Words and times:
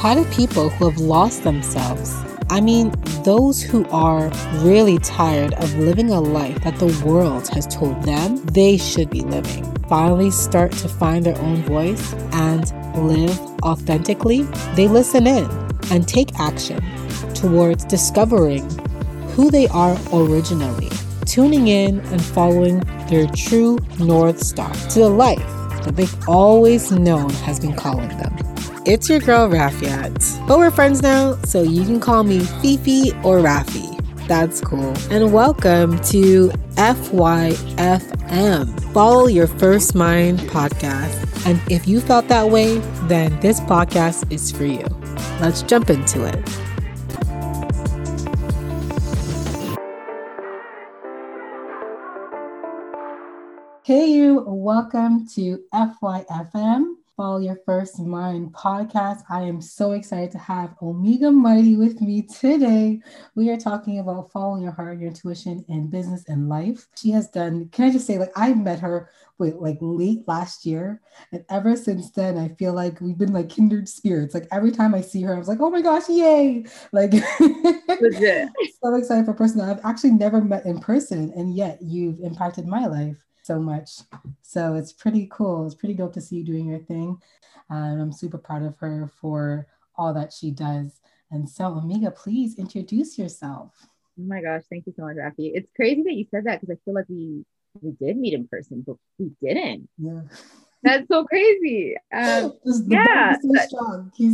How 0.00 0.14
do 0.14 0.24
people 0.30 0.70
who 0.70 0.88
have 0.88 0.98
lost 0.98 1.44
themselves, 1.44 2.16
I 2.48 2.62
mean, 2.62 2.90
those 3.22 3.60
who 3.60 3.84
are 3.90 4.30
really 4.62 4.96
tired 5.00 5.52
of 5.52 5.74
living 5.74 6.08
a 6.08 6.18
life 6.18 6.58
that 6.64 6.78
the 6.78 7.02
world 7.04 7.48
has 7.48 7.66
told 7.66 8.02
them 8.04 8.42
they 8.46 8.78
should 8.78 9.10
be 9.10 9.20
living, 9.20 9.62
finally 9.90 10.30
start 10.30 10.72
to 10.72 10.88
find 10.88 11.26
their 11.26 11.38
own 11.42 11.56
voice 11.64 12.14
and 12.32 12.72
live 13.06 13.38
authentically? 13.62 14.44
They 14.74 14.88
listen 14.88 15.26
in 15.26 15.44
and 15.90 16.08
take 16.08 16.30
action 16.40 16.82
towards 17.34 17.84
discovering 17.84 18.62
who 19.32 19.50
they 19.50 19.68
are 19.68 19.98
originally, 20.14 20.88
tuning 21.26 21.68
in 21.68 22.00
and 22.00 22.24
following 22.24 22.80
their 23.10 23.26
true 23.26 23.78
North 23.98 24.42
Star 24.42 24.72
to 24.72 24.98
the 24.98 25.10
life 25.10 25.46
that 25.84 25.94
they've 25.94 26.16
always 26.26 26.90
known 26.90 27.28
has 27.44 27.60
been 27.60 27.74
calling 27.74 28.08
them. 28.16 28.49
It's 28.86 29.10
your 29.10 29.20
girl 29.20 29.46
Rafiat, 29.46 30.48
but 30.48 30.58
we're 30.58 30.70
friends 30.70 31.02
now, 31.02 31.36
so 31.42 31.62
you 31.62 31.84
can 31.84 32.00
call 32.00 32.24
me 32.24 32.40
Fifi 32.40 33.12
or 33.22 33.36
Rafi. 33.36 33.94
That's 34.26 34.62
cool. 34.62 34.96
And 35.10 35.34
welcome 35.34 35.98
to 36.04 36.48
FYFM, 36.76 38.12
Follow 38.94 39.26
Your 39.26 39.46
First 39.46 39.94
Mind 39.94 40.38
podcast. 40.40 41.46
And 41.46 41.60
if 41.70 41.86
you 41.86 42.00
felt 42.00 42.28
that 42.28 42.48
way, 42.48 42.78
then 43.02 43.38
this 43.40 43.60
podcast 43.60 44.32
is 44.32 44.50
for 44.50 44.64
you. 44.64 44.86
Let's 45.42 45.60
jump 45.60 45.90
into 45.90 46.24
it. 46.24 46.48
Hey, 53.84 54.06
you, 54.06 54.42
welcome 54.46 55.26
to 55.34 55.62
FYFM, 55.74 56.94
Follow 57.20 57.36
Your 57.36 57.60
First 57.66 57.98
Mind 57.98 58.54
podcast. 58.54 59.24
I 59.28 59.42
am 59.42 59.60
so 59.60 59.92
excited 59.92 60.30
to 60.30 60.38
have 60.38 60.74
Omega 60.80 61.30
Mighty 61.30 61.76
with 61.76 62.00
me 62.00 62.22
today. 62.22 62.98
We 63.34 63.50
are 63.50 63.58
talking 63.58 63.98
about 63.98 64.32
following 64.32 64.62
your 64.62 64.72
heart, 64.72 64.98
your 64.98 65.08
intuition 65.08 65.62
in 65.68 65.90
business 65.90 66.24
and 66.28 66.48
life. 66.48 66.86
She 66.96 67.10
has 67.10 67.28
done, 67.28 67.68
can 67.72 67.84
I 67.84 67.90
just 67.90 68.06
say, 68.06 68.16
like, 68.16 68.32
I 68.36 68.54
met 68.54 68.80
her 68.80 69.10
wait, 69.36 69.56
like 69.56 69.76
late 69.82 70.26
last 70.26 70.64
year. 70.64 71.02
And 71.30 71.44
ever 71.50 71.76
since 71.76 72.10
then, 72.10 72.38
I 72.38 72.54
feel 72.54 72.72
like 72.72 73.02
we've 73.02 73.18
been 73.18 73.34
like 73.34 73.50
kindred 73.50 73.86
spirits. 73.86 74.32
Like, 74.32 74.48
every 74.50 74.70
time 74.70 74.94
I 74.94 75.02
see 75.02 75.20
her, 75.20 75.36
I 75.36 75.38
was 75.38 75.48
like, 75.48 75.60
oh 75.60 75.68
my 75.68 75.82
gosh, 75.82 76.08
yay! 76.08 76.64
Like, 76.92 77.12
so 78.72 78.94
excited 78.94 79.26
for 79.26 79.32
a 79.32 79.34
person 79.34 79.58
that 79.58 79.68
I've 79.68 79.84
actually 79.84 80.12
never 80.12 80.40
met 80.40 80.64
in 80.64 80.80
person. 80.80 81.34
And 81.36 81.54
yet, 81.54 81.80
you've 81.82 82.20
impacted 82.20 82.66
my 82.66 82.86
life 82.86 83.18
so 83.50 83.58
much. 83.58 83.90
So 84.42 84.74
it's 84.74 84.92
pretty 84.92 85.26
cool. 85.28 85.66
It's 85.66 85.74
pretty 85.74 85.94
dope 85.94 86.12
to 86.14 86.20
see 86.20 86.36
you 86.36 86.44
doing 86.44 86.68
your 86.68 86.78
thing. 86.78 87.20
Um, 87.68 88.00
I'm 88.00 88.12
super 88.12 88.38
proud 88.38 88.62
of 88.62 88.76
her 88.78 89.10
for 89.20 89.66
all 89.96 90.14
that 90.14 90.32
she 90.32 90.52
does. 90.52 91.00
And 91.32 91.48
so, 91.50 91.66
Omega, 91.66 92.12
please 92.12 92.58
introduce 92.58 93.18
yourself. 93.18 93.72
Oh 94.18 94.22
my 94.22 94.40
gosh, 94.40 94.62
thank 94.70 94.86
you 94.86 94.92
so 94.96 95.02
much, 95.02 95.16
Rafi. 95.16 95.50
It's 95.54 95.70
crazy 95.74 96.02
that 96.04 96.12
you 96.12 96.26
said 96.30 96.44
that 96.44 96.60
because 96.60 96.76
I 96.76 96.78
feel 96.84 96.94
like 96.94 97.06
we 97.08 97.44
we 97.80 97.90
did 97.92 98.16
meet 98.16 98.34
in 98.34 98.46
person, 98.46 98.84
but 98.86 98.96
we 99.18 99.32
didn't. 99.42 99.88
Yeah. 99.98 100.22
That's 100.82 101.08
so 101.08 101.24
crazy. 101.24 101.96
Um, 102.12 102.52
yeah, 102.86 103.34
so 103.34 103.50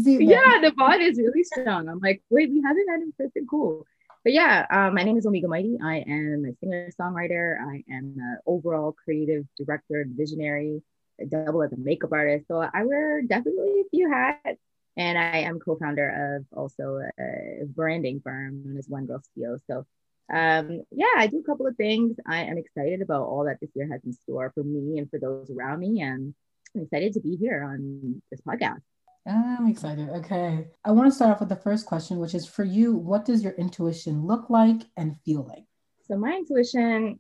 yeah, 0.05 0.61
the 0.63 0.73
bond 0.77 1.03
is 1.03 1.19
really 1.19 1.43
strong. 1.43 1.89
I'm 1.89 2.01
like, 2.01 2.23
wait, 2.31 2.51
we 2.51 2.63
haven't 2.63 2.87
met 2.87 3.01
in 3.01 3.13
person. 3.19 3.47
Cool 3.51 3.87
but 4.27 4.33
yeah, 4.33 4.67
um, 4.71 4.97
my 4.97 5.05
name 5.05 5.17
is 5.17 5.25
Omega 5.25 5.47
Mighty. 5.47 5.79
I 5.81 5.99
am 5.99 6.45
a 6.45 6.53
singer 6.59 6.91
songwriter. 7.01 7.61
I 7.61 7.85
am 7.89 8.17
an 8.19 8.39
overall 8.45 8.91
creative 8.91 9.45
director 9.57 10.01
and 10.01 10.17
visionary, 10.17 10.83
double 11.29 11.63
as 11.63 11.73
a 11.73 11.77
makeup 11.77 12.11
artist. 12.11 12.49
So 12.49 12.57
I 12.59 12.83
wear 12.83 13.23
definitely 13.23 13.83
a 13.83 13.89
few 13.89 14.11
hats. 14.11 14.59
And 14.97 15.17
I 15.17 15.43
am 15.43 15.61
co-founder 15.61 16.39
of 16.41 16.59
also 16.59 17.03
a 17.21 17.67
branding 17.67 18.21
firm 18.21 18.65
known 18.65 18.77
as 18.79 18.89
One 18.89 19.07
Girl 19.07 19.23
Studio. 19.23 19.61
So 19.71 19.87
um, 20.35 20.83
yeah, 20.91 21.15
I 21.17 21.29
do 21.29 21.39
a 21.39 21.45
couple 21.45 21.69
of 21.69 21.77
things. 21.77 22.17
I 22.27 22.43
am 22.47 22.59
excited 22.59 23.03
about 23.03 23.29
all 23.29 23.45
that 23.45 23.61
this 23.61 23.71
year 23.77 23.89
has 23.93 24.01
in 24.05 24.13
store 24.13 24.51
for 24.57 24.65
me 24.65 24.99
and 24.99 25.09
for 25.09 25.21
those 25.21 25.53
around 25.53 25.79
me. 25.79 26.01
And 26.01 26.35
I'm 26.75 26.83
excited 26.83 27.13
to 27.13 27.21
be 27.21 27.37
here 27.37 27.63
on 27.63 28.21
this 28.33 28.41
podcast. 28.41 28.83
I'm 29.27 29.67
excited. 29.67 30.09
Okay. 30.11 30.69
I 30.85 30.91
want 30.93 31.11
to 31.11 31.15
start 31.15 31.33
off 31.33 31.41
with 31.41 31.49
the 31.49 31.57
first 31.57 31.87
question, 31.87 32.19
which 32.19 32.35
is 32.35 32.47
for 32.47 32.65
you, 32.65 32.95
what 32.95 33.25
does 33.25 33.43
your 33.43 33.55
intuition 33.55 34.27
look 34.27 34.51
like 34.51 34.83
and 34.97 35.17
feel 35.25 35.43
like? 35.43 35.65
So 36.07 36.17
my 36.17 36.37
intuition, 36.37 37.19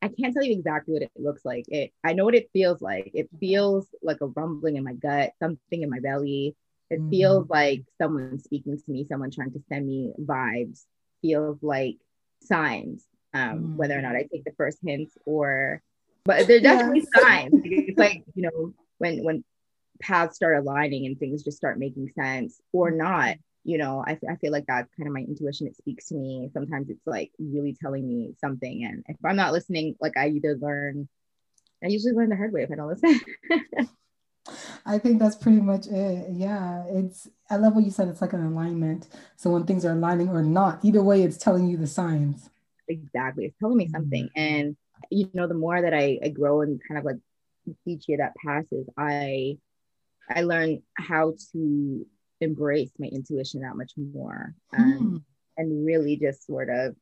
I 0.00 0.08
can't 0.08 0.34
tell 0.34 0.42
you 0.42 0.52
exactly 0.52 0.94
what 0.94 1.02
it 1.02 1.10
looks 1.16 1.44
like. 1.44 1.66
It 1.68 1.92
I 2.02 2.14
know 2.14 2.24
what 2.24 2.34
it 2.34 2.50
feels 2.52 2.80
like. 2.80 3.10
It 3.14 3.28
feels 3.38 3.86
like 4.02 4.20
a 4.22 4.26
rumbling 4.26 4.76
in 4.76 4.84
my 4.84 4.94
gut, 4.94 5.32
something 5.38 5.82
in 5.82 5.90
my 5.90 6.00
belly. 6.00 6.56
It 6.90 7.00
mm-hmm. 7.00 7.10
feels 7.10 7.48
like 7.48 7.82
someone 8.00 8.38
speaking 8.38 8.76
to 8.76 8.90
me, 8.90 9.06
someone 9.08 9.30
trying 9.30 9.52
to 9.52 9.62
send 9.68 9.86
me 9.86 10.12
vibes, 10.20 10.84
feels 11.20 11.62
like 11.62 11.96
signs, 12.42 13.04
um, 13.34 13.40
mm-hmm. 13.40 13.76
whether 13.76 13.98
or 13.98 14.02
not 14.02 14.16
I 14.16 14.22
take 14.22 14.44
the 14.44 14.54
first 14.56 14.78
hints 14.82 15.16
or 15.26 15.82
but 16.24 16.46
they're 16.46 16.60
definitely 16.60 17.06
signs. 17.14 17.52
It's 17.64 17.98
like, 17.98 18.24
you 18.34 18.42
know, 18.42 18.74
when 18.98 19.22
when 19.22 19.44
paths 20.00 20.36
start 20.36 20.56
aligning 20.56 21.06
and 21.06 21.18
things 21.18 21.42
just 21.42 21.56
start 21.56 21.78
making 21.78 22.08
sense 22.10 22.60
or 22.72 22.88
mm-hmm. 22.88 22.98
not 22.98 23.36
you 23.64 23.78
know 23.78 24.04
I, 24.06 24.18
I 24.30 24.36
feel 24.36 24.52
like 24.52 24.66
that's 24.66 24.92
kind 24.94 25.06
of 25.06 25.14
my 25.14 25.20
intuition 25.20 25.66
it 25.66 25.76
speaks 25.76 26.08
to 26.08 26.14
me 26.14 26.50
sometimes 26.52 26.90
it's 26.90 27.06
like 27.06 27.30
really 27.38 27.76
telling 27.80 28.06
me 28.06 28.34
something 28.40 28.84
and 28.84 29.04
if 29.08 29.16
i'm 29.24 29.36
not 29.36 29.52
listening 29.52 29.96
like 30.00 30.16
i 30.16 30.28
either 30.28 30.56
learn 30.60 31.08
i 31.82 31.88
usually 31.88 32.12
learn 32.12 32.28
the 32.28 32.36
hard 32.36 32.52
way 32.52 32.62
if 32.62 32.70
i 32.70 32.74
don't 32.74 32.88
listen 32.88 33.20
I 34.86 34.98
think 34.98 35.18
that's 35.18 35.36
pretty 35.36 35.60
much 35.60 35.86
it. 35.86 36.26
Yeah, 36.30 36.84
it's. 36.88 37.28
I 37.48 37.56
love 37.56 37.74
what 37.74 37.84
you 37.84 37.90
said. 37.90 38.08
It's 38.08 38.20
like 38.20 38.34
an 38.34 38.44
alignment. 38.44 39.08
So 39.36 39.50
when 39.50 39.64
things 39.64 39.84
are 39.84 39.92
aligning 39.92 40.28
or 40.28 40.42
not, 40.42 40.84
either 40.84 41.02
way, 41.02 41.22
it's 41.22 41.38
telling 41.38 41.66
you 41.66 41.76
the 41.76 41.86
signs. 41.86 42.50
Exactly, 42.88 43.46
it's 43.46 43.58
telling 43.58 43.78
me 43.78 43.88
something. 43.88 44.24
Mm-hmm. 44.24 44.40
And 44.40 44.76
you 45.10 45.30
know, 45.32 45.46
the 45.46 45.54
more 45.54 45.80
that 45.80 45.94
I, 45.94 46.18
I 46.22 46.28
grow 46.28 46.60
and 46.60 46.80
kind 46.86 46.98
of 46.98 47.04
like 47.04 47.16
each 47.86 48.08
year 48.08 48.18
that 48.18 48.34
passes, 48.36 48.86
I 48.98 49.58
I 50.28 50.42
learned 50.42 50.82
how 50.94 51.34
to 51.52 52.06
embrace 52.40 52.90
my 52.98 53.06
intuition 53.06 53.62
that 53.62 53.76
much 53.76 53.92
more 53.96 54.54
um, 54.76 54.98
mm. 54.98 55.22
and 55.56 55.86
really 55.86 56.16
just 56.16 56.46
sort 56.46 56.68
of 56.68 56.94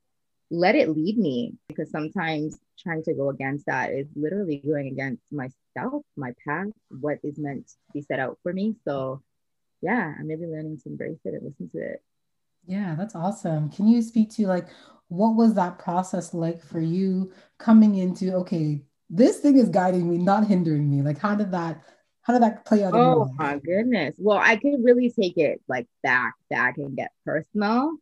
let 0.50 0.74
it 0.74 0.90
lead 0.90 1.16
me 1.16 1.54
because 1.68 1.90
sometimes 1.90 2.58
trying 2.78 3.02
to 3.02 3.14
go 3.14 3.30
against 3.30 3.66
that 3.66 3.90
is 3.90 4.06
literally 4.14 4.62
going 4.64 4.88
against 4.88 5.22
myself, 5.32 6.02
my 6.16 6.34
path, 6.46 6.66
what 6.88 7.18
is 7.24 7.38
meant 7.38 7.66
to 7.66 7.74
be 7.94 8.02
set 8.02 8.20
out 8.20 8.38
for 8.42 8.52
me. 8.52 8.76
So, 8.84 9.22
yeah, 9.80 10.12
I'm 10.18 10.28
maybe 10.28 10.44
learning 10.44 10.78
to 10.82 10.90
embrace 10.90 11.18
it 11.24 11.34
and 11.34 11.42
listen 11.42 11.70
to 11.70 11.78
it. 11.78 12.02
Yeah, 12.66 12.94
that's 12.96 13.14
awesome. 13.14 13.70
Can 13.70 13.88
you 13.88 14.02
speak 14.02 14.30
to 14.32 14.46
like 14.46 14.68
what 15.08 15.36
was 15.36 15.54
that 15.54 15.78
process 15.78 16.32
like 16.32 16.62
for 16.62 16.80
you 16.80 17.32
coming 17.58 17.96
into 17.96 18.34
okay, 18.34 18.82
this 19.08 19.38
thing 19.38 19.56
is 19.56 19.68
guiding 19.68 20.08
me, 20.08 20.18
not 20.18 20.46
hindering 20.46 20.90
me? 20.90 21.02
Like, 21.02 21.18
how 21.18 21.34
did 21.34 21.50
that 21.52 21.82
how 22.22 22.32
did 22.32 22.42
that 22.42 22.64
play 22.64 22.84
out? 22.84 22.94
Oh 22.94 23.32
my 23.36 23.58
goodness. 23.58 24.14
Well, 24.18 24.38
I 24.38 24.56
could 24.56 24.82
really 24.82 25.10
take 25.10 25.36
it 25.38 25.60
like 25.68 25.88
back, 26.02 26.34
back 26.48 26.78
and 26.78 26.96
get 26.96 27.10
personal. 27.24 27.96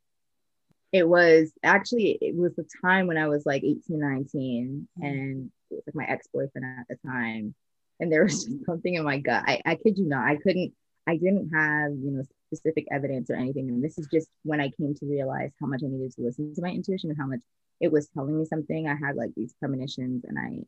It 0.92 1.08
was 1.08 1.52
actually, 1.62 2.18
it 2.20 2.36
was 2.36 2.54
the 2.54 2.66
time 2.84 3.06
when 3.06 3.16
I 3.16 3.28
was 3.28 3.46
like 3.46 3.64
18, 3.64 3.82
19, 3.88 4.88
mm-hmm. 4.98 5.06
and 5.06 5.50
it 5.70 5.74
was 5.74 5.82
like 5.86 5.94
my 5.94 6.04
ex-boyfriend 6.04 6.66
at 6.66 6.86
the 6.88 7.08
time. 7.08 7.54
And 7.98 8.12
there 8.12 8.24
was 8.24 8.44
just 8.44 8.66
something 8.66 8.94
in 8.94 9.04
my 9.04 9.18
gut. 9.18 9.44
I, 9.46 9.60
I 9.64 9.74
kid 9.76 9.96
you 9.96 10.06
not, 10.06 10.26
I 10.26 10.36
couldn't, 10.36 10.74
I 11.06 11.16
didn't 11.16 11.50
have, 11.54 11.92
you 11.92 12.10
know, 12.10 12.22
specific 12.52 12.86
evidence 12.92 13.30
or 13.30 13.36
anything. 13.36 13.68
And 13.68 13.82
this 13.82 13.98
is 13.98 14.06
just 14.12 14.28
when 14.42 14.60
I 14.60 14.70
came 14.70 14.94
to 14.96 15.06
realize 15.06 15.52
how 15.60 15.66
much 15.66 15.80
I 15.82 15.88
needed 15.88 16.12
to 16.16 16.22
listen 16.22 16.54
to 16.54 16.62
my 16.62 16.70
intuition 16.70 17.10
and 17.10 17.18
how 17.18 17.26
much 17.26 17.40
it 17.80 17.90
was 17.90 18.08
telling 18.08 18.38
me 18.38 18.44
something. 18.44 18.86
I 18.86 18.96
had 18.96 19.16
like 19.16 19.30
these 19.34 19.54
premonitions 19.54 20.24
and 20.24 20.38
I 20.38 20.64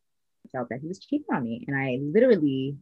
felt 0.52 0.70
that 0.70 0.80
he 0.80 0.88
was 0.88 1.00
cheating 1.00 1.26
on 1.30 1.44
me. 1.44 1.64
And 1.68 1.76
I 1.76 1.98
literally 2.00 2.76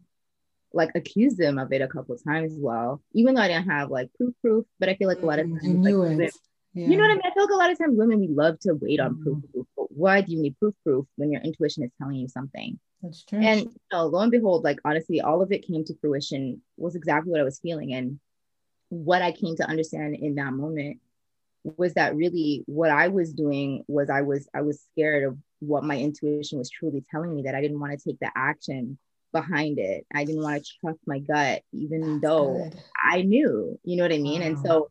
like 0.73 0.91
accused 0.95 1.39
them 1.39 1.59
of 1.59 1.73
it 1.73 1.83
a 1.83 1.89
couple 1.89 2.15
of 2.15 2.25
times 2.25 2.53
as 2.53 2.59
well, 2.61 3.03
even 3.13 3.35
though 3.35 3.43
I 3.43 3.49
didn't 3.49 3.69
have 3.71 3.91
like 3.91 4.13
proof 4.15 4.35
proof. 4.41 4.67
But 4.79 4.89
I 4.89 4.95
feel 4.95 5.09
like 5.09 5.23
a 5.23 5.27
lot 5.27 5.39
of 5.39 5.47
mm, 5.47 5.61
times, 5.61 5.87
you 5.87 5.97
like, 5.97 6.29
it. 6.29 6.35
Yeah. 6.75 6.89
You 6.89 6.97
know 6.97 7.03
what 7.03 7.11
I 7.11 7.15
mean? 7.15 7.23
I 7.25 7.35
feel 7.35 7.43
like 7.45 7.53
a 7.53 7.57
lot 7.57 7.71
of 7.71 7.79
times 7.79 7.99
women 7.99 8.21
we 8.21 8.29
love 8.29 8.61
to 8.61 8.75
wait 8.75 9.01
on 9.01 9.21
proof, 9.23 9.39
proof. 9.53 9.67
But 9.77 9.87
why 9.91 10.21
do 10.21 10.33
you 10.33 10.41
need 10.41 10.59
proof 10.59 10.75
proof 10.85 11.07
when 11.17 11.33
your 11.33 11.41
intuition 11.43 11.83
is 11.83 11.91
telling 11.99 12.17
you 12.17 12.29
something? 12.29 12.79
That's 13.03 13.25
true. 13.25 13.41
And 13.41 13.63
you 13.63 13.81
know, 13.93 14.07
lo 14.07 14.21
and 14.21 14.31
behold, 14.31 14.63
like 14.63 14.79
honestly, 14.85 15.21
all 15.21 15.43
of 15.43 15.51
it 15.51 15.67
came 15.67 15.85
to 15.85 15.95
fruition 16.01 16.63
was 16.77 16.95
exactly 16.95 17.33
what 17.33 17.41
I 17.41 17.45
was 17.45 17.59
feeling. 17.59 17.93
And 17.93 18.21
what 18.91 19.23
I 19.23 19.33
came 19.33 19.57
to 19.57 19.69
understand 19.69 20.15
in 20.17 20.37
that 20.37 20.53
moment 20.53 21.01
was 21.65 21.95
that 21.95 22.15
really 22.15 22.63
what 22.67 22.91
I 22.91 23.09
was 23.09 23.33
doing 23.33 23.85
was 23.89 24.09
I 24.09 24.23
was 24.23 24.49
I 24.55 24.63
was 24.63 24.81
scared 24.93 25.25
of 25.25 25.39
what 25.59 25.85
my 25.85 25.99
intuition 25.99 26.59
was 26.59 26.71
truly 26.71 27.05
telling 27.11 27.35
me 27.35 27.43
that 27.43 27.55
I 27.55 27.61
didn't 27.61 27.81
want 27.81 27.99
to 27.99 28.09
take 28.09 28.19
the 28.19 28.31
action 28.35 28.99
behind 29.33 29.79
it. 29.79 30.07
I 30.15 30.25
didn't 30.25 30.43
want 30.43 30.65
to 30.65 30.71
trust 30.81 31.01
my 31.07 31.19
gut, 31.19 31.63
even 31.73 32.01
That's 32.01 32.23
though 32.23 32.71
good. 32.71 32.83
I 33.03 33.23
knew, 33.23 33.79
you 33.85 33.97
know 33.97 34.05
what 34.05 34.13
I 34.13 34.19
mean? 34.19 34.41
Wow. 34.41 34.47
And 34.47 34.59
so 34.59 34.91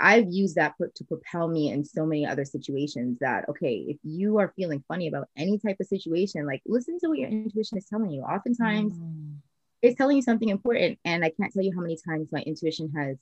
I've 0.00 0.28
used 0.28 0.56
that 0.56 0.74
to 0.78 1.04
propel 1.04 1.48
me 1.48 1.70
in 1.70 1.84
so 1.84 2.06
many 2.06 2.24
other 2.24 2.44
situations 2.44 3.18
that, 3.20 3.48
okay, 3.48 3.84
if 3.88 3.96
you 4.04 4.38
are 4.38 4.52
feeling 4.56 4.84
funny 4.86 5.08
about 5.08 5.28
any 5.36 5.58
type 5.58 5.78
of 5.80 5.86
situation, 5.86 6.46
like 6.46 6.62
listen 6.66 6.98
to 7.00 7.08
what 7.08 7.18
your 7.18 7.28
intuition 7.28 7.78
is 7.78 7.86
telling 7.86 8.10
you. 8.10 8.22
Oftentimes, 8.22 8.92
mm. 8.92 9.36
it's 9.82 9.96
telling 9.96 10.16
you 10.16 10.22
something 10.22 10.48
important. 10.48 10.98
And 11.04 11.24
I 11.24 11.30
can't 11.30 11.52
tell 11.52 11.64
you 11.64 11.72
how 11.74 11.82
many 11.82 11.98
times 12.08 12.28
my 12.30 12.40
intuition 12.40 12.92
has 12.96 13.16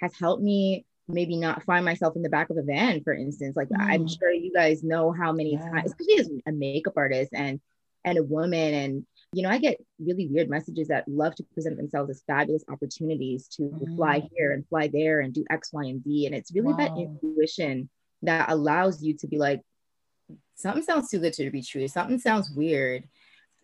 has 0.00 0.14
helped 0.18 0.42
me 0.42 0.84
maybe 1.08 1.36
not 1.36 1.64
find 1.64 1.84
myself 1.84 2.14
in 2.14 2.22
the 2.22 2.28
back 2.28 2.50
of 2.50 2.58
a 2.58 2.62
van, 2.62 3.02
for 3.02 3.14
instance. 3.14 3.56
Like 3.56 3.70
mm. 3.70 3.80
I'm 3.80 4.06
sure 4.06 4.30
you 4.30 4.52
guys 4.52 4.84
know 4.84 5.10
how 5.12 5.32
many 5.32 5.54
yeah. 5.54 5.70
times, 5.70 5.92
especially 5.92 6.20
as 6.20 6.30
a 6.46 6.52
makeup 6.52 6.94
artist 6.96 7.32
and 7.32 7.58
and 8.04 8.18
a 8.18 8.22
woman 8.22 8.74
and 8.74 9.06
you 9.32 9.42
know, 9.42 9.50
I 9.50 9.58
get 9.58 9.78
really 9.98 10.26
weird 10.26 10.48
messages 10.48 10.88
that 10.88 11.06
love 11.06 11.34
to 11.36 11.42
present 11.54 11.76
themselves 11.76 12.10
as 12.10 12.22
fabulous 12.26 12.64
opportunities 12.70 13.46
to 13.48 13.62
mm. 13.62 13.96
fly 13.96 14.28
here 14.34 14.52
and 14.52 14.66
fly 14.68 14.88
there 14.88 15.20
and 15.20 15.34
do 15.34 15.44
X, 15.50 15.72
Y, 15.72 15.84
and 15.84 16.02
Z. 16.02 16.26
And 16.26 16.34
it's 16.34 16.54
really 16.54 16.72
wow. 16.72 16.76
that 16.78 16.96
intuition 16.96 17.90
that 18.22 18.50
allows 18.50 19.02
you 19.02 19.14
to 19.18 19.26
be 19.26 19.38
like, 19.38 19.60
something 20.54 20.82
sounds 20.82 21.10
too 21.10 21.18
good 21.18 21.34
to 21.34 21.50
be 21.50 21.62
true. 21.62 21.86
Something 21.88 22.18
sounds 22.18 22.50
weird. 22.50 23.04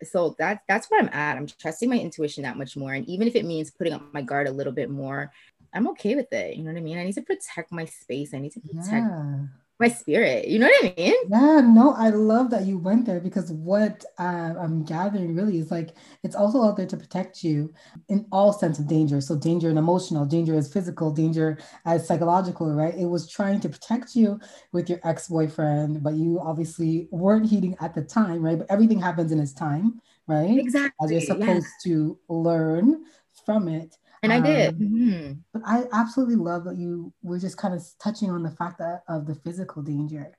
So 0.03 0.35
that's 0.37 0.61
that's 0.67 0.91
where 0.91 0.99
I'm 0.99 1.09
at. 1.11 1.37
I'm 1.37 1.47
trusting 1.47 1.89
my 1.89 1.97
intuition 1.97 2.43
that 2.43 2.57
much 2.57 2.77
more. 2.77 2.93
And 2.93 3.07
even 3.07 3.27
if 3.27 3.35
it 3.35 3.45
means 3.45 3.71
putting 3.71 3.93
up 3.93 4.13
my 4.13 4.21
guard 4.21 4.47
a 4.47 4.51
little 4.51 4.73
bit 4.73 4.89
more, 4.89 5.31
I'm 5.73 5.87
okay 5.89 6.15
with 6.15 6.31
it. 6.31 6.55
You 6.55 6.63
know 6.63 6.71
what 6.71 6.77
I 6.77 6.81
mean? 6.81 6.97
I 6.97 7.05
need 7.05 7.13
to 7.13 7.21
protect 7.21 7.71
my 7.71 7.85
space. 7.85 8.33
I 8.33 8.39
need 8.39 8.51
to 8.51 8.59
protect 8.59 8.91
yeah 8.91 9.45
my 9.79 9.89
spirit. 9.89 10.47
You 10.47 10.59
know 10.59 10.67
what 10.67 10.85
I 10.85 10.93
mean? 10.97 11.13
Yeah, 11.29 11.61
no, 11.61 11.93
I 11.97 12.09
love 12.09 12.49
that 12.51 12.65
you 12.65 12.77
went 12.77 13.05
there 13.05 13.19
because 13.19 13.51
what 13.51 14.05
uh, 14.17 14.53
I'm 14.57 14.85
gathering 14.85 15.35
really 15.35 15.57
is 15.57 15.71
like 15.71 15.95
it's 16.23 16.35
also 16.35 16.63
out 16.63 16.77
there 16.77 16.85
to 16.85 16.97
protect 16.97 17.43
you 17.43 17.73
in 18.07 18.25
all 18.31 18.53
sense 18.53 18.79
of 18.79 18.87
danger. 18.87 19.19
So 19.19 19.35
danger 19.35 19.69
and 19.69 19.77
emotional, 19.77 20.25
danger 20.25 20.55
as 20.55 20.71
physical, 20.71 21.11
danger 21.11 21.57
as 21.85 22.07
psychological, 22.07 22.73
right? 22.73 22.95
It 22.95 23.05
was 23.05 23.27
trying 23.29 23.59
to 23.61 23.69
protect 23.69 24.15
you 24.15 24.39
with 24.71 24.89
your 24.89 24.99
ex-boyfriend, 25.03 26.01
but 26.01 26.13
you 26.13 26.39
obviously 26.39 27.07
weren't 27.11 27.45
heeding 27.45 27.75
at 27.81 27.93
the 27.93 28.01
time, 28.01 28.41
right? 28.41 28.57
But 28.57 28.67
everything 28.69 28.99
happens 28.99 29.31
in 29.31 29.39
its 29.39 29.53
time, 29.53 29.99
right? 30.27 30.57
Exactly. 30.57 31.03
As 31.03 31.11
you're 31.11 31.21
supposed 31.21 31.67
yeah. 31.83 31.91
to 31.91 32.19
learn 32.29 33.03
from 33.45 33.67
it. 33.67 33.97
And 34.31 34.45
I 34.45 34.45
did. 34.45 34.69
Um, 34.69 34.79
mm-hmm. 34.79 35.33
But 35.53 35.61
I 35.65 35.85
absolutely 35.93 36.35
love 36.35 36.63
that 36.65 36.77
you 36.77 37.13
were 37.23 37.39
just 37.39 37.57
kind 37.57 37.73
of 37.73 37.83
touching 37.99 38.29
on 38.29 38.43
the 38.43 38.51
fact 38.51 38.79
that 38.79 39.03
of 39.07 39.25
the 39.25 39.35
physical 39.35 39.81
danger. 39.81 40.31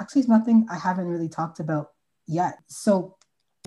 Actually, 0.00 0.20
it's 0.20 0.28
nothing 0.28 0.66
I 0.70 0.78
haven't 0.78 1.06
really 1.06 1.28
talked 1.28 1.60
about 1.60 1.92
yet. 2.26 2.58
So, 2.66 3.16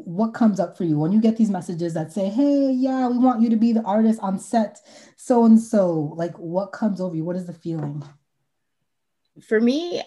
what 0.04 0.34
comes 0.34 0.60
up 0.60 0.78
for 0.78 0.84
you 0.84 1.00
when 1.00 1.12
you 1.12 1.20
get 1.20 1.38
these 1.38 1.50
messages 1.50 1.94
that 1.94 2.12
say, 2.12 2.30
"Hey, 2.30 2.72
yeah, 2.72 3.08
we 3.08 3.18
want 3.18 3.42
you 3.42 3.50
to 3.50 3.56
be 3.56 3.72
the 3.72 3.84
artist 3.84 4.20
on 4.22 4.40
set, 4.40 4.80
so 5.16 5.46
and 5.46 5.60
so"? 5.60 6.14
Like, 6.16 6.38
what 6.38 6.72
comes 6.72 7.02
over 7.02 7.16
you? 7.16 7.24
What 7.24 7.36
is 7.36 7.46
the 7.46 7.54
feeling? 7.54 8.04
For 9.48 9.60
me, 9.60 10.02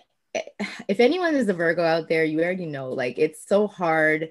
if 0.89 1.01
anyone 1.01 1.35
is 1.35 1.49
a 1.49 1.55
Virgo 1.55 1.85
out 1.85 2.09
there, 2.09 2.25
you 2.25 2.41
already 2.41 2.67
know. 2.67 2.91
Like, 2.91 3.19
it's 3.19 3.47
so 3.47 3.67
hard 3.67 4.31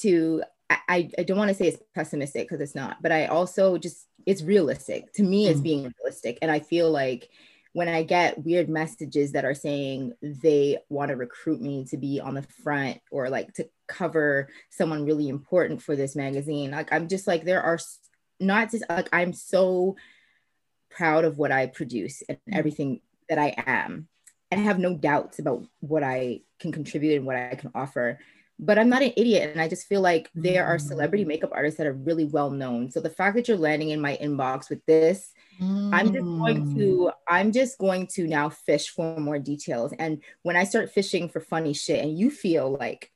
to 0.00 0.42
I, 0.88 1.10
I 1.18 1.22
don't 1.22 1.38
want 1.38 1.48
to 1.48 1.54
say 1.54 1.68
it's 1.68 1.82
pessimistic 1.94 2.48
because 2.48 2.60
it's 2.60 2.74
not, 2.74 3.02
but 3.02 3.12
I 3.12 3.26
also 3.26 3.78
just 3.78 4.06
it's 4.26 4.42
realistic. 4.42 5.12
To 5.14 5.22
me, 5.22 5.48
it's 5.48 5.60
mm. 5.60 5.64
being 5.64 5.92
realistic. 5.98 6.38
And 6.42 6.50
I 6.50 6.60
feel 6.60 6.90
like 6.90 7.28
when 7.72 7.88
I 7.88 8.02
get 8.02 8.44
weird 8.44 8.68
messages 8.68 9.32
that 9.32 9.44
are 9.44 9.54
saying 9.54 10.12
they 10.20 10.78
want 10.88 11.08
to 11.08 11.16
recruit 11.16 11.60
me 11.60 11.84
to 11.86 11.96
be 11.96 12.20
on 12.20 12.34
the 12.34 12.42
front 12.62 13.00
or 13.10 13.30
like 13.30 13.54
to 13.54 13.68
cover 13.88 14.48
someone 14.70 15.06
really 15.06 15.28
important 15.28 15.82
for 15.82 15.96
this 15.96 16.14
magazine, 16.14 16.70
like 16.70 16.92
I'm 16.92 17.08
just 17.08 17.26
like, 17.26 17.44
there 17.44 17.62
are 17.62 17.78
not 18.40 18.70
just 18.70 18.84
like 18.88 19.08
I'm 19.12 19.32
so 19.32 19.96
proud 20.90 21.24
of 21.24 21.38
what 21.38 21.50
I 21.50 21.66
produce 21.66 22.22
and 22.28 22.38
mm. 22.38 22.56
everything 22.56 23.00
that 23.28 23.38
I 23.38 23.54
am. 23.66 24.08
And 24.50 24.60
I 24.60 24.64
have 24.64 24.78
no 24.78 24.94
doubts 24.94 25.38
about 25.38 25.64
what 25.80 26.02
I 26.02 26.42
can 26.60 26.72
contribute 26.72 27.16
and 27.16 27.26
what 27.26 27.36
I 27.36 27.54
can 27.54 27.70
offer 27.74 28.18
but 28.58 28.78
I'm 28.78 28.88
not 28.88 29.02
an 29.02 29.12
idiot. 29.16 29.50
And 29.50 29.60
I 29.60 29.68
just 29.68 29.86
feel 29.86 30.00
like 30.00 30.30
there 30.34 30.66
are 30.66 30.78
celebrity 30.78 31.24
mm. 31.24 31.28
makeup 31.28 31.50
artists 31.52 31.78
that 31.78 31.86
are 31.86 31.92
really 31.92 32.24
well 32.24 32.50
known. 32.50 32.90
So 32.90 33.00
the 33.00 33.10
fact 33.10 33.36
that 33.36 33.48
you're 33.48 33.56
landing 33.56 33.90
in 33.90 34.00
my 34.00 34.16
inbox 34.22 34.70
with 34.70 34.84
this, 34.86 35.32
mm. 35.60 35.90
I'm 35.92 36.12
just 36.12 36.24
going 36.24 36.74
to, 36.76 36.86
mm. 36.86 37.12
I'm 37.28 37.52
just 37.52 37.78
going 37.78 38.06
to 38.08 38.26
now 38.26 38.50
fish 38.50 38.90
for 38.90 39.18
more 39.18 39.38
details. 39.38 39.92
And 39.98 40.22
when 40.42 40.56
I 40.56 40.64
start 40.64 40.92
fishing 40.92 41.28
for 41.28 41.40
funny 41.40 41.72
shit 41.72 42.04
and 42.04 42.16
you 42.16 42.30
feel 42.30 42.70
like 42.70 43.10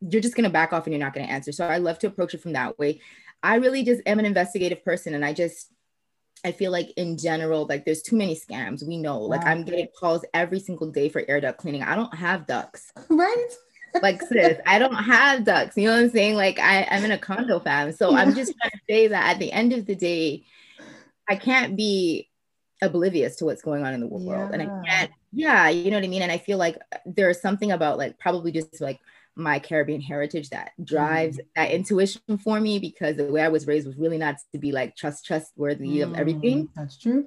you're 0.00 0.22
just 0.22 0.36
gonna 0.36 0.50
back 0.50 0.72
off 0.72 0.86
and 0.86 0.92
you're 0.92 1.04
not 1.04 1.14
gonna 1.14 1.26
answer. 1.26 1.52
So 1.52 1.66
I 1.66 1.78
love 1.78 1.98
to 2.00 2.06
approach 2.06 2.34
it 2.34 2.40
from 2.40 2.52
that 2.52 2.78
way. 2.78 3.00
I 3.42 3.56
really 3.56 3.84
just 3.84 4.02
am 4.06 4.18
an 4.18 4.26
investigative 4.26 4.84
person 4.84 5.14
and 5.14 5.24
I 5.24 5.32
just 5.32 5.72
I 6.44 6.52
feel 6.52 6.70
like 6.70 6.92
in 6.96 7.18
general, 7.18 7.66
like 7.68 7.84
there's 7.84 8.02
too 8.02 8.16
many 8.16 8.36
scams. 8.36 8.86
We 8.86 8.96
know, 8.96 9.18
like 9.20 9.44
I'm 9.44 9.64
getting 9.64 9.88
calls 9.98 10.24
every 10.32 10.60
single 10.60 10.88
day 10.92 11.08
for 11.08 11.24
air 11.26 11.40
duct 11.40 11.58
cleaning. 11.58 11.82
I 11.82 11.96
don't 11.96 12.14
have 12.14 12.46
ducks. 12.46 12.92
Right 13.08 13.48
like 14.02 14.20
sis 14.22 14.58
i 14.66 14.78
don't 14.78 14.94
have 14.94 15.44
ducks 15.44 15.76
you 15.76 15.84
know 15.84 15.94
what 15.94 16.02
i'm 16.02 16.10
saying 16.10 16.34
like 16.34 16.58
I, 16.58 16.86
i'm 16.90 17.04
in 17.04 17.12
a 17.12 17.18
condo 17.18 17.60
fam 17.60 17.92
so 17.92 18.10
yeah. 18.10 18.18
i'm 18.18 18.34
just 18.34 18.54
trying 18.60 18.70
to 18.70 18.80
say 18.88 19.08
that 19.08 19.34
at 19.34 19.38
the 19.38 19.52
end 19.52 19.72
of 19.72 19.86
the 19.86 19.94
day 19.94 20.44
i 21.28 21.36
can't 21.36 21.76
be 21.76 22.28
oblivious 22.82 23.36
to 23.36 23.44
what's 23.44 23.62
going 23.62 23.84
on 23.84 23.94
in 23.94 24.00
the 24.00 24.06
world 24.06 24.50
yeah. 24.50 24.58
and 24.58 24.62
i 24.62 24.88
can't 24.88 25.10
yeah 25.32 25.68
you 25.68 25.90
know 25.90 25.96
what 25.96 26.04
i 26.04 26.08
mean 26.08 26.22
and 26.22 26.32
i 26.32 26.38
feel 26.38 26.58
like 26.58 26.78
there's 27.06 27.40
something 27.40 27.72
about 27.72 27.98
like 27.98 28.18
probably 28.18 28.52
just 28.52 28.80
like 28.80 29.00
my 29.34 29.58
caribbean 29.58 30.00
heritage 30.00 30.50
that 30.50 30.72
drives 30.82 31.38
mm. 31.38 31.46
that 31.54 31.70
intuition 31.70 32.20
for 32.42 32.60
me 32.60 32.78
because 32.78 33.16
the 33.16 33.24
way 33.30 33.42
i 33.42 33.48
was 33.48 33.66
raised 33.66 33.86
was 33.86 33.96
really 33.96 34.18
not 34.18 34.36
to 34.52 34.58
be 34.58 34.72
like 34.72 34.96
trust 34.96 35.24
trustworthy 35.24 35.98
mm. 35.98 36.02
of 36.04 36.14
everything 36.14 36.68
that's 36.74 36.98
true 36.98 37.26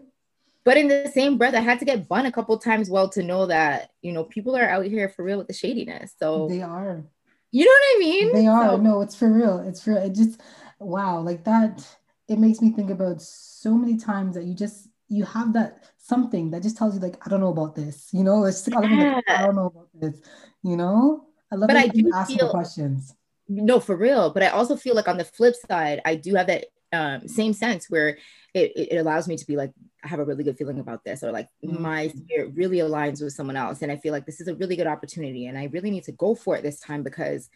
but 0.63 0.77
in 0.77 0.87
the 0.87 1.09
same 1.13 1.37
breath, 1.37 1.55
I 1.55 1.59
had 1.59 1.79
to 1.79 1.85
get 1.85 2.07
bun 2.07 2.25
a 2.25 2.31
couple 2.31 2.57
times 2.57 2.89
well 2.89 3.09
to 3.09 3.23
know 3.23 3.47
that 3.47 3.91
you 4.01 4.11
know 4.11 4.23
people 4.23 4.55
are 4.55 4.69
out 4.69 4.85
here 4.85 5.09
for 5.09 5.23
real 5.23 5.37
with 5.37 5.47
the 5.47 5.53
shadiness. 5.53 6.13
So 6.19 6.47
they 6.47 6.61
are. 6.61 7.03
You 7.51 7.65
know 7.65 7.71
what 7.71 7.95
I 7.95 7.99
mean? 7.99 8.33
They 8.33 8.47
are. 8.47 8.69
So, 8.69 8.77
no, 8.77 9.01
it's 9.01 9.15
for 9.15 9.31
real. 9.31 9.59
It's 9.59 9.83
for 9.83 9.91
it. 9.93 10.13
Just 10.13 10.41
wow, 10.79 11.19
like 11.19 11.43
that. 11.45 11.85
It 12.27 12.39
makes 12.39 12.61
me 12.61 12.71
think 12.71 12.89
about 12.89 13.21
so 13.21 13.73
many 13.73 13.97
times 13.97 14.35
that 14.35 14.45
you 14.45 14.53
just 14.53 14.87
you 15.09 15.25
have 15.25 15.53
that 15.53 15.89
something 15.97 16.51
that 16.51 16.63
just 16.63 16.77
tells 16.77 16.95
you 16.95 17.01
like 17.01 17.17
I 17.25 17.29
don't 17.29 17.41
know 17.41 17.49
about 17.49 17.75
this. 17.75 18.09
You 18.13 18.23
know, 18.23 18.45
it's 18.45 18.63
just 18.63 18.71
yeah. 18.71 19.15
like, 19.15 19.29
I 19.29 19.45
don't 19.45 19.55
know 19.55 19.67
about 19.67 19.89
this. 19.93 20.21
You 20.63 20.77
know, 20.77 21.25
I 21.51 21.55
love. 21.55 21.67
But 21.67 21.77
I 21.77 21.87
do 21.87 22.09
ask 22.13 22.31
feel, 22.31 22.49
questions. 22.49 23.13
No, 23.49 23.79
for 23.79 23.97
real. 23.97 24.29
But 24.29 24.43
I 24.43 24.49
also 24.49 24.75
feel 24.75 24.95
like 24.95 25.07
on 25.07 25.17
the 25.17 25.25
flip 25.25 25.55
side, 25.67 26.01
I 26.05 26.15
do 26.15 26.35
have 26.35 26.47
that 26.47 26.67
um, 26.93 27.27
same 27.27 27.53
sense 27.53 27.89
where 27.89 28.17
it, 28.53 28.71
it 28.75 28.97
allows 28.97 29.27
me 29.27 29.37
to 29.37 29.47
be 29.47 29.55
like 29.55 29.71
I 30.03 30.07
have 30.07 30.19
a 30.19 30.25
really 30.25 30.43
good 30.43 30.57
feeling 30.57 30.79
about 30.79 31.03
this, 31.03 31.23
or 31.23 31.31
like 31.31 31.47
mm-hmm. 31.63 31.81
my 31.81 32.07
spirit 32.07 32.53
really 32.55 32.77
aligns 32.77 33.21
with 33.21 33.33
someone 33.33 33.55
else. 33.55 33.81
And 33.81 33.91
I 33.91 33.97
feel 33.97 34.11
like 34.11 34.25
this 34.25 34.41
is 34.41 34.47
a 34.47 34.55
really 34.55 34.75
good 34.75 34.87
opportunity. 34.87 35.45
And 35.45 35.57
I 35.57 35.65
really 35.65 35.91
need 35.91 36.05
to 36.05 36.11
go 36.11 36.33
for 36.35 36.55
it 36.55 36.63
this 36.63 36.79
time 36.79 37.03
because 37.03 37.49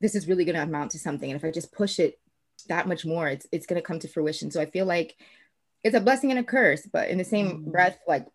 this 0.00 0.14
is 0.14 0.26
really 0.26 0.44
going 0.44 0.56
to 0.56 0.62
amount 0.62 0.90
to 0.92 0.98
something. 0.98 1.30
And 1.30 1.38
if 1.38 1.44
I 1.44 1.52
just 1.52 1.72
push 1.72 1.98
it 1.98 2.18
that 2.68 2.88
much 2.88 3.06
more, 3.06 3.28
it's, 3.28 3.46
it's 3.52 3.66
going 3.66 3.80
to 3.80 3.86
come 3.86 4.00
to 4.00 4.08
fruition. 4.08 4.50
So 4.50 4.60
I 4.60 4.66
feel 4.66 4.86
like 4.86 5.16
it's 5.84 5.96
a 5.96 6.00
blessing 6.00 6.30
and 6.30 6.40
a 6.40 6.44
curse. 6.44 6.86
But 6.92 7.08
in 7.08 7.18
the 7.18 7.24
same 7.24 7.48
mm-hmm. 7.48 7.70
breath, 7.70 7.98
like 8.08 8.26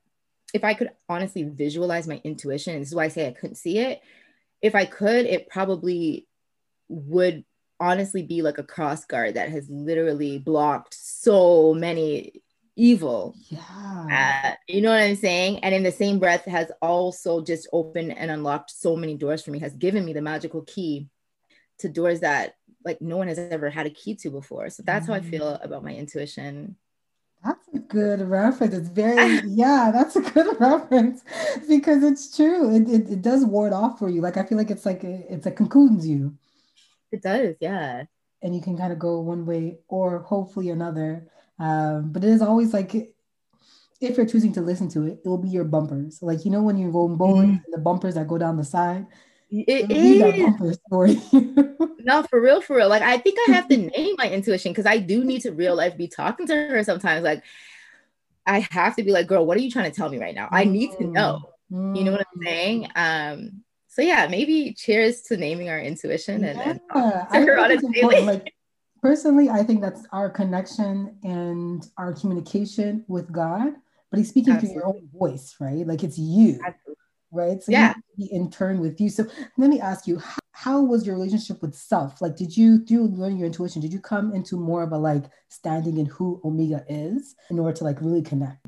if 0.54 0.64
I 0.64 0.74
could 0.74 0.92
honestly 1.10 1.44
visualize 1.44 2.08
my 2.08 2.22
intuition, 2.24 2.74
and 2.74 2.82
this 2.82 2.90
is 2.90 2.96
why 2.96 3.06
I 3.06 3.10
say 3.10 3.28
I 3.28 3.32
couldn't 3.32 3.56
see 3.56 3.80
it, 3.80 4.02
if 4.62 4.74
I 4.74 4.86
could, 4.86 5.26
it 5.26 5.50
probably 5.50 6.28
would 6.88 7.44
honestly 7.80 8.24
be 8.24 8.42
like 8.42 8.58
a 8.58 8.64
cross 8.64 9.06
guard 9.06 9.36
that 9.36 9.50
has 9.50 9.70
literally 9.70 10.40
blocked 10.40 10.94
so 10.94 11.74
many 11.74 12.42
evil. 12.76 13.36
Yeah. 13.50 14.48
Uh, 14.48 14.56
you 14.68 14.82
know 14.82 14.92
what 14.92 15.02
I'm 15.02 15.16
saying? 15.16 15.60
And 15.60 15.74
in 15.74 15.84
the 15.84 15.92
same 15.92 16.20
breath, 16.20 16.46
has 16.46 16.72
also 16.82 17.42
just 17.42 17.68
opened 17.74 18.18
and 18.18 18.32
unlocked 18.32 18.72
so 18.72 18.96
many 18.96 19.16
doors 19.16 19.44
for 19.44 19.52
me, 19.52 19.60
has 19.60 19.74
given 19.74 20.06
me 20.06 20.14
the 20.14 20.22
magical 20.22 20.62
key 20.62 21.08
to 21.80 21.90
doors 21.90 22.22
that 22.22 22.54
like 22.86 23.02
no 23.02 23.18
one 23.18 23.28
has 23.28 23.40
ever 23.40 23.70
had 23.70 23.86
a 23.86 23.92
key 23.92 24.16
to 24.16 24.30
before. 24.30 24.70
So 24.70 24.84
that's 24.84 25.06
mm. 25.06 25.10
how 25.10 25.16
I 25.16 25.22
feel 25.22 25.58
mm. 25.58 25.64
about 25.64 25.84
my 25.84 25.94
intuition. 25.94 26.76
That's 27.44 27.68
a 27.74 27.80
good 27.80 28.22
reference. 28.22 28.74
It's 28.74 28.90
very, 28.90 29.42
yeah, 29.46 29.92
that's 29.94 30.16
a 30.16 30.22
good 30.22 30.58
reference 30.60 31.24
because 31.68 32.04
it's 32.04 32.36
true. 32.36 32.76
It, 32.76 32.90
it, 32.90 33.12
it 33.12 33.22
does 33.22 33.46
ward 33.46 33.74
off 33.74 34.00
for 34.00 34.10
you. 34.10 34.22
Like, 34.22 34.38
I 34.38 34.44
feel 34.44 34.58
like 34.58 34.72
it's 34.72 34.86
like, 34.86 35.04
a, 35.04 35.24
it's 35.32 35.46
a 35.46 35.52
cocoons 35.52 36.08
you. 36.08 36.36
It 37.12 37.22
does, 37.22 37.56
yeah. 37.60 38.04
And 38.42 38.56
you 38.56 38.62
can 38.62 38.78
kind 38.78 38.94
of 38.94 39.00
go 39.00 39.20
one 39.22 39.46
way 39.46 39.80
or 39.88 40.20
hopefully 40.20 40.70
another 40.70 41.28
um, 41.60 42.12
but 42.12 42.24
it 42.24 42.30
is 42.30 42.42
always 42.42 42.74
like 42.74 42.94
if 44.00 44.16
you're 44.16 44.28
choosing 44.28 44.54
to 44.54 44.62
listen 44.62 44.90
to 44.90 45.08
it, 45.08 45.20
it 45.26 45.28
will 45.28 45.40
be 45.40 45.50
your 45.50 45.64
bumpers. 45.64 46.20
Like 46.22 46.46
you 46.46 46.52
know 46.52 46.62
when 46.62 46.78
you 46.78 46.92
go 46.92 47.08
bowling, 47.08 47.54
mm-hmm. 47.54 47.72
the 47.72 47.80
bumpers 47.80 48.16
that 48.16 48.28
go 48.28 48.38
down 48.38 48.58
the 48.58 48.64
side. 48.64 49.08
It 49.50 49.90
is. 49.90 50.78
for 50.90 51.08
no, 52.00 52.24
for 52.24 52.42
real, 52.42 52.62
for 52.62 52.76
real. 52.76 52.90
Like 52.90 53.02
I 53.02 53.18
think 53.18 53.40
I 53.48 53.54
have 53.54 53.68
to 53.70 53.78
name 53.78 54.16
my 54.18 54.30
intuition 54.30 54.72
because 54.72 54.86
I 54.86 54.98
do 54.98 55.24
need 55.24 55.42
to 55.42 55.52
real 55.52 55.76
life 55.76 55.98
be 55.98 56.08
talking 56.08 56.46
to 56.48 56.54
her 56.54 56.84
sometimes. 56.84 57.24
Like 57.24 57.44
I 58.46 58.68
have 58.72 58.96
to 58.98 59.04
be 59.04 59.12
like, 59.12 59.28
girl, 59.28 59.46
what 59.46 59.58
are 59.58 59.62
you 59.62 59.72
trying 59.72 59.90
to 59.90 59.96
tell 59.96 60.10
me 60.10 60.20
right 60.20 60.36
now? 60.36 60.50
I 60.52 60.66
need 60.66 60.92
to 60.98 61.06
know. 61.06 61.54
Mm-hmm. 61.72 61.96
You 61.96 62.04
know 62.04 62.12
what 62.12 62.22
I'm 62.22 62.44
saying? 62.44 62.88
Um, 62.96 63.64
so 63.98 64.04
yeah, 64.04 64.28
maybe 64.28 64.76
cheers 64.78 65.22
to 65.22 65.38
naming 65.38 65.70
our 65.70 65.80
intuition 65.80 66.44
and, 66.44 66.60
yeah, 66.94 67.26
and 67.32 67.46
her 67.48 67.58
on 67.58 67.72
a 67.72 67.78
daily. 67.78 68.22
Like 68.22 68.54
personally, 69.02 69.50
I 69.50 69.64
think 69.64 69.82
that's 69.82 70.06
our 70.12 70.30
connection 70.30 71.18
and 71.24 71.84
our 71.98 72.14
communication 72.14 73.04
with 73.08 73.32
God. 73.32 73.74
But 74.12 74.20
He's 74.20 74.30
speaking 74.30 74.54
Absolutely. 74.54 74.82
through 74.82 74.88
your 74.88 74.96
own 74.96 75.10
voice, 75.12 75.56
right? 75.60 75.88
Like 75.88 76.04
it's 76.04 76.20
you, 76.20 76.60
Absolutely. 76.64 76.96
right? 77.32 77.64
So 77.64 77.72
yeah, 77.72 77.96
be 78.16 78.30
in 78.32 78.52
turn 78.52 78.82
with 78.82 79.02
you. 79.02 79.10
So 79.10 79.26
let 79.58 79.68
me 79.68 79.82
ask 79.82 80.06
you, 80.06 80.22
how 80.52 80.84
was 80.84 81.08
your 81.08 81.16
relationship 81.16 81.64
with 81.64 81.74
self? 81.74 82.22
Like, 82.22 82.36
did 82.36 82.56
you 82.56 82.86
through 82.86 83.08
learning 83.08 83.40
your 83.40 83.48
intuition, 83.48 83.82
did 83.82 83.92
you 83.92 84.00
come 84.00 84.32
into 84.36 84.58
more 84.58 84.84
of 84.84 84.92
a 84.92 84.98
like 85.00 85.24
standing 85.50 85.98
in 85.98 86.06
who 86.06 86.40
Omega 86.46 86.86
is 86.88 87.36
in 87.50 87.58
order 87.58 87.76
to 87.78 87.84
like 87.84 88.00
really 88.00 88.22
connect? 88.22 88.64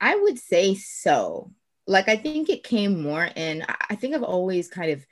I 0.00 0.16
would 0.16 0.40
say 0.40 0.74
so. 0.74 1.52
Like, 1.90 2.08
I 2.08 2.14
think 2.14 2.48
it 2.48 2.62
came 2.62 3.02
more 3.02 3.28
in, 3.34 3.66
I 3.88 3.96
think 3.96 4.14
I've 4.14 4.22
always 4.22 4.68
kind 4.68 4.92
of 4.92 5.04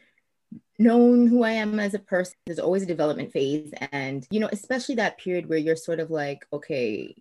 known 0.79 1.27
who 1.27 1.43
I 1.43 1.51
am 1.51 1.81
as 1.81 1.95
a 1.95 1.99
person. 1.99 2.35
There's 2.47 2.61
always 2.61 2.85
a 2.85 2.87
development 2.87 3.33
phase. 3.33 3.73
And, 3.91 4.25
you 4.31 4.39
know, 4.39 4.49
especially 4.53 4.95
that 4.95 5.19
period 5.19 5.49
where 5.49 5.59
you're 5.59 5.75
sort 5.75 5.99
of 5.99 6.13
like, 6.13 6.47
okay, 6.53 7.17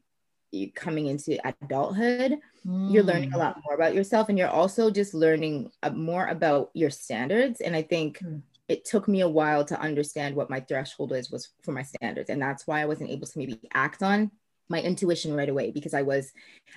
you 0.52 0.72
coming 0.72 1.08
into 1.08 1.40
adulthood, 1.44 2.38
mm. 2.64 2.94
you're 2.94 3.04
learning 3.04 3.34
a 3.34 3.36
mm. 3.36 3.40
lot 3.40 3.60
more 3.66 3.74
about 3.74 3.96
yourself. 3.96 4.30
And 4.30 4.38
you're 4.38 4.48
also 4.48 4.92
just 4.92 5.16
learning 5.16 5.72
more 5.92 6.28
about 6.28 6.70
your 6.76 6.92
standards. 6.92 7.60
And 7.60 7.76
I 7.76 7.82
think 7.82 8.20
mm. 8.20 8.44
it 8.68 8.86
took 8.86 9.08
me 9.08 9.22
a 9.22 9.28
while 9.28 9.66
to 9.66 9.82
understand 9.82 10.36
what 10.36 10.52
my 10.52 10.60
threshold 10.60 11.14
is 11.14 11.32
was 11.32 11.50
for 11.64 11.72
my 11.72 11.82
standards. 11.82 12.30
And 12.30 12.40
that's 12.40 12.68
why 12.68 12.82
I 12.82 12.86
wasn't 12.86 13.10
able 13.10 13.26
to 13.26 13.40
maybe 13.40 13.60
act 13.74 14.04
on 14.04 14.30
my 14.70 14.82
intuition 14.82 15.34
right 15.34 15.50
away 15.50 15.72
because 15.72 15.94
I 15.94 16.02
was, 16.02 16.32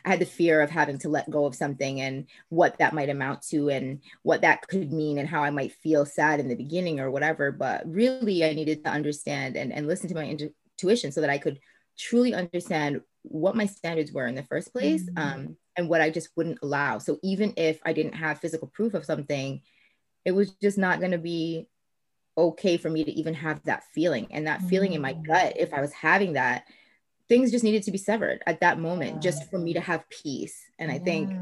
I 0.05 0.11
had 0.11 0.21
the 0.21 0.27
fear 0.27 0.61
of 0.61 0.71
having 0.71 0.99
to 0.99 1.09
let 1.09 1.31
go 1.31 1.45
of 1.45 1.55
something 1.55 2.01
and 2.01 2.27
what 2.49 2.79
that 2.79 2.95
might 2.95 3.09
amount 3.09 3.43
to 3.49 3.69
and 3.69 4.01
what 4.23 4.43
that 4.43 4.67
could 4.69 4.93
mean 4.93 5.19
and 5.19 5.29
how 5.29 5.43
I 5.43 5.51
might 5.51 5.73
feel 5.73 6.07
sad 6.07 6.41
in 6.41 6.49
the 6.49 6.55
beginning 6.55 7.01
or 7.01 7.11
whatever. 7.11 7.51
But 7.51 7.83
really, 7.87 8.45
I 8.45 8.53
needed 8.53 8.85
to 8.85 8.91
understand 8.91 9.57
and, 9.57 9.73
and 9.73 9.87
listen 9.87 10.09
to 10.09 10.15
my 10.15 10.27
intuition 10.27 11.13
so 11.13 11.21
that 11.21 11.31
I 11.31 11.39
could 11.39 11.59
truly 11.99 12.33
understand 12.33 13.01
what 13.23 13.57
my 13.57 13.67
standards 13.67 14.13
were 14.13 14.27
in 14.27 14.35
the 14.35 14.45
first 14.45 14.73
place 14.73 15.05
mm-hmm. 15.05 15.19
um, 15.19 15.57
and 15.77 15.89
what 15.89 16.01
I 16.01 16.11
just 16.11 16.31
wouldn't 16.37 16.61
allow. 16.63 16.99
So 16.99 17.19
even 17.23 17.53
if 17.57 17.81
I 17.85 17.93
didn't 17.93 18.15
have 18.15 18.41
physical 18.41 18.69
proof 18.69 18.95
of 18.95 19.05
something, 19.05 19.61
it 20.25 20.33
was 20.33 20.53
just 20.55 20.79
not 20.79 21.01
going 21.01 21.13
to 21.13 21.19
be 21.19 21.69
okay 22.39 22.77
for 22.77 22.89
me 22.89 23.05
to 23.05 23.13
even 23.13 23.35
have 23.35 23.63
that 23.65 23.85
feeling 23.93 24.29
and 24.31 24.47
that 24.47 24.63
feeling 24.63 24.93
mm-hmm. 24.93 24.97
in 24.97 25.03
my 25.03 25.15
mm. 25.15 25.27
gut 25.27 25.55
if 25.57 25.75
I 25.75 25.81
was 25.81 25.93
having 25.93 26.35
that 26.35 26.65
things 27.31 27.53
just 27.53 27.63
needed 27.63 27.85
to 27.85 27.93
be 27.93 27.97
severed 27.97 28.43
at 28.45 28.59
that 28.59 28.81
moment 28.81 29.23
just 29.23 29.49
for 29.49 29.57
me 29.57 29.73
to 29.73 29.81
have 29.81 30.07
peace. 30.11 30.67
And 30.81 30.91
i 30.91 30.95
yes. 30.95 31.05
think 31.05 31.33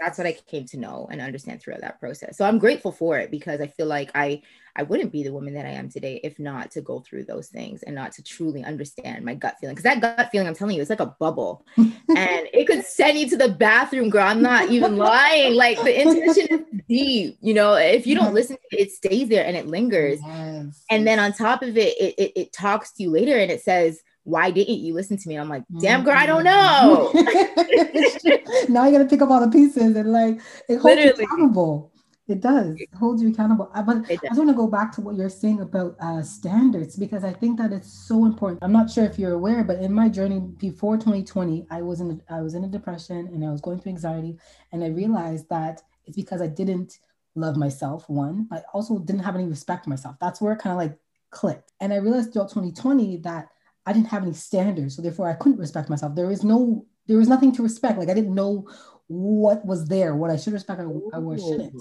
that's 0.00 0.18
what 0.18 0.26
i 0.26 0.32
came 0.32 0.64
to 0.66 0.78
know 0.78 1.06
and 1.10 1.20
understand 1.20 1.60
throughout 1.60 1.82
that 1.82 2.00
process. 2.00 2.38
So 2.38 2.46
i'm 2.46 2.58
grateful 2.58 2.92
for 2.92 3.18
it 3.18 3.30
because 3.30 3.60
i 3.60 3.66
feel 3.66 3.86
like 3.86 4.10
i 4.14 4.40
i 4.74 4.82
wouldn't 4.82 5.12
be 5.12 5.22
the 5.22 5.32
woman 5.32 5.52
that 5.54 5.66
i 5.66 5.70
am 5.70 5.90
today 5.90 6.18
if 6.24 6.38
not 6.38 6.70
to 6.72 6.80
go 6.80 7.00
through 7.00 7.24
those 7.24 7.48
things 7.48 7.82
and 7.82 7.94
not 7.94 8.12
to 8.12 8.22
truly 8.22 8.64
understand 8.64 9.24
my 9.24 9.34
gut 9.34 9.56
feeling. 9.60 9.74
Because 9.74 9.84
that 9.84 10.00
gut 10.00 10.30
feeling 10.32 10.48
i'm 10.48 10.54
telling 10.54 10.76
you 10.76 10.80
it's 10.80 10.90
like 10.90 11.00
a 11.00 11.14
bubble. 11.20 11.64
And 12.16 12.46
it 12.52 12.66
could 12.66 12.84
send 12.84 13.18
you 13.18 13.28
to 13.30 13.36
the 13.36 13.48
bathroom 13.48 14.08
girl. 14.08 14.26
I'm 14.26 14.42
not 14.42 14.70
even 14.70 14.96
lying. 14.96 15.54
Like 15.54 15.78
the 15.82 16.00
intuition 16.00 16.46
is 16.50 16.80
deep 16.88 17.36
you 17.40 17.54
know? 17.54 17.74
If 17.74 18.06
you 18.06 18.14
don't 18.14 18.26
mm-hmm. 18.26 18.34
listen 18.34 18.56
to 18.56 18.76
it, 18.76 18.88
it 18.88 18.92
stays 18.92 19.28
there 19.28 19.44
and 19.44 19.56
it 19.56 19.66
lingers. 19.66 20.20
Yes. 20.22 20.84
and 20.90 21.06
then 21.06 21.18
on 21.18 21.32
top 21.32 21.62
of 21.62 21.76
it, 21.76 21.92
it 22.00 22.14
it, 22.16 22.32
it 22.36 22.52
talks 22.52 22.92
to 22.92 23.02
you 23.02 23.10
later 23.10 23.36
and 23.36 23.50
it 23.50 23.62
says 23.62 24.00
why 24.24 24.50
didn't 24.50 24.78
you 24.78 24.94
listen 24.94 25.16
to 25.18 25.28
me? 25.28 25.36
I'm 25.36 25.48
like, 25.48 25.64
damn 25.80 26.02
girl, 26.02 26.16
I 26.16 26.26
don't 26.26 26.44
know. 26.44 27.10
now 28.68 28.86
you 28.86 28.92
gotta 28.92 29.06
pick 29.08 29.22
up 29.22 29.30
all 29.30 29.40
the 29.40 29.50
pieces 29.50 29.94
and 29.94 30.12
like 30.12 30.40
it 30.68 30.78
holds 30.78 30.96
Literally. 30.96 31.14
you 31.18 31.24
accountable. 31.24 31.92
It 32.26 32.40
does. 32.40 32.74
It 32.78 32.88
holds 32.94 33.22
you 33.22 33.30
accountable. 33.30 33.70
But 33.74 33.98
I 34.08 34.16
just 34.16 34.38
want 34.38 34.48
to 34.48 34.56
go 34.56 34.66
back 34.66 34.92
to 34.92 35.02
what 35.02 35.14
you're 35.14 35.28
saying 35.28 35.60
about 35.60 35.94
uh, 36.00 36.22
standards 36.22 36.96
because 36.96 37.22
I 37.22 37.34
think 37.34 37.58
that 37.58 37.70
it's 37.70 37.92
so 37.92 38.24
important. 38.24 38.60
I'm 38.62 38.72
not 38.72 38.90
sure 38.90 39.04
if 39.04 39.18
you're 39.18 39.34
aware, 39.34 39.62
but 39.62 39.80
in 39.80 39.92
my 39.92 40.08
journey 40.08 40.40
before 40.40 40.96
2020, 40.96 41.66
I 41.70 41.82
was 41.82 42.00
in 42.00 42.22
I 42.30 42.40
was 42.40 42.54
in 42.54 42.64
a 42.64 42.68
depression 42.68 43.28
and 43.28 43.44
I 43.44 43.50
was 43.50 43.60
going 43.60 43.78
through 43.78 43.92
anxiety, 43.92 44.38
and 44.72 44.82
I 44.82 44.88
realized 44.88 45.50
that 45.50 45.82
it's 46.06 46.16
because 46.16 46.40
I 46.40 46.46
didn't 46.46 46.98
love 47.34 47.56
myself. 47.56 48.08
One, 48.08 48.48
I 48.50 48.62
also 48.72 48.98
didn't 48.98 49.24
have 49.24 49.34
any 49.34 49.46
respect 49.46 49.84
for 49.84 49.90
myself. 49.90 50.16
That's 50.18 50.40
where 50.40 50.54
it 50.54 50.60
kind 50.60 50.72
of 50.72 50.78
like 50.78 50.98
clicked. 51.30 51.72
And 51.80 51.92
I 51.92 51.96
realized 51.96 52.32
throughout 52.32 52.48
2020 52.48 53.18
that 53.18 53.48
I 53.86 53.92
didn't 53.92 54.08
have 54.08 54.22
any 54.22 54.32
standards, 54.32 54.96
so 54.96 55.02
therefore 55.02 55.28
I 55.28 55.34
couldn't 55.34 55.58
respect 55.58 55.90
myself. 55.90 56.14
There 56.14 56.30
is 56.30 56.42
no, 56.42 56.86
there 57.06 57.18
was 57.18 57.28
nothing 57.28 57.52
to 57.52 57.62
respect. 57.62 57.98
Like 57.98 58.08
I 58.08 58.14
didn't 58.14 58.34
know 58.34 58.68
what 59.06 59.64
was 59.64 59.86
there, 59.86 60.14
what 60.14 60.30
I 60.30 60.36
should 60.36 60.52
respect 60.52 60.80
or, 60.80 60.88
or 60.88 61.38
shouldn't, 61.38 61.74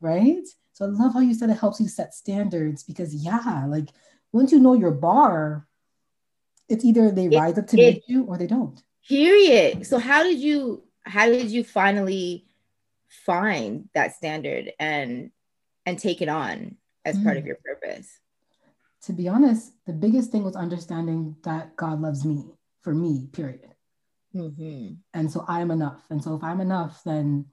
right? 0.00 0.46
So 0.72 0.84
I 0.84 0.88
love 0.88 1.12
how 1.12 1.20
you 1.20 1.34
said 1.34 1.50
it 1.50 1.58
helps 1.58 1.80
you 1.80 1.88
set 1.88 2.14
standards 2.14 2.84
because 2.84 3.12
yeah, 3.14 3.64
like 3.66 3.88
once 4.32 4.52
you 4.52 4.60
know 4.60 4.74
your 4.74 4.92
bar, 4.92 5.66
it's 6.68 6.84
either 6.84 7.10
they 7.10 7.28
rise 7.28 7.58
up 7.58 7.66
to 7.68 7.76
meet 7.76 8.04
you 8.06 8.24
or 8.24 8.38
they 8.38 8.46
don't. 8.46 8.80
Period. 9.08 9.86
So 9.86 9.98
how 9.98 10.22
did 10.22 10.38
you 10.38 10.84
how 11.02 11.26
did 11.26 11.50
you 11.50 11.64
finally 11.64 12.46
find 13.08 13.88
that 13.94 14.14
standard 14.14 14.70
and 14.78 15.30
and 15.86 15.98
take 15.98 16.20
it 16.20 16.28
on 16.28 16.76
as 17.04 17.16
mm. 17.16 17.24
part 17.24 17.38
of 17.38 17.44
mm. 17.44 17.48
your 17.48 17.56
purpose? 17.56 18.20
To 19.02 19.12
be 19.12 19.28
honest, 19.28 19.72
the 19.86 19.92
biggest 19.92 20.32
thing 20.32 20.44
was 20.44 20.56
understanding 20.56 21.36
that 21.44 21.76
God 21.76 22.00
loves 22.00 22.24
me 22.24 22.44
for 22.82 22.94
me, 22.94 23.28
period. 23.32 23.74
Mm-hmm. 24.34 24.94
And 25.14 25.30
so 25.30 25.44
I'm 25.48 25.70
enough. 25.70 26.02
And 26.10 26.22
so 26.22 26.34
if 26.34 26.42
I'm 26.42 26.60
enough, 26.60 27.02
then 27.04 27.46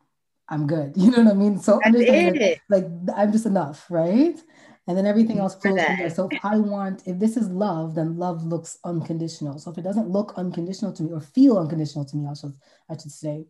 I'm 0.49 0.67
good. 0.67 0.93
You 0.97 1.11
know 1.11 1.23
what 1.23 1.31
I 1.31 1.35
mean? 1.35 1.59
So 1.59 1.79
understanding 1.85 2.55
like 2.69 2.85
I'm 3.15 3.31
just 3.31 3.45
enough, 3.45 3.85
right? 3.89 4.39
And 4.87 4.95
then 4.95 5.07
everything 5.07 5.39
else 5.39 5.55
flows 5.55 5.81
from 5.83 5.97
there. 5.97 6.09
So 6.11 6.29
if 6.31 6.45
I 6.45 6.57
want, 6.57 7.07
if 7.07 7.17
this 7.17 7.37
is 7.37 7.49
love, 7.49 7.95
then 7.95 8.17
love 8.17 8.43
looks 8.43 8.77
unconditional. 8.83 9.57
So 9.57 9.71
if 9.71 9.79
it 9.79 9.83
doesn't 9.83 10.09
look 10.09 10.33
unconditional 10.37 10.93
to 10.93 11.03
me 11.03 11.11
or 11.11 11.21
feel 11.21 11.57
unconditional 11.57 12.05
to 12.05 12.17
me, 12.17 12.27
I 12.29 12.33
should 12.35 12.53
I 12.89 12.93
should 12.93 13.11
say, 13.11 13.47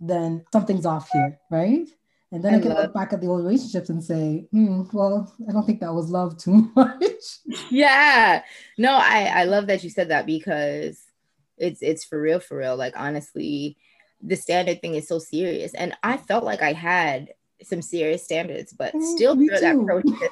then 0.00 0.44
something's 0.52 0.86
off 0.86 1.10
here, 1.12 1.38
right? 1.50 1.86
And 2.30 2.44
then 2.44 2.54
I, 2.54 2.56
I 2.58 2.60
can 2.60 2.68
love- 2.70 2.78
look 2.78 2.94
back 2.94 3.12
at 3.12 3.20
the 3.20 3.26
old 3.26 3.42
relationships 3.44 3.88
and 3.88 4.04
say, 4.04 4.46
hmm, 4.52 4.82
well, 4.92 5.34
I 5.48 5.52
don't 5.52 5.64
think 5.64 5.80
that 5.80 5.94
was 5.94 6.10
love 6.10 6.36
too 6.36 6.70
much. 6.76 7.00
Yeah. 7.70 8.42
No, 8.76 8.92
I, 8.92 9.32
I 9.34 9.44
love 9.44 9.66
that 9.68 9.82
you 9.82 9.90
said 9.90 10.10
that 10.10 10.26
because 10.26 11.02
it's 11.56 11.82
it's 11.82 12.04
for 12.04 12.20
real, 12.20 12.40
for 12.40 12.58
real. 12.58 12.76
Like 12.76 12.94
honestly, 12.96 13.76
the 14.22 14.36
standard 14.36 14.80
thing 14.80 14.94
is 14.94 15.08
so 15.08 15.18
serious. 15.18 15.74
And 15.74 15.94
I 16.02 16.16
felt 16.16 16.44
like 16.44 16.62
I 16.62 16.72
had 16.72 17.32
some 17.62 17.82
serious 17.82 18.24
standards, 18.24 18.72
but 18.72 18.94
mm, 18.94 19.02
still 19.16 19.34
throughout 19.34 19.60
that 19.60 19.84
process, 19.84 20.30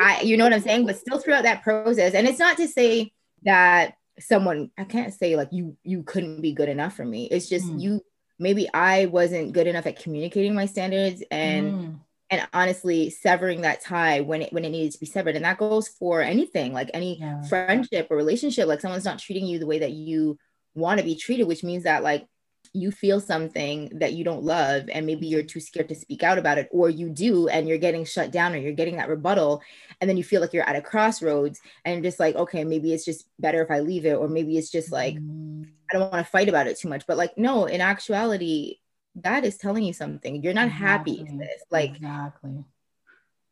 I 0.00 0.20
you 0.22 0.36
know 0.36 0.44
what 0.44 0.52
I'm 0.52 0.60
saying? 0.60 0.86
But 0.86 0.98
still 0.98 1.18
throughout 1.18 1.42
that 1.44 1.62
process, 1.62 2.14
and 2.14 2.28
it's 2.28 2.38
not 2.38 2.56
to 2.58 2.68
say 2.68 3.12
that 3.42 3.94
someone 4.20 4.70
I 4.78 4.84
can't 4.84 5.14
say 5.14 5.36
like 5.36 5.48
you 5.52 5.76
you 5.82 6.02
couldn't 6.02 6.40
be 6.40 6.52
good 6.52 6.68
enough 6.68 6.94
for 6.94 7.04
me. 7.04 7.26
It's 7.26 7.48
just 7.48 7.66
mm. 7.66 7.80
you 7.80 8.00
maybe 8.38 8.68
I 8.72 9.06
wasn't 9.06 9.52
good 9.52 9.66
enough 9.66 9.86
at 9.86 10.00
communicating 10.00 10.54
my 10.54 10.66
standards 10.66 11.22
and 11.30 11.72
mm. 11.72 11.98
and 12.30 12.48
honestly 12.52 13.10
severing 13.10 13.62
that 13.62 13.82
tie 13.82 14.20
when 14.20 14.42
it 14.42 14.52
when 14.52 14.64
it 14.64 14.70
needed 14.70 14.92
to 14.92 15.00
be 15.00 15.06
severed. 15.06 15.36
And 15.36 15.44
that 15.44 15.58
goes 15.58 15.88
for 15.88 16.22
anything, 16.22 16.72
like 16.72 16.90
any 16.94 17.18
yeah. 17.18 17.42
friendship 17.42 18.08
or 18.10 18.16
relationship, 18.16 18.68
like 18.68 18.80
someone's 18.80 19.04
not 19.04 19.18
treating 19.18 19.46
you 19.46 19.58
the 19.58 19.66
way 19.66 19.80
that 19.80 19.92
you 19.92 20.38
want 20.74 20.98
to 20.98 21.04
be 21.04 21.16
treated, 21.16 21.48
which 21.48 21.64
means 21.64 21.84
that 21.84 22.02
like 22.02 22.26
you 22.72 22.90
feel 22.90 23.20
something 23.20 23.90
that 23.98 24.12
you 24.12 24.24
don't 24.24 24.42
love 24.42 24.88
and 24.92 25.06
maybe 25.06 25.26
you're 25.26 25.42
too 25.42 25.60
scared 25.60 25.88
to 25.88 25.94
speak 25.94 26.22
out 26.22 26.38
about 26.38 26.58
it 26.58 26.68
or 26.70 26.90
you 26.90 27.08
do 27.08 27.48
and 27.48 27.68
you're 27.68 27.78
getting 27.78 28.04
shut 28.04 28.30
down 28.30 28.54
or 28.54 28.58
you're 28.58 28.72
getting 28.72 28.96
that 28.96 29.08
rebuttal 29.08 29.62
and 30.00 30.08
then 30.08 30.16
you 30.16 30.24
feel 30.24 30.40
like 30.40 30.52
you're 30.52 30.68
at 30.68 30.76
a 30.76 30.82
crossroads 30.82 31.60
and 31.84 32.02
just 32.02 32.20
like 32.20 32.34
okay 32.36 32.64
maybe 32.64 32.92
it's 32.92 33.04
just 33.04 33.28
better 33.38 33.62
if 33.62 33.70
i 33.70 33.80
leave 33.80 34.04
it 34.04 34.16
or 34.16 34.28
maybe 34.28 34.58
it's 34.58 34.70
just 34.70 34.92
like 34.92 35.16
mm. 35.16 35.66
I 35.90 35.98
don't 35.98 36.12
want 36.12 36.24
to 36.24 36.30
fight 36.30 36.48
about 36.48 36.66
it 36.66 36.78
too 36.78 36.88
much 36.88 37.06
but 37.06 37.16
like 37.16 37.36
no 37.36 37.66
in 37.66 37.80
actuality 37.80 38.76
that 39.14 39.44
is 39.44 39.56
telling 39.56 39.84
you 39.84 39.92
something 39.92 40.42
you're 40.42 40.54
not 40.54 40.68
exactly. 40.68 41.16
happy 41.16 41.22
with 41.24 41.38
this 41.38 41.62
like 41.70 41.96
exactly 41.96 42.64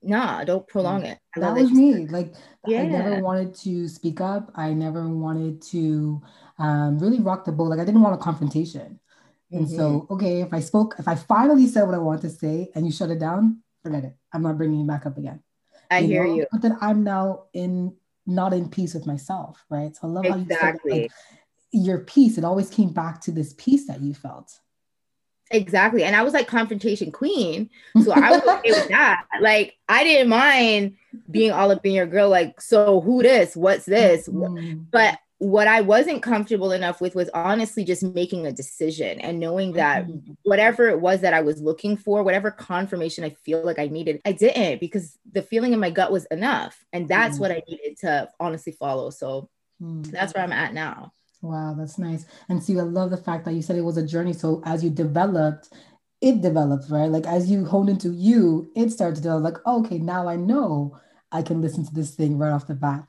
nah 0.02 0.45
don't 0.45 0.69
prolong 0.69 1.05
it 1.05 1.19
that 1.35 1.55
was 1.55 1.71
me 1.73 2.07
like 2.07 2.35
yeah. 2.66 2.83
i 2.83 2.87
never 2.87 3.21
wanted 3.21 3.55
to 3.55 3.88
speak 3.88 4.21
up 4.21 4.52
i 4.55 4.73
never 4.73 5.09
wanted 5.09 5.61
to 5.61 6.23
um, 6.59 6.99
really 6.99 7.21
rock 7.21 7.45
the 7.45 7.52
boat 7.52 7.71
like 7.71 7.81
i 7.81 7.85
didn't 7.85 8.02
want 8.02 8.14
a 8.14 8.19
confrontation 8.19 9.00
and 9.52 9.66
mm-hmm. 9.66 9.76
so, 9.76 10.07
okay, 10.11 10.40
if 10.40 10.52
I 10.52 10.61
spoke, 10.61 10.97
if 10.99 11.07
I 11.07 11.14
finally 11.14 11.66
said 11.66 11.85
what 11.85 11.95
I 11.95 11.99
want 11.99 12.23
to 12.23 12.31
say 12.31 12.71
and 12.75 12.85
you 12.85 12.90
shut 12.90 13.11
it 13.11 13.21
down, 13.21 13.62
forget 13.83 14.05
it. 14.05 14.16
I'm 14.33 14.43
not 14.43 14.59
bringing 14.59 14.81
you 14.81 14.87
back 14.87 15.07
up 15.07 15.19
again. 15.19 15.43
I 15.90 16.00
you 16.00 16.09
hear 16.09 16.26
know? 16.26 16.35
you. 16.35 16.47
But 16.50 16.62
then 16.62 16.76
I'm 16.81 17.05
now 17.05 17.45
in 17.52 17.95
not 18.26 18.52
in 18.52 18.69
peace 18.69 18.93
with 18.95 19.07
myself, 19.07 19.64
right? 19.71 19.95
So 19.95 20.09
I 20.09 20.11
love 20.11 20.25
exactly. 20.25 20.59
how 20.59 20.66
you 20.66 20.78
said 20.81 21.02
like, 21.02 21.12
your 21.76 21.99
peace. 21.99 22.38
It 22.38 22.45
always 22.45 22.71
came 22.71 22.90
back 22.90 23.21
to 23.23 23.33
this 23.33 23.54
peace 23.56 23.87
that 23.87 24.00
you 24.00 24.14
felt. 24.14 24.59
Exactly. 25.50 26.02
And 26.02 26.16
I 26.16 26.23
was 26.23 26.35
like 26.35 26.49
confrontation 26.49 27.12
queen. 27.12 27.71
So 28.02 28.12
I 28.12 28.30
was 28.33 28.42
okay 28.42 28.71
with 28.71 28.88
that. 28.88 29.26
Like 29.40 29.76
I 29.88 30.02
didn't 30.02 30.28
mind 30.28 30.97
being 31.30 31.52
all 31.52 31.71
up 31.71 31.87
in 31.87 31.92
your 31.92 32.06
girl, 32.06 32.28
like, 32.28 32.61
so 32.61 33.00
who 33.00 33.23
this? 33.23 33.54
What's 33.54 33.85
this? 33.85 34.28
Mm-hmm. 34.28 34.83
But 34.90 35.18
what 35.38 35.68
I 35.68 35.83
wasn't 35.83 36.23
comfortable 36.23 36.73
enough 36.73 37.00
with 37.00 37.14
was 37.14 37.28
honestly 37.35 37.85
just 37.85 38.02
making 38.02 38.47
a 38.47 38.52
decision 38.52 39.21
and 39.21 39.38
knowing 39.38 39.73
that 39.73 40.06
mm-hmm. 40.06 40.33
whatever 40.45 40.88
it 40.88 41.00
was 41.00 41.21
that 41.21 41.35
I 41.35 41.42
was 41.42 41.61
looking 41.61 41.97
for, 41.97 42.23
whatever 42.23 42.50
confirmation 42.50 43.23
I 43.23 43.30
feel 43.30 43.62
like 43.62 43.78
I 43.78 43.87
needed, 43.87 44.23
I 44.25 44.33
didn't 44.33 44.80
because 44.80 45.18
the 45.30 45.42
feeling 45.42 45.75
in 45.75 45.78
my 45.78 45.90
gut 45.90 46.11
was 46.11 46.25
enough. 46.26 46.83
And 46.92 47.06
that's 47.06 47.35
mm-hmm. 47.35 47.42
what 47.42 47.50
I 47.52 47.62
needed 47.68 47.99
to 47.99 48.30
honestly 48.40 48.73
follow. 48.73 49.11
So 49.11 49.50
mm-hmm. 49.80 50.11
that's 50.11 50.33
where 50.35 50.42
I'm 50.42 50.52
at 50.52 50.73
now. 50.73 51.12
Wow, 51.47 51.75
that's 51.79 51.99
nice. 51.99 52.25
And 52.49 52.62
see, 52.62 52.79
I 52.79 52.83
love 52.83 53.11
the 53.11 53.17
fact 53.17 53.45
that 53.45 53.53
you 53.53 53.62
said 53.62 53.76
it 53.76 53.83
was 53.83 53.97
a 53.97 54.07
journey. 54.07 54.33
So 54.33 54.62
as 54.65 54.83
you 54.83 54.91
developed, 54.91 55.73
it 56.21 56.41
developed, 56.41 56.91
right? 56.91 57.11
Like 57.11 57.26
as 57.26 57.50
you 57.50 57.65
honed 57.65 57.88
into 57.88 58.12
you, 58.12 58.71
it 58.75 58.91
started 58.91 59.17
to 59.17 59.23
develop 59.23 59.45
like, 59.45 59.62
oh, 59.65 59.85
okay, 59.85 59.99
now 59.99 60.29
I 60.29 60.37
know 60.37 60.99
I 61.31 61.43
can 61.43 61.61
listen 61.61 61.87
to 61.87 61.95
this 61.95 62.15
thing 62.15 62.37
right 62.37 62.50
off 62.50 62.67
the 62.67 62.75
bat. 62.75 63.07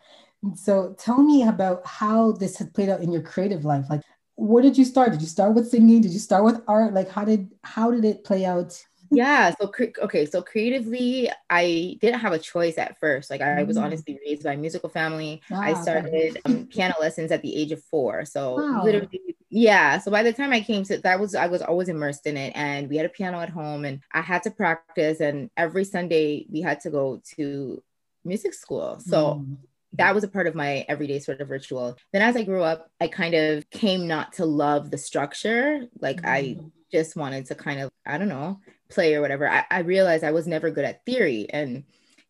So 0.56 0.96
tell 1.00 1.24
me 1.24 1.44
about 1.48 1.86
how 1.86 2.34
this 2.34 2.58
had 2.58 2.74
played 2.74 2.90
out 2.90 3.02
in 3.02 3.12
your 3.12 3.24
creative 3.24 3.66
life. 3.66 3.86
Like, 3.90 4.02
where 4.36 4.62
did 4.62 4.78
you 4.78 4.86
start? 4.86 5.12
Did 5.12 5.22
you 5.22 5.28
start 5.28 5.56
with 5.56 5.70
singing? 5.70 6.02
Did 6.02 6.12
you 6.12 6.20
start 6.20 6.44
with 6.44 6.62
art? 6.68 6.94
Like, 6.94 7.10
how 7.10 7.26
did 7.26 7.52
how 7.64 7.90
did 7.90 8.06
it 8.06 8.24
play 8.24 8.46
out 8.46 8.80
yeah 9.12 9.54
so 9.60 9.72
okay 10.02 10.26
so 10.26 10.42
creatively 10.42 11.30
i 11.50 11.98
didn't 12.02 12.20
have 12.20 12.34
a 12.34 12.40
choice 12.40 12.78
at 12.78 13.00
first 13.00 13.30
like 13.30 13.42
i 13.42 13.64
was 13.64 13.78
mm. 13.78 13.84
honestly 13.84 14.20
raised 14.26 14.44
by 14.44 14.54
a 14.54 14.58
musical 14.58 14.90
family 14.90 15.42
wow, 15.50 15.62
i 15.62 15.74
started 15.74 16.40
um, 16.46 16.66
piano 16.68 16.94
lessons 17.00 17.32
at 17.32 17.42
the 17.42 17.56
age 17.56 17.72
of 17.72 17.84
four 17.84 18.26
so 18.26 18.56
wow. 18.56 18.84
literally 18.84 19.36
yeah 19.50 19.98
so 19.98 20.12
by 20.12 20.24
the 20.24 20.34
time 20.34 20.52
i 20.52 20.60
came 20.60 20.84
to 20.84 20.98
that 21.00 21.20
was 21.20 21.36
i 21.36 21.48
was 21.48 21.62
always 21.62 21.90
immersed 21.90 22.26
in 22.26 22.38
it 22.38 22.52
and 22.56 22.90
we 22.90 22.98
had 22.98 23.06
a 23.06 23.10
piano 23.10 23.40
at 23.40 23.50
home 23.50 23.86
and 23.86 24.02
i 24.14 24.22
had 24.22 24.44
to 24.44 24.52
practice 24.52 25.20
and 25.20 25.50
every 25.58 25.84
sunday 25.84 26.46
we 26.50 26.62
had 26.62 26.80
to 26.80 26.90
go 26.90 27.22
to 27.36 27.82
music 28.26 28.54
school 28.54 29.00
so 29.00 29.36
mm 29.36 29.58
that 29.94 30.14
was 30.14 30.24
a 30.24 30.28
part 30.28 30.48
of 30.48 30.56
my 30.56 30.86
everyday 30.88 31.20
sort 31.20 31.42
of 31.42 31.50
ritual. 31.50 31.98
Then 32.14 32.22
as 32.22 32.36
I 32.36 32.44
grew 32.44 32.62
up, 32.62 32.90
I 33.00 33.08
kind 33.08 33.34
of 33.34 33.70
came 33.70 34.08
not 34.08 34.34
to 34.34 34.46
love 34.46 34.92
the 34.92 34.98
structure. 34.98 35.88
Like 36.00 36.22
mm 36.22 36.28
I 36.28 36.58
just 36.92 37.16
wanted 37.16 37.46
to 37.48 37.56
kind 37.56 37.82
of, 37.82 37.90
I 38.06 38.18
don't 38.18 38.30
know, 38.30 38.62
play 38.90 39.16
or 39.16 39.22
whatever, 39.22 39.50
I, 39.50 39.66
I 39.70 39.80
realized 39.80 40.24
I 40.24 40.32
was 40.32 40.48
never 40.48 40.72
good 40.72 40.86
at 40.86 41.06
theory. 41.06 41.48
And 41.50 41.84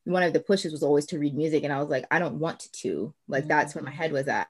one 0.04 0.24
of 0.24 0.34
the 0.34 0.40
pushes 0.40 0.72
was 0.72 0.84
always 0.84 1.06
to 1.08 1.20
read 1.20 1.36
music. 1.36 1.64
And 1.64 1.74
I 1.74 1.80
was 1.80 1.90
like, 1.90 2.06
I 2.12 2.20
don't 2.20 2.40
want 2.40 2.68
to. 2.72 3.14
Like, 3.28 3.44
mm-hmm. 3.44 3.50
that's 3.50 3.76
where 3.76 3.84
my 3.84 3.92
head 3.92 4.12
was 4.12 4.28
at. 4.28 4.48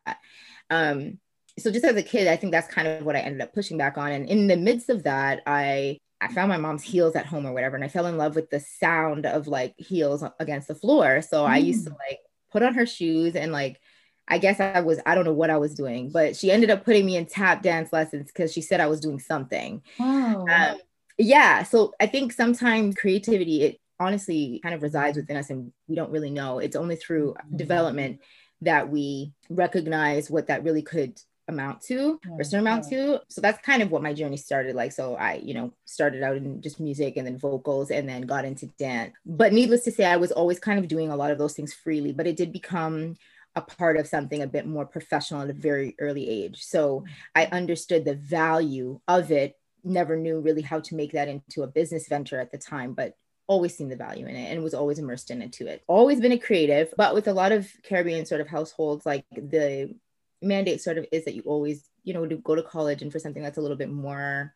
Um, 0.69 1.19
so 1.59 1.71
just 1.71 1.85
as 1.85 1.95
a 1.95 2.03
kid, 2.03 2.27
I 2.27 2.35
think 2.35 2.51
that's 2.51 2.71
kind 2.71 2.87
of 2.87 3.03
what 3.03 3.15
I 3.15 3.19
ended 3.19 3.41
up 3.41 3.53
pushing 3.53 3.77
back 3.77 3.97
on. 3.97 4.11
And 4.11 4.27
in 4.27 4.47
the 4.47 4.57
midst 4.57 4.89
of 4.89 5.03
that, 5.03 5.41
I 5.47 5.99
I 6.19 6.33
found 6.33 6.49
my 6.49 6.57
mom's 6.57 6.81
heels 6.81 7.15
at 7.15 7.27
home 7.27 7.45
or 7.45 7.53
whatever, 7.53 7.75
and 7.75 7.85
I 7.85 7.89
fell 7.89 8.07
in 8.07 8.17
love 8.17 8.35
with 8.35 8.49
the 8.49 8.59
sound 8.59 9.27
of 9.27 9.47
like 9.47 9.75
heels 9.77 10.23
against 10.39 10.67
the 10.67 10.75
floor. 10.75 11.21
So 11.21 11.43
mm. 11.43 11.49
I 11.49 11.57
used 11.57 11.85
to 11.85 11.91
mm. 11.91 11.97
like 12.07 12.19
put 12.51 12.63
on 12.63 12.73
her 12.73 12.85
shoes 12.85 13.35
and 13.35 13.51
like 13.51 13.79
I 14.27 14.39
guess 14.39 14.59
I 14.59 14.81
was, 14.81 14.99
I 15.05 15.15
don't 15.15 15.23
know 15.23 15.33
what 15.33 15.49
I 15.49 15.57
was 15.57 15.73
doing, 15.73 16.09
but 16.11 16.35
she 16.35 16.51
ended 16.51 16.69
up 16.69 16.83
putting 16.83 17.05
me 17.05 17.15
in 17.15 17.25
tap 17.27 17.63
dance 17.63 17.93
lessons 17.93 18.27
because 18.27 18.51
she 18.51 18.61
said 18.61 18.81
I 18.81 18.87
was 18.87 18.99
doing 18.99 19.19
something. 19.19 19.81
Wow. 19.97 20.45
Um, 20.49 20.77
yeah. 21.17 21.63
So 21.63 21.93
I 21.99 22.07
think 22.07 22.33
sometimes 22.33 22.95
creativity, 22.95 23.63
it 23.63 23.79
honestly 23.99 24.59
kind 24.61 24.75
of 24.75 24.83
resides 24.83 25.17
within 25.17 25.37
us 25.37 25.49
and 25.49 25.71
we 25.87 25.95
don't 25.95 26.11
really 26.11 26.29
know. 26.29 26.59
It's 26.59 26.75
only 26.75 26.95
through 26.95 27.33
mm-hmm. 27.33 27.57
development 27.57 28.21
that 28.61 28.89
we 28.89 29.33
recognize 29.49 30.29
what 30.29 30.47
that 30.47 30.63
really 30.63 30.81
could 30.81 31.19
amount 31.47 31.81
to 31.81 32.19
or 32.29 32.43
certain 32.43 32.59
amount 32.59 32.89
to. 32.89 33.21
So 33.29 33.41
that's 33.41 33.61
kind 33.61 33.81
of 33.81 33.89
what 33.89 34.03
my 34.03 34.13
journey 34.13 34.37
started 34.37 34.75
like. 34.75 34.91
So 34.91 35.15
I, 35.15 35.35
you 35.35 35.53
know, 35.53 35.73
started 35.85 36.21
out 36.21 36.35
in 36.35 36.61
just 36.61 36.79
music 36.79 37.15
and 37.17 37.25
then 37.25 37.37
vocals 37.37 37.89
and 37.89 38.07
then 38.07 38.23
got 38.23 38.45
into 38.45 38.67
dance. 38.77 39.13
But 39.25 39.53
needless 39.53 39.83
to 39.85 39.91
say, 39.91 40.05
I 40.05 40.17
was 40.17 40.31
always 40.31 40.59
kind 40.59 40.79
of 40.79 40.87
doing 40.87 41.09
a 41.09 41.15
lot 41.15 41.31
of 41.31 41.37
those 41.37 41.53
things 41.53 41.73
freely, 41.73 42.11
but 42.11 42.27
it 42.27 42.35
did 42.35 42.51
become 42.51 43.15
a 43.55 43.61
part 43.61 43.97
of 43.97 44.07
something 44.07 44.41
a 44.41 44.47
bit 44.47 44.67
more 44.67 44.85
professional 44.85 45.41
at 45.41 45.49
a 45.49 45.53
very 45.53 45.95
early 45.99 46.29
age. 46.29 46.63
So 46.63 47.05
I 47.33 47.45
understood 47.45 48.05
the 48.05 48.15
value 48.15 48.99
of 49.07 49.31
it 49.31 49.55
never 49.89 50.15
knew 50.15 50.39
really 50.39 50.61
how 50.61 50.79
to 50.79 50.95
make 50.95 51.13
that 51.13 51.27
into 51.27 51.63
a 51.63 51.67
business 51.67 52.07
venture 52.07 52.39
at 52.39 52.51
the 52.51 52.57
time, 52.57 52.93
but 52.93 53.13
always 53.47 53.75
seen 53.75 53.89
the 53.89 53.95
value 53.95 54.25
in 54.25 54.35
it 54.35 54.51
and 54.51 54.63
was 54.63 54.73
always 54.73 54.99
immersed 54.99 55.31
in 55.31 55.41
it 55.41 55.59
it. 55.61 55.83
Always 55.87 56.19
been 56.19 56.33
a 56.33 56.37
creative, 56.37 56.93
but 56.97 57.13
with 57.13 57.27
a 57.27 57.33
lot 57.33 57.51
of 57.51 57.67
Caribbean 57.83 58.25
sort 58.25 58.41
of 58.41 58.47
households, 58.47 59.05
like 59.05 59.25
the 59.31 59.95
mandate 60.41 60.81
sort 60.81 60.97
of 60.97 61.05
is 61.11 61.25
that 61.25 61.35
you 61.35 61.41
always, 61.45 61.89
you 62.03 62.13
know, 62.13 62.25
to 62.25 62.35
go 62.37 62.55
to 62.55 62.63
college 62.63 63.01
and 63.01 63.11
for 63.11 63.19
something 63.19 63.41
that's 63.41 63.57
a 63.57 63.61
little 63.61 63.77
bit 63.77 63.89
more 63.89 64.53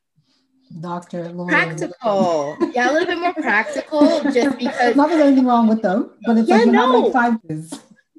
doctor 0.80 1.28
lawyer. 1.34 1.50
practical 1.50 2.56
yeah 2.74 2.90
a 2.90 2.94
little 2.94 3.06
bit 3.06 3.20
more 3.20 3.34
practical 3.34 4.22
just 4.32 4.58
because 4.58 4.96
not 4.96 5.10
there's 5.10 5.22
anything 5.22 5.46
wrong 5.46 5.68
with 5.68 5.82
them 5.82 6.12
but 6.26 6.38
it's 6.38 6.48
yeah, 6.48 6.60
like 6.60 6.68
no. 6.68 7.00
like 7.00 7.12
five 7.12 7.38
years 7.50 7.74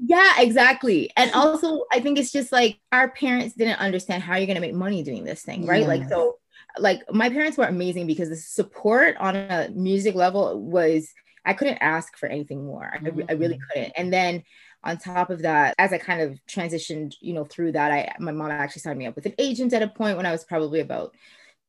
yeah, 0.04 0.40
exactly. 0.40 1.10
And 1.16 1.30
also, 1.32 1.84
I 1.92 2.00
think 2.00 2.18
it's 2.18 2.32
just 2.32 2.50
like 2.50 2.80
our 2.90 3.10
parents 3.10 3.54
didn't 3.54 3.78
understand 3.78 4.22
how 4.22 4.36
you're 4.36 4.46
going 4.46 4.56
to 4.56 4.60
make 4.60 4.74
money 4.74 5.04
doing 5.04 5.22
this 5.22 5.42
thing, 5.42 5.64
right? 5.64 5.86
Like, 5.86 6.08
so 6.08 6.38
like 6.78 7.00
my 7.12 7.28
parents 7.28 7.58
were 7.58 7.64
amazing 7.64 8.06
because 8.06 8.28
the 8.28 8.36
support 8.36 9.16
on 9.18 9.36
a 9.36 9.68
music 9.74 10.14
level 10.14 10.60
was 10.60 11.12
I 11.44 11.54
couldn't 11.54 11.78
ask 11.78 12.16
for 12.16 12.26
anything 12.26 12.64
more. 12.64 12.98
Mm-hmm. 13.02 13.20
I, 13.28 13.32
I, 13.32 13.32
really 13.34 13.54
mm-hmm. 13.54 13.62
couldn't. 13.72 13.92
And 13.96 14.12
then 14.12 14.42
on 14.84 14.98
top 14.98 15.30
of 15.30 15.42
that, 15.42 15.74
as 15.78 15.92
I 15.92 15.98
kind 15.98 16.20
of 16.20 16.38
transitioned, 16.48 17.14
you 17.20 17.34
know, 17.34 17.44
through 17.44 17.72
that, 17.72 17.90
I 17.90 18.14
my 18.18 18.32
mom 18.32 18.50
actually 18.50 18.80
signed 18.80 18.98
me 18.98 19.06
up 19.06 19.16
with 19.16 19.26
an 19.26 19.34
agent 19.38 19.72
at 19.72 19.82
a 19.82 19.88
point 19.88 20.16
when 20.16 20.26
I 20.26 20.32
was 20.32 20.44
probably 20.44 20.80
about 20.80 21.14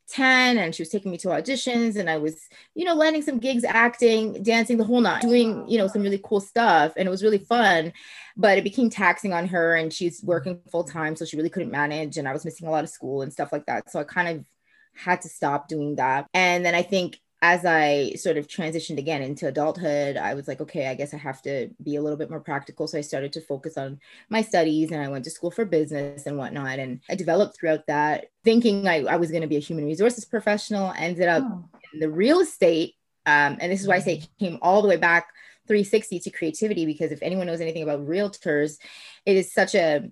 10 0.10 0.58
and 0.58 0.76
she 0.76 0.82
was 0.82 0.90
taking 0.90 1.12
me 1.12 1.18
to 1.18 1.30
auditions 1.30 1.96
and 1.96 2.10
I 2.10 2.18
was, 2.18 2.48
you 2.76 2.86
know, 2.86 2.94
landing 2.94 3.22
some 3.22 3.40
gigs, 3.40 3.64
acting, 3.64 4.44
dancing 4.44 4.78
the 4.78 4.84
whole 4.84 5.00
night, 5.02 5.22
doing, 5.22 5.68
you 5.68 5.78
know, 5.78 5.88
some 5.88 6.02
really 6.02 6.22
cool 6.24 6.42
stuff. 6.42 6.94
And 6.98 7.08
it 7.08 7.12
was 7.12 7.24
really 7.24 7.38
fun, 7.38 7.94
but 8.36 8.58
it 8.58 8.64
became 8.64 8.90
taxing 8.90 9.34
on 9.34 9.48
her 9.48 9.76
and 9.76 9.94
she's 9.94 10.22
working 10.24 10.60
full 10.72 10.84
time. 10.84 11.16
So 11.16 11.26
she 11.26 11.38
really 11.38 11.50
couldn't 11.50 11.72
manage. 11.72 12.18
And 12.18 12.28
I 12.28 12.34
was 12.34 12.46
missing 12.46 12.68
a 12.68 12.72
lot 12.72 12.84
of 12.84 12.90
school 12.90 13.22
and 13.22 13.32
stuff 13.32 13.52
like 13.52 13.66
that. 13.68 13.92
So 13.92 14.00
I 14.00 14.04
kind 14.04 14.28
of 14.28 14.46
had 14.96 15.22
to 15.22 15.30
stop 15.30 15.68
doing 15.68 15.96
that. 15.96 16.28
And 16.34 16.66
then 16.66 16.76
I 16.76 16.82
think 16.82 17.20
as 17.44 17.66
I 17.66 18.14
sort 18.14 18.38
of 18.38 18.48
transitioned 18.48 19.00
again 19.00 19.22
into 19.22 19.48
adulthood, 19.48 20.16
I 20.16 20.34
was 20.34 20.48
like, 20.48 20.62
okay, 20.62 20.88
I 20.88 20.96
guess 20.96 21.14
I 21.14 21.18
have 21.18 21.42
to 21.42 21.72
be 21.84 21.98
a 21.98 22.02
little 22.02 22.18
bit 22.18 22.30
more 22.30 22.40
practical. 22.40 22.88
So 22.88 22.98
I 22.98 23.02
started 23.02 23.34
to 23.34 23.42
focus 23.42 23.78
on 23.78 24.00
my 24.30 24.42
studies 24.42 24.92
and 24.92 25.02
I 25.02 25.10
went 25.10 25.26
to 25.26 25.30
school 25.30 25.52
for 25.52 25.66
business 25.66 26.26
and 26.26 26.38
whatnot. 26.38 26.80
And 26.80 27.02
I 27.10 27.16
developed 27.16 27.58
throughout 27.58 27.86
that 27.88 28.28
thinking 28.46 28.88
I, 28.88 29.04
I 29.04 29.18
was 29.18 29.30
going 29.30 29.42
to 29.42 29.50
be 29.50 29.58
a 29.58 29.60
human 29.60 29.84
resources 29.84 30.24
professional, 30.24 30.94
ended 30.98 31.28
up 31.28 31.44
oh. 31.46 31.66
in 31.94 32.00
the 32.00 32.10
real 32.10 32.40
estate. 32.40 32.94
Um, 33.26 33.58
and 33.60 33.70
this 33.70 33.82
is 33.82 33.90
why 33.90 33.96
I 33.96 34.00
say 34.00 34.14
it 34.20 34.30
came 34.40 34.58
all 34.62 34.82
the 34.82 34.88
way 34.88 34.98
back 34.98 35.28
360 35.68 36.22
to 36.22 36.30
creativity, 36.30 36.86
because 36.86 37.12
if 37.12 37.22
anyone 37.22 37.48
knows 37.48 37.60
anything 37.60 37.84
about 37.84 38.08
realtors, 38.08 38.78
it 39.26 39.36
is 39.36 39.52
such 39.52 39.76
a 39.76 40.10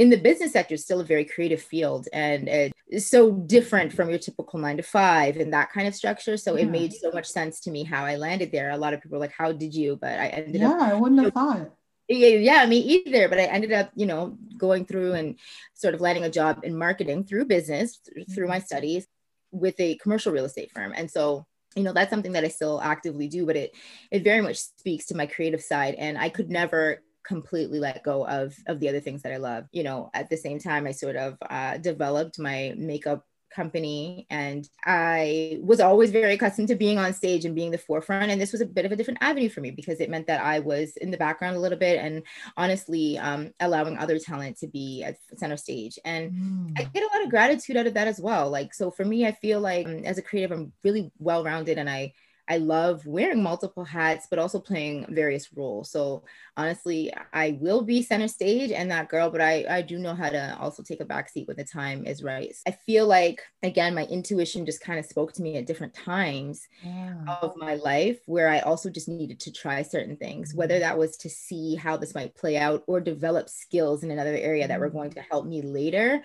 in 0.00 0.08
the 0.08 0.16
business 0.16 0.52
sector 0.52 0.74
it's 0.74 0.82
still 0.82 1.00
a 1.00 1.04
very 1.04 1.26
creative 1.26 1.60
field 1.60 2.08
and 2.14 2.48
it's 2.48 3.06
so 3.06 3.32
different 3.32 3.92
from 3.92 4.08
your 4.08 4.18
typical 4.18 4.58
nine 4.58 4.78
to 4.78 4.82
five 4.82 5.36
and 5.36 5.52
that 5.52 5.70
kind 5.70 5.86
of 5.86 5.94
structure 5.94 6.38
so 6.38 6.56
yeah. 6.56 6.62
it 6.62 6.70
made 6.70 6.90
so 6.92 7.10
much 7.12 7.26
sense 7.26 7.60
to 7.60 7.70
me 7.70 7.84
how 7.84 8.02
i 8.02 8.16
landed 8.16 8.50
there 8.50 8.70
a 8.70 8.78
lot 8.78 8.94
of 8.94 9.00
people 9.02 9.16
were 9.16 9.26
like 9.26 9.36
how 9.36 9.52
did 9.52 9.74
you 9.74 9.96
but 10.00 10.18
i 10.18 10.28
ended 10.28 10.62
yeah, 10.62 10.70
up 10.70 10.80
Yeah, 10.80 10.90
i 10.90 10.94
wouldn't 10.94 11.22
have 11.22 11.34
thought 11.34 11.70
yeah, 12.12 12.66
me 12.66 12.78
either. 12.78 13.28
But 13.28 13.38
I 13.38 13.44
ended 13.44 13.70
up, 13.72 13.92
you 13.94 14.04
know, 14.04 14.36
going 14.56 14.84
through 14.84 15.12
and 15.12 15.38
sort 15.74 15.94
of 15.94 16.00
landing 16.00 16.24
a 16.24 16.30
job 16.30 16.60
in 16.64 16.76
marketing 16.76 17.22
through 17.22 17.44
business, 17.44 18.00
through 18.34 18.48
my 18.48 18.56
mm-hmm. 18.56 18.64
studies 18.64 19.06
with 19.52 19.78
a 19.78 19.94
commercial 19.96 20.32
real 20.32 20.44
estate 20.44 20.72
firm. 20.74 20.92
And 20.96 21.08
so, 21.08 21.46
you 21.76 21.84
know, 21.84 21.92
that's 21.92 22.10
something 22.10 22.32
that 22.32 22.44
I 22.44 22.48
still 22.48 22.80
actively 22.82 23.28
do, 23.28 23.46
but 23.46 23.54
it 23.56 23.70
it 24.10 24.24
very 24.24 24.40
much 24.40 24.58
speaks 24.58 25.06
to 25.06 25.16
my 25.16 25.26
creative 25.26 25.62
side. 25.62 25.94
And 25.94 26.18
I 26.18 26.30
could 26.30 26.50
never 26.50 27.00
completely 27.24 27.78
let 27.78 28.02
go 28.02 28.26
of 28.26 28.54
of 28.66 28.80
the 28.80 28.88
other 28.88 29.00
things 29.00 29.22
that 29.22 29.32
I 29.32 29.38
love. 29.38 29.66
You 29.72 29.82
know, 29.82 30.10
at 30.14 30.30
the 30.30 30.36
same 30.36 30.58
time, 30.58 30.86
I 30.86 30.92
sort 30.92 31.16
of 31.16 31.36
uh, 31.48 31.78
developed 31.78 32.38
my 32.38 32.74
makeup 32.76 33.24
company 33.50 34.26
and 34.30 34.68
I 34.84 35.58
was 35.60 35.80
always 35.80 36.10
very 36.10 36.34
accustomed 36.34 36.68
to 36.68 36.76
being 36.76 36.98
on 36.98 37.12
stage 37.12 37.44
and 37.44 37.54
being 37.54 37.70
the 37.70 37.78
forefront 37.78 38.30
and 38.30 38.40
this 38.40 38.52
was 38.52 38.60
a 38.60 38.66
bit 38.66 38.84
of 38.84 38.92
a 38.92 38.96
different 38.96 39.18
avenue 39.22 39.48
for 39.48 39.60
me 39.60 39.70
because 39.70 40.00
it 40.00 40.08
meant 40.08 40.28
that 40.28 40.40
I 40.40 40.60
was 40.60 40.96
in 40.96 41.10
the 41.10 41.16
background 41.16 41.56
a 41.56 41.60
little 41.60 41.78
bit 41.78 41.98
and 41.98 42.22
honestly 42.56 43.18
um, 43.18 43.52
allowing 43.58 43.98
other 43.98 44.18
talent 44.18 44.58
to 44.58 44.68
be 44.68 45.02
at 45.02 45.16
center 45.36 45.56
stage 45.56 45.98
and 46.04 46.32
mm. 46.32 46.72
I 46.78 46.84
get 46.84 47.02
a 47.02 47.16
lot 47.16 47.24
of 47.24 47.30
gratitude 47.30 47.76
out 47.76 47.86
of 47.86 47.94
that 47.94 48.08
as 48.08 48.20
well 48.20 48.50
like 48.50 48.72
so 48.72 48.90
for 48.90 49.04
me 49.04 49.26
I 49.26 49.32
feel 49.32 49.60
like 49.60 49.86
um, 49.86 50.04
as 50.04 50.18
a 50.18 50.22
creative 50.22 50.52
I'm 50.52 50.72
really 50.84 51.10
well 51.18 51.42
rounded 51.42 51.76
and 51.76 51.90
I 51.90 52.12
I 52.50 52.56
love 52.56 53.06
wearing 53.06 53.42
multiple 53.42 53.84
hats, 53.84 54.26
but 54.28 54.40
also 54.40 54.58
playing 54.58 55.06
various 55.08 55.52
roles. 55.54 55.90
So 55.92 56.24
honestly, 56.56 57.12
I 57.32 57.56
will 57.60 57.82
be 57.82 58.02
center 58.02 58.26
stage 58.26 58.72
and 58.72 58.90
that 58.90 59.08
girl, 59.08 59.30
but 59.30 59.40
I, 59.40 59.64
I 59.70 59.82
do 59.82 60.00
know 60.00 60.16
how 60.16 60.30
to 60.30 60.58
also 60.58 60.82
take 60.82 61.00
a 61.00 61.04
backseat 61.04 61.46
when 61.46 61.56
the 61.56 61.64
time 61.64 62.04
is 62.04 62.24
right. 62.24 62.52
I 62.66 62.72
feel 62.72 63.06
like, 63.06 63.40
again, 63.62 63.94
my 63.94 64.04
intuition 64.06 64.66
just 64.66 64.80
kind 64.80 64.98
of 64.98 65.06
spoke 65.06 65.32
to 65.34 65.42
me 65.42 65.58
at 65.58 65.66
different 65.66 65.94
times 65.94 66.66
yeah. 66.82 67.14
of 67.40 67.56
my 67.56 67.76
life 67.76 68.18
where 68.26 68.48
I 68.48 68.58
also 68.58 68.90
just 68.90 69.08
needed 69.08 69.38
to 69.40 69.52
try 69.52 69.82
certain 69.82 70.16
things, 70.16 70.52
whether 70.52 70.74
mm-hmm. 70.74 70.82
that 70.82 70.98
was 70.98 71.16
to 71.18 71.30
see 71.30 71.76
how 71.76 71.96
this 71.96 72.16
might 72.16 72.34
play 72.34 72.56
out 72.56 72.82
or 72.88 73.00
develop 73.00 73.48
skills 73.48 74.02
in 74.02 74.10
another 74.10 74.34
area 74.34 74.66
that 74.66 74.80
were 74.80 74.88
mm-hmm. 74.88 74.98
going 74.98 75.10
to 75.12 75.22
help 75.22 75.46
me 75.46 75.62
later 75.62 76.20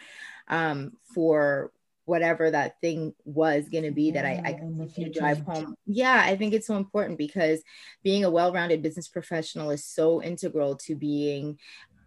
um, 0.48 0.94
for 1.14 1.72
whatever 2.06 2.50
that 2.52 2.80
thing 2.82 3.14
was 3.26 3.70
going 3.70 3.84
to 3.84 3.92
be 3.92 4.04
yeah, 4.04 4.14
that 4.14 4.26
I, 4.26 4.42
I 4.46 4.54
could 4.54 5.14
drive 5.14 5.42
home. 5.42 5.76
Yeah, 5.86 6.22
I 6.24 6.36
think 6.36 6.54
it's 6.54 6.68
so 6.68 6.78
important 6.78 7.18
because 7.18 7.62
being 8.04 8.24
a 8.24 8.30
well-rounded 8.30 8.82
business 8.82 9.08
professional 9.08 9.72
is 9.72 9.86
so 9.86 10.22
integral 10.22 10.76
to 10.78 10.96
being 10.96 11.60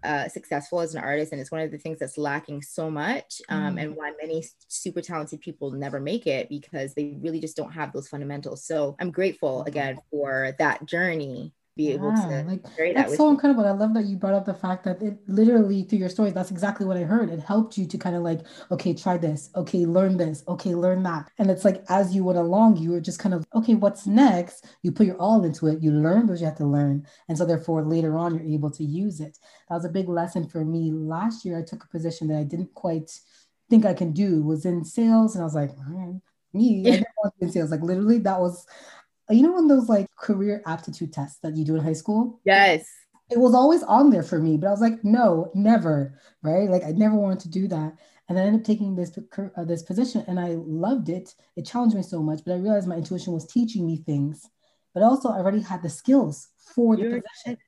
uh, 0.05 0.29
successful 0.29 0.81
as 0.81 0.95
an 0.95 1.03
artist, 1.03 1.33
and 1.33 1.41
it's 1.41 1.51
one 1.51 1.61
of 1.61 1.71
the 1.71 1.79
things 1.79 1.99
that's 1.99 2.17
lacking 2.17 2.63
so 2.63 2.89
much, 2.91 3.43
um, 3.49 3.77
mm. 3.77 3.83
and 3.83 3.97
why 3.97 4.13
many 4.21 4.45
super 4.69 5.01
talented 5.01 5.41
people 5.41 5.73
never 5.73 5.99
make 5.99 6.27
it 6.27 6.49
because 6.49 6.95
they 6.95 7.17
really 7.21 7.41
just 7.41 7.57
don't 7.57 7.73
have 7.73 7.93
those 7.93 8.09
fundamentals. 8.09 8.65
So 8.65 8.97
I'm 9.01 9.11
grateful 9.11 9.65
again 9.65 9.99
for 10.11 10.55
that 10.59 10.87
journey 10.87 11.53
be 11.79 11.85
yeah, 11.85 11.95
able 11.95 12.11
to 12.11 12.45
like 12.49 12.63
that's 12.95 13.13
that 13.13 13.17
so 13.17 13.31
incredible 13.31 13.65
i 13.65 13.71
love 13.71 13.95
that 13.95 14.05
you 14.05 14.17
brought 14.17 14.35
up 14.35 14.45
the 14.45 14.53
fact 14.53 14.83
that 14.83 15.01
it 15.01 15.17
literally 15.29 15.85
through 15.85 16.01
your 16.01 16.09
stories 16.09 16.35
that's 16.35 16.51
exactly 16.51 16.85
what 16.85 16.97
i 16.97 17.05
heard. 17.05 17.31
It 17.31 17.41
helped 17.41 17.79
you 17.79 17.87
to 17.87 17.97
kind 17.97 18.17
of 18.17 18.23
like 18.23 18.41
okay 18.71 18.93
try 18.95 19.17
this 19.17 19.51
okay 19.55 19.87
learn 19.87 20.17
this 20.17 20.43
okay 20.49 20.75
learn 20.75 21.03
that. 21.05 21.31
And 21.39 21.51
it's 21.51 21.65
like 21.65 21.85
as 21.89 22.15
you 22.15 22.25
went 22.25 22.39
along 22.39 22.77
you 22.79 22.91
were 22.91 23.01
just 23.01 23.21
kind 23.21 23.35
of 23.35 23.47
okay 23.55 23.75
what's 23.75 24.07
next? 24.07 24.67
You 24.83 24.93
put 24.93 25.07
your 25.07 25.17
all 25.17 25.45
into 25.45 25.69
it 25.69 25.83
you 25.83 25.93
learn 25.93 26.27
what 26.27 26.41
you 26.41 26.47
have 26.47 26.57
to 26.57 26.67
learn 26.67 27.07
and 27.29 27.39
so 27.39 27.47
therefore 27.47 27.85
later 27.85 28.19
on 28.19 28.35
you're 28.35 28.55
able 28.55 28.71
to 28.73 28.85
use 28.85 29.21
it. 29.21 29.39
That 29.69 29.77
was 29.77 29.85
a 29.85 29.91
big 29.91 30.09
lesson 30.09 30.49
for 30.49 30.65
me. 30.65 30.91
Last 30.93 31.45
year 31.45 31.59
i 31.59 31.63
took 31.63 31.85
a 31.85 31.89
position 31.89 32.29
that 32.29 32.39
i 32.39 32.45
didn't 32.45 32.75
quite 32.75 33.11
think 33.71 33.85
i 33.85 33.95
can 33.95 34.13
do 34.13 34.43
was 34.43 34.65
in 34.65 34.85
sales 34.85 35.35
and 35.35 35.43
i 35.43 35.45
was 35.45 35.55
like 35.55 35.71
me 36.55 36.81
i 36.81 36.91
didn't 36.93 37.07
want 37.23 37.35
to 37.35 37.39
be 37.39 37.47
in 37.47 37.53
sales. 37.53 37.71
Like 37.71 37.83
literally 37.83 38.19
that 38.21 38.41
was 38.41 38.67
you 39.31 39.43
know, 39.43 39.53
when 39.53 39.69
those 39.69 39.89
like 39.89 40.07
career 40.17 40.63
aptitude 40.67 41.13
tests 41.13 41.39
that 41.43 41.57
you 41.57 41.65
do 41.65 41.77
in 41.77 41.83
high 41.83 41.93
school? 41.93 42.41
Yes. 42.45 42.87
It 43.31 43.39
was 43.39 43.55
always 43.55 43.83
on 43.83 44.11
there 44.11 44.23
for 44.23 44.39
me, 44.39 44.57
but 44.57 44.69
I 44.69 44.71
was 44.71 44.81
like, 44.81 45.05
no, 45.05 45.51
never, 45.55 46.19
right? 46.43 46.71
Like 46.71 46.85
I 46.85 46.93
never 46.93 47.15
wanted 47.15 47.41
to 47.41 47.51
do 47.51 47.69
that. 47.69 47.95
And 48.29 48.39
I 48.39 48.43
ended 48.43 48.61
up 48.61 48.67
taking 48.67 48.95
this 48.95 49.19
uh, 49.39 49.65
this 49.65 49.83
position, 49.83 50.25
and 50.29 50.39
I 50.39 50.57
loved 50.57 51.09
it. 51.09 51.35
It 51.57 51.67
challenged 51.67 51.97
me 51.97 52.03
so 52.03 52.23
much, 52.23 52.41
but 52.45 52.53
I 52.53 52.57
realized 52.57 52.87
my 52.87 52.97
intuition 52.97 53.33
was 53.33 53.47
teaching 53.47 53.87
me 53.87 54.03
things, 54.05 54.47
but 54.95 55.03
also 55.03 55.31
I 55.31 55.39
already 55.39 55.61
had 55.61 55.83
the 55.83 55.89
skills 55.89 56.49
for 56.75 56.97
the 56.97 57.03
Your, 57.03 57.23
position. 57.23 57.59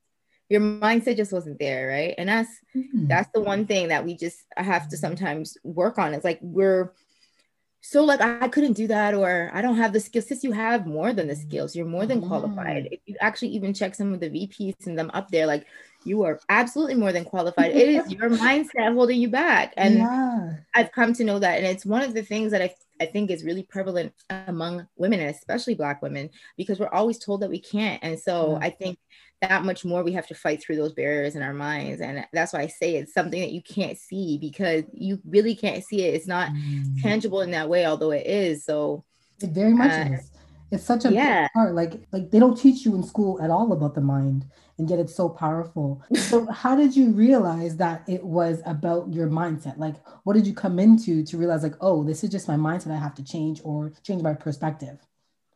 Your 0.50 0.60
mindset 0.60 1.16
just 1.16 1.32
wasn't 1.32 1.58
there, 1.58 1.88
right? 1.88 2.14
And 2.18 2.28
that's 2.28 2.50
mm-hmm. 2.74 3.06
that's 3.06 3.30
the 3.32 3.40
one 3.40 3.66
thing 3.66 3.88
that 3.88 4.04
we 4.04 4.16
just 4.16 4.38
have 4.56 4.88
to 4.90 4.96
sometimes 4.96 5.56
work 5.62 5.98
on. 5.98 6.12
It's 6.12 6.24
like 6.24 6.40
we're 6.42 6.92
so 7.80 8.04
like 8.04 8.20
I 8.20 8.48
couldn't 8.48 8.74
do 8.74 8.86
that 8.88 9.14
or 9.14 9.50
I 9.54 9.62
don't 9.62 9.76
have 9.76 9.92
the 9.92 10.00
skills. 10.00 10.28
Since 10.28 10.44
you 10.44 10.52
have 10.52 10.86
more 10.86 11.12
than 11.12 11.28
the 11.28 11.36
skills, 11.36 11.74
you're 11.74 11.86
more 11.86 12.06
than 12.06 12.26
qualified. 12.26 12.84
Mm. 12.84 12.92
If 12.92 13.00
you 13.06 13.16
actually 13.20 13.48
even 13.48 13.72
check 13.72 13.94
some 13.94 14.12
of 14.12 14.20
the 14.20 14.28
VPs 14.28 14.86
and 14.86 14.98
them 14.98 15.10
up 15.14 15.30
there, 15.30 15.46
like 15.46 15.66
you 16.04 16.22
are 16.22 16.40
absolutely 16.48 16.94
more 16.94 17.12
than 17.12 17.24
qualified. 17.24 17.72
It 17.72 17.88
is 17.88 18.12
your 18.12 18.30
mindset 18.30 18.94
holding 18.94 19.20
you 19.20 19.28
back. 19.28 19.74
And 19.76 19.98
yeah. 19.98 20.52
I've 20.74 20.92
come 20.92 21.12
to 21.14 21.24
know 21.24 21.38
that. 21.38 21.58
And 21.58 21.66
it's 21.66 21.86
one 21.86 22.02
of 22.02 22.14
the 22.14 22.22
things 22.22 22.52
that 22.52 22.62
I, 22.62 22.74
I 23.00 23.06
think 23.06 23.30
is 23.30 23.44
really 23.44 23.62
prevalent 23.62 24.12
among 24.30 24.86
women, 24.96 25.20
and 25.20 25.30
especially 25.34 25.74
Black 25.74 26.02
women, 26.02 26.30
because 26.56 26.78
we're 26.78 26.88
always 26.88 27.18
told 27.18 27.42
that 27.42 27.50
we 27.50 27.60
can't. 27.60 28.02
And 28.02 28.18
so. 28.18 28.58
I 28.60 28.70
think 28.70 28.98
that 29.40 29.64
much 29.64 29.84
more 29.84 30.02
we 30.02 30.12
have 30.12 30.26
to 30.26 30.34
fight 30.34 30.62
through 30.62 30.76
those 30.76 30.92
barriers 30.92 31.34
in 31.34 31.42
our 31.42 31.54
minds 31.54 32.00
and 32.00 32.26
that's 32.32 32.52
why 32.52 32.60
i 32.60 32.66
say 32.66 32.96
it's 32.96 33.14
something 33.14 33.40
that 33.40 33.52
you 33.52 33.62
can't 33.62 33.96
see 33.96 34.38
because 34.38 34.84
you 34.92 35.18
really 35.24 35.54
can't 35.54 35.82
see 35.82 36.04
it 36.04 36.14
it's 36.14 36.26
not 36.26 36.50
mm. 36.50 37.02
tangible 37.02 37.40
in 37.40 37.50
that 37.50 37.68
way 37.68 37.86
although 37.86 38.10
it 38.10 38.26
is 38.26 38.64
so 38.64 39.02
it 39.40 39.50
very 39.50 39.72
much 39.72 39.92
uh, 39.92 40.12
is 40.12 40.30
it's 40.70 40.84
such 40.84 41.04
a 41.04 41.12
yeah. 41.12 41.42
big 41.42 41.52
part 41.52 41.74
like 41.74 42.00
like 42.12 42.30
they 42.30 42.38
don't 42.38 42.56
teach 42.56 42.84
you 42.84 42.94
in 42.94 43.02
school 43.02 43.40
at 43.40 43.50
all 43.50 43.72
about 43.72 43.94
the 43.94 44.00
mind 44.00 44.44
and 44.80 44.90
yet 44.90 44.98
it's 44.98 45.14
so 45.14 45.28
powerful 45.28 46.02
so 46.14 46.46
how 46.50 46.74
did 46.74 46.96
you 46.96 47.10
realize 47.10 47.76
that 47.76 48.02
it 48.08 48.24
was 48.24 48.60
about 48.66 49.12
your 49.12 49.28
mindset 49.28 49.78
like 49.78 49.94
what 50.24 50.32
did 50.32 50.46
you 50.46 50.54
come 50.54 50.78
into 50.78 51.22
to 51.22 51.36
realize 51.36 51.62
like 51.62 51.76
oh 51.80 52.02
this 52.02 52.24
is 52.24 52.30
just 52.30 52.48
my 52.48 52.56
mindset 52.56 52.90
i 52.90 52.98
have 52.98 53.14
to 53.14 53.22
change 53.22 53.60
or 53.62 53.92
change 54.02 54.22
my 54.22 54.34
perspective 54.34 54.98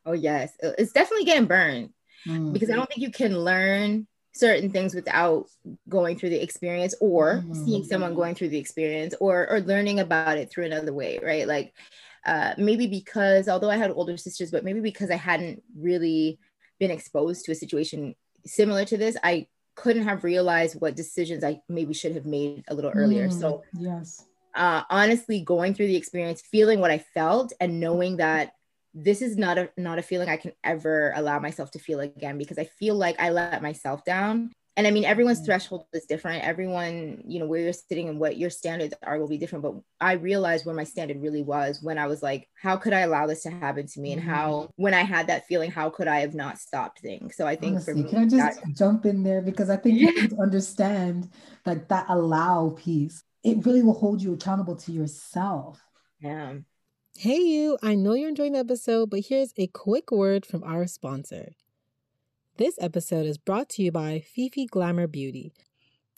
oh 0.06 0.12
yes 0.12 0.52
it's 0.60 0.92
definitely 0.92 1.24
getting 1.24 1.46
burned 1.46 1.90
mm-hmm. 2.26 2.52
because 2.52 2.70
I 2.70 2.74
don't 2.74 2.88
think 2.88 3.02
you 3.02 3.10
can 3.10 3.38
learn 3.38 4.06
certain 4.32 4.70
things 4.70 4.94
without 4.94 5.46
going 5.88 6.18
through 6.18 6.30
the 6.30 6.42
experience 6.42 6.94
or 7.00 7.36
mm-hmm. 7.36 7.64
seeing 7.64 7.84
someone 7.84 8.14
going 8.14 8.34
through 8.34 8.48
the 8.48 8.58
experience 8.58 9.14
or 9.20 9.48
or 9.48 9.60
learning 9.60 10.00
about 10.00 10.38
it 10.38 10.50
through 10.50 10.64
another 10.64 10.92
way, 10.92 11.20
right? 11.22 11.46
Like 11.46 11.74
uh, 12.26 12.54
maybe 12.58 12.86
because 12.86 13.48
although 13.48 13.70
I 13.70 13.76
had 13.76 13.90
older 13.90 14.16
sisters, 14.16 14.50
but 14.50 14.64
maybe 14.64 14.80
because 14.80 15.10
I 15.10 15.16
hadn't 15.16 15.62
really 15.76 16.38
been 16.80 16.90
exposed 16.90 17.44
to 17.44 17.52
a 17.52 17.54
situation 17.54 18.14
similar 18.46 18.84
to 18.86 18.96
this, 18.96 19.16
I 19.22 19.46
couldn't 19.76 20.04
have 20.04 20.24
realized 20.24 20.80
what 20.80 20.96
decisions 20.96 21.42
I 21.42 21.60
maybe 21.68 21.94
should 21.94 22.14
have 22.14 22.26
made 22.26 22.64
a 22.68 22.74
little 22.74 22.92
earlier. 22.92 23.28
Mm, 23.28 23.40
so 23.40 23.64
yes, 23.78 24.24
uh, 24.54 24.82
honestly, 24.88 25.40
going 25.40 25.74
through 25.74 25.88
the 25.88 25.96
experience, 25.96 26.40
feeling 26.40 26.80
what 26.80 26.90
I 26.90 26.98
felt, 26.98 27.52
and 27.60 27.80
knowing 27.80 28.18
that 28.18 28.52
this 28.94 29.20
is 29.20 29.36
not 29.36 29.58
a 29.58 29.70
not 29.76 29.98
a 29.98 30.02
feeling 30.02 30.28
I 30.28 30.36
can 30.36 30.52
ever 30.62 31.12
allow 31.16 31.40
myself 31.40 31.72
to 31.72 31.80
feel 31.80 32.00
again 32.00 32.38
because 32.38 32.58
I 32.58 32.64
feel 32.64 32.94
like 32.94 33.20
I 33.20 33.30
let 33.30 33.62
myself 33.62 34.04
down. 34.04 34.52
And 34.76 34.88
I 34.88 34.90
mean, 34.90 35.04
everyone's 35.04 35.40
mm. 35.40 35.46
threshold 35.46 35.86
is 35.92 36.04
different. 36.06 36.42
Everyone, 36.42 37.22
you 37.26 37.38
know, 37.38 37.46
where 37.46 37.60
you're 37.60 37.72
sitting 37.72 38.08
and 38.08 38.18
what 38.18 38.36
your 38.36 38.50
standards 38.50 38.92
are 39.04 39.18
will 39.18 39.28
be 39.28 39.38
different. 39.38 39.62
But 39.62 39.74
I 40.00 40.12
realized 40.14 40.66
where 40.66 40.74
my 40.74 40.84
standard 40.84 41.22
really 41.22 41.42
was 41.42 41.80
when 41.80 41.96
I 41.96 42.08
was 42.08 42.22
like, 42.22 42.48
how 42.60 42.76
could 42.76 42.92
I 42.92 43.00
allow 43.00 43.26
this 43.26 43.42
to 43.44 43.50
happen 43.50 43.86
to 43.86 44.00
me? 44.00 44.12
And 44.12 44.20
how, 44.20 44.50
mm. 44.50 44.68
when 44.76 44.92
I 44.92 45.02
had 45.02 45.28
that 45.28 45.46
feeling, 45.46 45.70
how 45.70 45.90
could 45.90 46.08
I 46.08 46.20
have 46.20 46.34
not 46.34 46.58
stopped 46.58 47.00
things? 47.00 47.36
So 47.36 47.46
I 47.46 47.54
think 47.54 47.74
Honestly, 47.74 47.92
for 47.92 47.98
me, 48.00 48.08
can 48.08 48.18
I 48.18 48.24
just 48.24 48.62
that, 48.62 48.74
jump 48.74 49.06
in 49.06 49.22
there 49.22 49.42
because 49.42 49.70
I 49.70 49.76
think 49.76 50.00
yeah. 50.00 50.08
you 50.08 50.22
need 50.22 50.30
to 50.30 50.40
understand 50.40 51.30
like 51.64 51.88
that 51.88 52.06
allow 52.08 52.70
piece. 52.76 53.22
It 53.44 53.64
really 53.64 53.82
will 53.82 53.94
hold 53.94 54.22
you 54.22 54.32
accountable 54.32 54.76
to 54.76 54.92
yourself. 54.92 55.80
Yeah. 56.20 56.54
Hey, 57.16 57.38
you! 57.38 57.78
I 57.80 57.94
know 57.94 58.14
you're 58.14 58.30
enjoying 58.30 58.54
the 58.54 58.58
episode, 58.58 59.08
but 59.10 59.20
here's 59.28 59.52
a 59.56 59.68
quick 59.68 60.10
word 60.10 60.44
from 60.44 60.64
our 60.64 60.88
sponsor. 60.88 61.52
This 62.56 62.78
episode 62.80 63.26
is 63.26 63.36
brought 63.36 63.68
to 63.70 63.82
you 63.82 63.90
by 63.90 64.20
Fifi 64.20 64.66
Glamour 64.66 65.08
Beauty, 65.08 65.52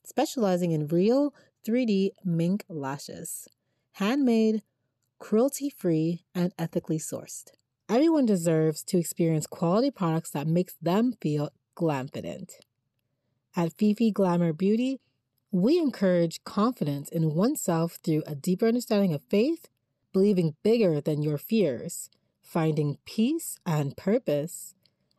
specializing 0.05 0.72
in 0.72 0.87
real 0.87 1.33
3D 1.66 2.11
mink 2.27 2.62
lashes, 2.68 3.49
handmade, 3.92 4.62
cruelty 5.18 5.70
free, 5.70 6.25
and 6.35 6.53
ethically 6.59 6.99
sourced. 6.99 7.53
Everyone 7.88 8.27
deserves 8.27 8.83
to 8.83 8.99
experience 8.99 9.46
quality 9.46 9.90
products 9.90 10.29
that 10.33 10.46
makes 10.46 10.75
them 10.75 11.14
feel 11.22 11.49
glamfident. 11.75 12.51
At 13.57 13.72
Fifi 13.72 14.11
Glamour 14.11 14.53
Beauty, 14.53 15.01
we 15.51 15.79
encourage 15.79 16.44
confidence 16.44 17.09
in 17.09 17.35
oneself 17.35 17.99
through 18.05 18.25
a 18.27 18.35
deeper 18.35 18.66
understanding 18.66 19.14
of 19.14 19.22
faith 19.22 19.68
believing 20.12 20.55
bigger 20.62 21.01
than 21.01 21.22
your 21.22 21.38
fears, 21.38 22.11
finding 22.42 22.99
peace 23.07 23.59
and 23.64 23.96
purpose, 23.96 24.75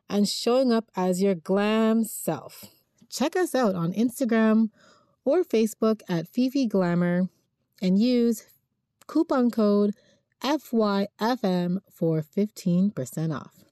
and 0.08 0.28
showing 0.28 0.72
up 0.72 0.90
as 0.96 1.22
your 1.22 1.34
glam 1.34 2.04
self. 2.04 2.64
Check 3.10 3.36
us 3.36 3.54
out 3.54 3.74
on 3.74 3.92
Instagram 3.92 4.70
or 5.24 5.42
Facebook 5.44 6.02
at 6.08 6.28
Fifi 6.28 6.66
Glamour 6.66 7.28
and 7.80 7.98
use 7.98 8.46
coupon 9.06 9.50
code 9.50 9.94
FYFM 10.42 11.78
for 11.92 12.22
15% 12.22 13.34
off. 13.34 13.64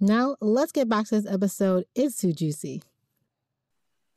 Now, 0.00 0.36
let's 0.40 0.72
get 0.72 0.88
back 0.88 1.06
to 1.06 1.20
this 1.20 1.32
episode. 1.32 1.84
It's 1.94 2.16
too 2.16 2.32
juicy. 2.32 2.82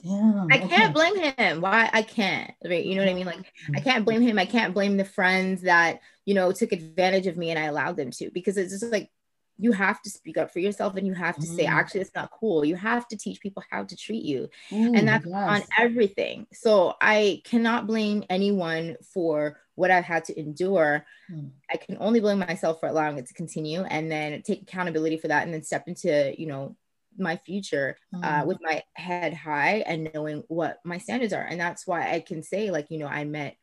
Damn, 0.03 0.47
I 0.51 0.59
can't 0.59 0.93
blame 0.93 1.15
him. 1.15 1.61
Why 1.61 1.89
I 1.91 2.03
can't, 2.03 2.51
right? 2.63 2.85
You 2.85 2.95
know 2.95 3.01
what 3.01 3.09
I 3.09 3.13
mean? 3.15 3.25
Like 3.25 3.51
I 3.75 3.79
can't 3.79 4.05
blame 4.05 4.21
him. 4.21 4.37
I 4.37 4.45
can't 4.45 4.73
blame 4.73 4.97
the 4.97 5.05
friends 5.05 5.63
that, 5.63 6.01
you 6.23 6.35
know, 6.35 6.51
took 6.51 6.71
advantage 6.71 7.25
of 7.25 7.35
me 7.35 7.49
and 7.49 7.57
I 7.57 7.63
allowed 7.63 7.97
them 7.97 8.11
to 8.11 8.29
because 8.31 8.57
it's 8.57 8.71
just 8.71 8.91
like 8.91 9.09
you 9.59 9.71
have 9.71 10.01
to 10.03 10.09
speak 10.09 10.37
up 10.37 10.51
for 10.51 10.59
yourself 10.59 10.95
and 10.95 11.07
you 11.07 11.13
have 11.13 11.35
to 11.35 11.47
mm. 11.47 11.55
say, 11.55 11.65
actually, 11.65 12.01
it's 12.01 12.13
not 12.13 12.31
cool. 12.31 12.63
You 12.63 12.75
have 12.75 13.07
to 13.07 13.17
teach 13.17 13.41
people 13.41 13.63
how 13.69 13.83
to 13.83 13.95
treat 13.95 14.23
you. 14.23 14.49
Mm, 14.69 14.97
and 14.97 15.07
that's 15.07 15.25
yes. 15.25 15.33
on 15.33 15.61
everything. 15.79 16.47
So 16.53 16.95
I 17.01 17.41
cannot 17.43 17.87
blame 17.87 18.23
anyone 18.29 18.97
for 19.13 19.59
what 19.75 19.91
I've 19.91 20.03
had 20.03 20.25
to 20.25 20.39
endure. 20.39 21.05
Mm. 21.31 21.51
I 21.71 21.77
can 21.77 21.97
only 21.99 22.19
blame 22.19 22.39
myself 22.39 22.79
for 22.79 22.87
allowing 22.87 23.17
it 23.17 23.27
to 23.27 23.33
continue 23.33 23.81
and 23.83 24.11
then 24.11 24.41
take 24.43 24.61
accountability 24.61 25.17
for 25.17 25.27
that 25.29 25.43
and 25.43 25.53
then 25.53 25.63
step 25.63 25.87
into, 25.87 26.33
you 26.39 26.47
know, 26.47 26.75
my 27.17 27.37
future 27.37 27.97
uh, 28.13 28.43
mm. 28.43 28.45
with 28.45 28.59
my 28.61 28.83
head 28.93 29.33
high 29.33 29.83
and 29.87 30.11
knowing 30.13 30.43
what 30.49 30.79
my 30.83 30.99
standards 30.99 31.33
are. 31.33 31.41
And 31.41 31.59
that's 31.59 31.87
why 31.87 32.11
I 32.11 32.19
can 32.19 32.43
say, 32.43 32.69
like, 32.69 32.91
you 32.91 32.99
know, 32.99 33.07
I 33.07 33.23
met 33.23 33.57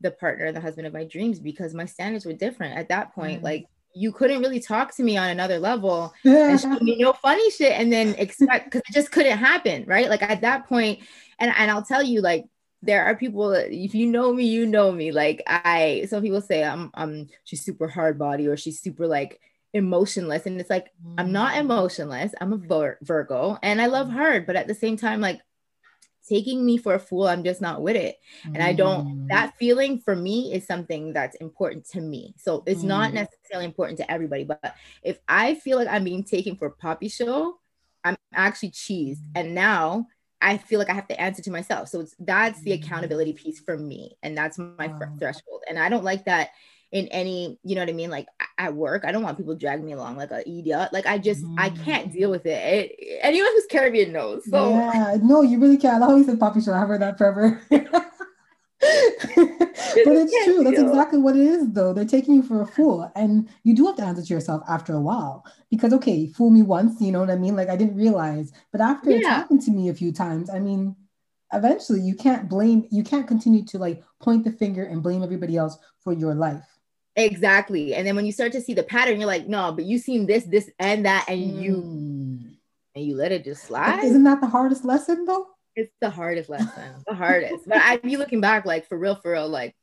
the 0.00 0.12
partner, 0.12 0.52
the 0.52 0.60
husband 0.60 0.86
of 0.86 0.92
my 0.92 1.04
dreams, 1.04 1.40
because 1.40 1.74
my 1.74 1.86
standards 1.86 2.24
were 2.24 2.32
different 2.34 2.76
at 2.76 2.90
that 2.90 3.14
point. 3.14 3.40
Mm. 3.40 3.44
Like, 3.44 3.66
you 3.94 4.12
couldn't 4.12 4.40
really 4.40 4.60
talk 4.60 4.94
to 4.96 5.02
me 5.02 5.16
on 5.16 5.30
another 5.30 5.58
level 5.58 6.12
and 6.24 6.60
show 6.60 6.68
me 6.80 6.96
no 6.98 7.12
funny 7.12 7.50
shit 7.50 7.72
and 7.72 7.92
then 7.92 8.14
expect 8.18 8.66
because 8.66 8.82
it 8.88 8.92
just 8.92 9.12
couldn't 9.12 9.38
happen, 9.38 9.84
right? 9.86 10.08
Like 10.08 10.22
at 10.22 10.40
that 10.40 10.68
point, 10.68 11.00
and 11.38 11.52
and 11.56 11.70
I'll 11.70 11.84
tell 11.84 12.02
you, 12.02 12.20
like 12.20 12.46
there 12.82 13.04
are 13.04 13.16
people 13.16 13.52
if 13.52 13.94
you 13.94 14.06
know 14.06 14.32
me, 14.32 14.44
you 14.44 14.66
know 14.66 14.92
me. 14.92 15.12
Like 15.12 15.42
I, 15.46 16.06
some 16.08 16.22
people 16.22 16.40
say 16.40 16.64
I'm, 16.64 16.90
I'm 16.94 17.28
she's 17.44 17.64
super 17.64 17.88
hard 17.88 18.18
body 18.18 18.48
or 18.48 18.56
she's 18.56 18.80
super 18.80 19.06
like 19.06 19.40
emotionless 19.74 20.46
and 20.46 20.60
it's 20.60 20.70
like 20.70 20.92
i'm 21.18 21.32
not 21.32 21.54
mm. 21.54 21.58
emotionless 21.58 22.32
i'm 22.40 22.52
a 22.52 22.56
Vir- 22.56 22.98
virgo 23.02 23.58
and 23.60 23.82
i 23.82 23.86
love 23.86 24.08
hard 24.08 24.46
but 24.46 24.54
at 24.54 24.68
the 24.68 24.74
same 24.74 24.96
time 24.96 25.20
like 25.20 25.40
taking 26.28 26.64
me 26.64 26.76
for 26.76 26.94
a 26.94 26.98
fool 26.98 27.26
i'm 27.26 27.44
just 27.44 27.60
not 27.60 27.82
with 27.82 27.96
it 27.96 28.18
and 28.44 28.62
i 28.62 28.72
don't 28.72 29.06
mm. 29.06 29.28
that 29.28 29.54
feeling 29.58 29.98
for 29.98 30.16
me 30.16 30.52
is 30.52 30.66
something 30.66 31.12
that's 31.12 31.36
important 31.36 31.86
to 31.86 32.00
me 32.00 32.34
so 32.36 32.62
it's 32.66 32.82
mm. 32.82 32.88
not 32.88 33.12
necessarily 33.12 33.64
important 33.64 33.98
to 33.98 34.10
everybody 34.10 34.44
but 34.44 34.74
if 35.02 35.18
i 35.28 35.54
feel 35.54 35.78
like 35.78 35.88
i'm 35.88 36.04
being 36.04 36.24
taken 36.24 36.56
for 36.56 36.66
a 36.66 36.72
poppy 36.72 37.08
show 37.08 37.58
i'm 38.04 38.16
actually 38.32 38.70
cheesed 38.70 39.20
and 39.34 39.54
now 39.54 40.06
I 40.44 40.58
feel 40.58 40.78
like 40.78 40.90
I 40.90 40.92
have 40.94 41.08
to 41.08 41.18
answer 41.18 41.40
to 41.40 41.50
myself. 41.50 41.88
So 41.88 42.00
it's 42.00 42.14
that's 42.18 42.60
the 42.60 42.72
accountability 42.72 43.32
piece 43.32 43.60
for 43.60 43.78
me. 43.78 44.18
And 44.22 44.36
that's 44.36 44.58
my 44.58 44.88
wow. 44.88 45.00
threshold. 45.18 45.62
And 45.66 45.78
I 45.78 45.88
don't 45.88 46.04
like 46.04 46.26
that 46.26 46.50
in 46.94 47.08
any, 47.08 47.58
you 47.64 47.74
know 47.74 47.80
what 47.82 47.88
I 47.88 47.92
mean? 47.92 48.08
Like 48.08 48.28
at 48.56 48.72
work, 48.72 49.04
I 49.04 49.10
don't 49.10 49.24
want 49.24 49.36
people 49.36 49.56
dragging 49.56 49.84
me 49.84 49.92
along 49.92 50.16
like 50.16 50.30
a 50.30 50.48
idiot. 50.48 50.90
Like 50.92 51.06
I 51.06 51.18
just, 51.18 51.44
mm. 51.44 51.56
I 51.58 51.70
can't 51.70 52.12
deal 52.12 52.30
with 52.30 52.46
it. 52.46 52.92
it. 52.98 53.18
Anyone 53.20 53.50
who's 53.52 53.66
Caribbean 53.66 54.12
knows. 54.12 54.48
So 54.48 54.70
yeah, 54.70 55.16
no, 55.20 55.42
you 55.42 55.58
really 55.58 55.76
can't. 55.76 56.04
I 56.04 56.06
always 56.06 56.26
say 56.26 56.36
Poppy 56.36 56.60
should 56.60 56.72
have 56.72 56.86
heard 56.86 57.02
that 57.02 57.18
forever. 57.18 57.60
but 57.70 57.80
it's 60.06 60.44
true. 60.44 60.62
That's 60.62 60.78
exactly 60.78 61.18
what 61.18 61.34
it 61.34 61.42
is, 61.42 61.72
though. 61.72 61.92
They're 61.92 62.04
taking 62.04 62.36
you 62.36 62.42
for 62.44 62.62
a 62.62 62.66
fool. 62.66 63.10
And 63.16 63.48
you 63.64 63.74
do 63.74 63.86
have 63.86 63.96
to 63.96 64.04
answer 64.04 64.22
to 64.22 64.32
yourself 64.32 64.62
after 64.68 64.94
a 64.94 65.00
while. 65.00 65.44
Because, 65.70 65.92
okay, 65.94 66.28
fool 66.28 66.50
me 66.50 66.62
once, 66.62 67.00
you 67.00 67.10
know 67.10 67.18
what 67.18 67.30
I 67.30 67.36
mean? 67.36 67.56
Like, 67.56 67.70
I 67.70 67.76
didn't 67.76 67.96
realize. 67.96 68.52
But 68.70 68.80
after 68.80 69.10
yeah. 69.10 69.16
it 69.16 69.24
happened 69.24 69.62
to 69.62 69.72
me 69.72 69.88
a 69.88 69.94
few 69.94 70.12
times, 70.12 70.48
I 70.48 70.60
mean, 70.60 70.94
eventually 71.52 72.00
you 72.00 72.14
can't 72.14 72.48
blame, 72.48 72.86
you 72.90 73.02
can't 73.02 73.26
continue 73.26 73.64
to 73.64 73.78
like 73.78 74.02
point 74.20 74.44
the 74.44 74.52
finger 74.52 74.84
and 74.84 75.02
blame 75.02 75.22
everybody 75.22 75.56
else 75.56 75.78
for 76.00 76.12
your 76.12 76.34
life. 76.34 76.64
Exactly. 77.16 77.94
And 77.94 78.06
then 78.06 78.16
when 78.16 78.26
you 78.26 78.32
start 78.32 78.52
to 78.52 78.60
see 78.60 78.74
the 78.74 78.82
pattern, 78.82 79.20
you're 79.20 79.26
like, 79.26 79.46
no, 79.46 79.72
but 79.72 79.84
you 79.84 79.98
seen 79.98 80.26
this, 80.26 80.44
this, 80.44 80.70
and 80.78 81.06
that, 81.06 81.26
and 81.28 81.40
mm. 81.40 81.62
you 81.62 81.74
and 82.94 83.04
you 83.04 83.16
let 83.16 83.32
it 83.32 83.44
just 83.44 83.64
slide. 83.64 84.04
Isn't 84.04 84.24
that 84.24 84.40
the 84.40 84.46
hardest 84.46 84.84
lesson 84.84 85.24
though? 85.24 85.48
It's 85.76 85.92
the 86.00 86.10
hardest 86.10 86.48
lesson, 86.48 86.94
the 87.06 87.14
hardest. 87.14 87.66
But 87.66 87.78
I 87.78 87.96
be 87.96 88.16
looking 88.16 88.40
back, 88.40 88.64
like 88.64 88.88
for 88.88 88.96
real, 88.96 89.16
for 89.16 89.32
real, 89.32 89.48
like, 89.48 89.74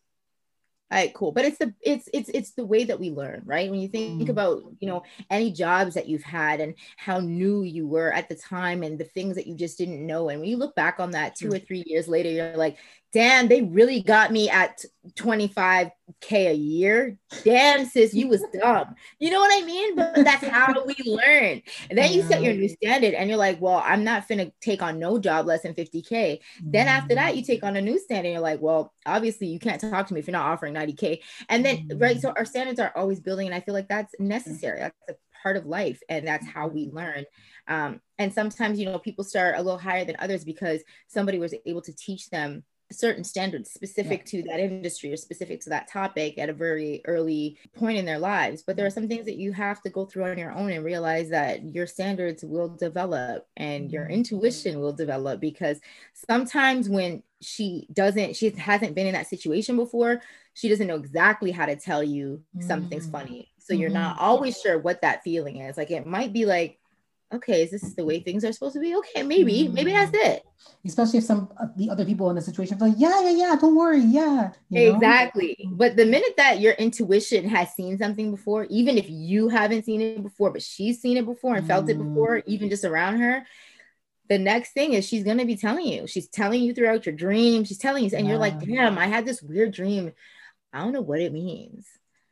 all 0.89 0.97
right, 0.97 1.13
cool. 1.13 1.31
But 1.31 1.45
it's 1.45 1.57
the 1.57 1.73
it's 1.81 2.09
it's 2.13 2.29
it's 2.29 2.51
the 2.51 2.65
way 2.65 2.85
that 2.85 2.99
we 2.99 3.11
learn, 3.11 3.43
right? 3.45 3.69
When 3.69 3.79
you 3.79 3.87
think 3.89 4.21
mm. 4.21 4.29
about 4.29 4.63
you 4.79 4.87
know 4.87 5.03
any 5.29 5.51
jobs 5.51 5.95
that 5.95 6.07
you've 6.07 6.23
had 6.23 6.61
and 6.61 6.75
how 6.97 7.19
new 7.19 7.63
you 7.63 7.87
were 7.87 8.11
at 8.11 8.29
the 8.29 8.35
time 8.35 8.83
and 8.83 8.97
the 8.97 9.05
things 9.05 9.35
that 9.35 9.47
you 9.47 9.55
just 9.55 9.77
didn't 9.77 10.05
know, 10.05 10.29
and 10.29 10.39
when 10.39 10.49
you 10.49 10.57
look 10.57 10.75
back 10.75 10.99
on 10.99 11.11
that 11.11 11.35
two 11.35 11.49
mm. 11.49 11.55
or 11.55 11.59
three 11.59 11.83
years 11.85 12.07
later, 12.07 12.29
you're 12.29 12.57
like, 12.57 12.77
damn, 13.13 13.47
they 13.47 13.61
really 13.61 14.01
got 14.01 14.31
me 14.31 14.49
at 14.49 14.83
25k 15.15 15.91
a 16.31 16.53
year. 16.53 17.17
Damn, 17.43 17.85
sis, 17.85 18.13
you 18.13 18.27
was 18.27 18.43
dumb. 18.53 18.95
You 19.19 19.31
know 19.31 19.39
what 19.39 19.61
I 19.61 19.65
mean? 19.65 19.95
But 19.95 20.15
that's 20.15 20.45
how 20.47 20.73
we 20.85 20.95
learn. 21.05 21.61
And 21.89 21.97
then 21.97 22.13
you 22.13 22.21
set 22.23 22.41
your 22.41 22.53
new 22.53 22.69
standard 22.69 23.13
and 23.13 23.29
you're 23.29 23.37
like, 23.37 23.59
well, 23.59 23.83
I'm 23.85 24.03
not 24.03 24.27
finna 24.27 24.51
take 24.61 24.81
on 24.81 24.99
no 24.99 25.19
job 25.19 25.45
less 25.45 25.63
than 25.63 25.73
50k. 25.73 26.39
Then 26.61 26.87
after 26.87 27.15
that, 27.15 27.35
you 27.35 27.43
take 27.43 27.63
on 27.63 27.75
a 27.75 27.81
new 27.81 27.99
standard. 27.99 28.27
And 28.27 28.33
you're 28.33 28.41
like, 28.41 28.61
well, 28.61 28.93
obviously 29.05 29.47
you 29.47 29.59
can't 29.59 29.81
talk 29.81 30.07
to 30.07 30.13
me 30.13 30.19
if 30.19 30.27
you're 30.27 30.33
not 30.33 30.49
offering 30.49 30.73
90k. 30.73 31.19
And 31.49 31.65
then 31.65 31.89
right, 31.95 32.19
so 32.19 32.33
our 32.35 32.45
standards 32.45 32.79
are 32.79 32.93
always 32.95 33.19
building, 33.19 33.47
and 33.47 33.55
I 33.55 33.59
feel 33.59 33.73
like 33.73 33.89
that's 33.89 34.13
necessary. 34.19 34.79
That's 34.79 34.95
a 35.09 35.13
part 35.41 35.57
of 35.57 35.65
life, 35.65 36.01
and 36.09 36.27
that's 36.27 36.45
how 36.45 36.67
we 36.67 36.89
learn. 36.91 37.25
Um, 37.67 38.01
and 38.17 38.33
sometimes 38.33 38.79
you 38.79 38.85
know 38.85 38.99
people 38.99 39.23
start 39.23 39.55
a 39.57 39.61
little 39.61 39.79
higher 39.79 40.05
than 40.05 40.15
others 40.19 40.43
because 40.43 40.83
somebody 41.07 41.39
was 41.39 41.53
able 41.65 41.81
to 41.81 41.95
teach 41.95 42.29
them 42.29 42.63
certain 42.91 43.23
standards 43.23 43.71
specific 43.71 44.21
yeah. 44.25 44.41
to 44.41 44.47
that 44.47 44.59
industry 44.59 45.11
or 45.11 45.17
specific 45.17 45.61
to 45.61 45.69
that 45.69 45.87
topic 45.89 46.37
at 46.37 46.49
a 46.49 46.53
very 46.53 47.01
early 47.05 47.57
point 47.75 47.97
in 47.97 48.05
their 48.05 48.19
lives 48.19 48.63
but 48.63 48.75
there 48.75 48.85
are 48.85 48.91
some 48.91 49.07
things 49.07 49.25
that 49.25 49.37
you 49.37 49.51
have 49.51 49.81
to 49.81 49.89
go 49.89 50.05
through 50.05 50.25
on 50.25 50.37
your 50.37 50.51
own 50.51 50.71
and 50.71 50.85
realize 50.85 51.29
that 51.29 51.63
your 51.73 51.87
standards 51.87 52.43
will 52.43 52.69
develop 52.69 53.47
and 53.57 53.91
your 53.91 54.03
mm-hmm. 54.03 54.13
intuition 54.13 54.79
will 54.79 54.93
develop 54.93 55.39
because 55.39 55.79
sometimes 56.13 56.89
when 56.89 57.23
she 57.41 57.87
doesn't 57.93 58.35
she 58.35 58.49
hasn't 58.51 58.95
been 58.95 59.07
in 59.07 59.13
that 59.13 59.27
situation 59.27 59.75
before 59.75 60.21
she 60.53 60.69
doesn't 60.69 60.87
know 60.87 60.95
exactly 60.95 61.51
how 61.51 61.65
to 61.65 61.75
tell 61.75 62.03
you 62.03 62.41
something's 62.59 63.07
mm-hmm. 63.07 63.11
funny 63.11 63.51
so 63.57 63.73
you're 63.73 63.89
not 63.89 64.15
mm-hmm. 64.15 64.25
always 64.25 64.59
sure 64.59 64.77
what 64.77 65.01
that 65.01 65.23
feeling 65.23 65.57
is 65.57 65.77
like 65.77 65.91
it 65.91 66.05
might 66.05 66.33
be 66.33 66.45
like 66.45 66.77
okay, 67.33 67.63
is 67.63 67.71
this 67.71 67.93
the 67.93 68.05
way 68.05 68.19
things 68.19 68.43
are 68.43 68.51
supposed 68.51 68.73
to 68.75 68.79
be? 68.79 68.95
Okay, 68.95 69.23
maybe, 69.23 69.67
maybe 69.67 69.91
that's 69.91 70.11
mm. 70.11 70.25
it. 70.25 70.43
Especially 70.85 71.19
if 71.19 71.25
some 71.25 71.49
of 71.59 71.75
the 71.77 71.89
other 71.89 72.05
people 72.05 72.29
in 72.29 72.35
the 72.35 72.41
situation 72.41 72.77
feel 72.77 72.89
like, 72.89 72.97
yeah, 72.99 73.21
yeah, 73.21 73.31
yeah, 73.31 73.55
don't 73.59 73.75
worry, 73.75 74.01
yeah. 74.01 74.51
You 74.69 74.93
exactly. 74.93 75.57
But 75.71 75.95
the 75.95 76.05
minute 76.05 76.33
that 76.37 76.59
your 76.59 76.73
intuition 76.73 77.47
has 77.49 77.73
seen 77.73 77.97
something 77.97 78.31
before, 78.31 78.65
even 78.69 78.97
if 78.97 79.09
you 79.09 79.49
haven't 79.49 79.85
seen 79.85 80.01
it 80.01 80.23
before, 80.23 80.51
but 80.51 80.61
she's 80.61 81.01
seen 81.01 81.17
it 81.17 81.25
before 81.25 81.55
and 81.55 81.67
felt 81.67 81.89
it 81.89 81.97
before, 81.97 82.43
even 82.45 82.69
just 82.69 82.85
around 82.85 83.19
her, 83.19 83.45
the 84.29 84.37
next 84.37 84.73
thing 84.73 84.93
is 84.93 85.05
she's 85.05 85.23
gonna 85.23 85.45
be 85.45 85.57
telling 85.57 85.85
you. 85.85 86.07
She's 86.07 86.27
telling 86.27 86.61
you 86.61 86.73
throughout 86.73 87.05
your 87.05 87.15
dream. 87.15 87.63
She's 87.65 87.77
telling 87.77 88.05
you, 88.05 88.11
and 88.13 88.25
yeah. 88.25 88.31
you're 88.31 88.39
like, 88.39 88.59
damn, 88.59 88.97
I 88.97 89.07
had 89.07 89.25
this 89.25 89.41
weird 89.41 89.73
dream. 89.73 90.13
I 90.71 90.79
don't 90.79 90.93
know 90.93 91.01
what 91.01 91.19
it 91.19 91.33
means. 91.33 91.85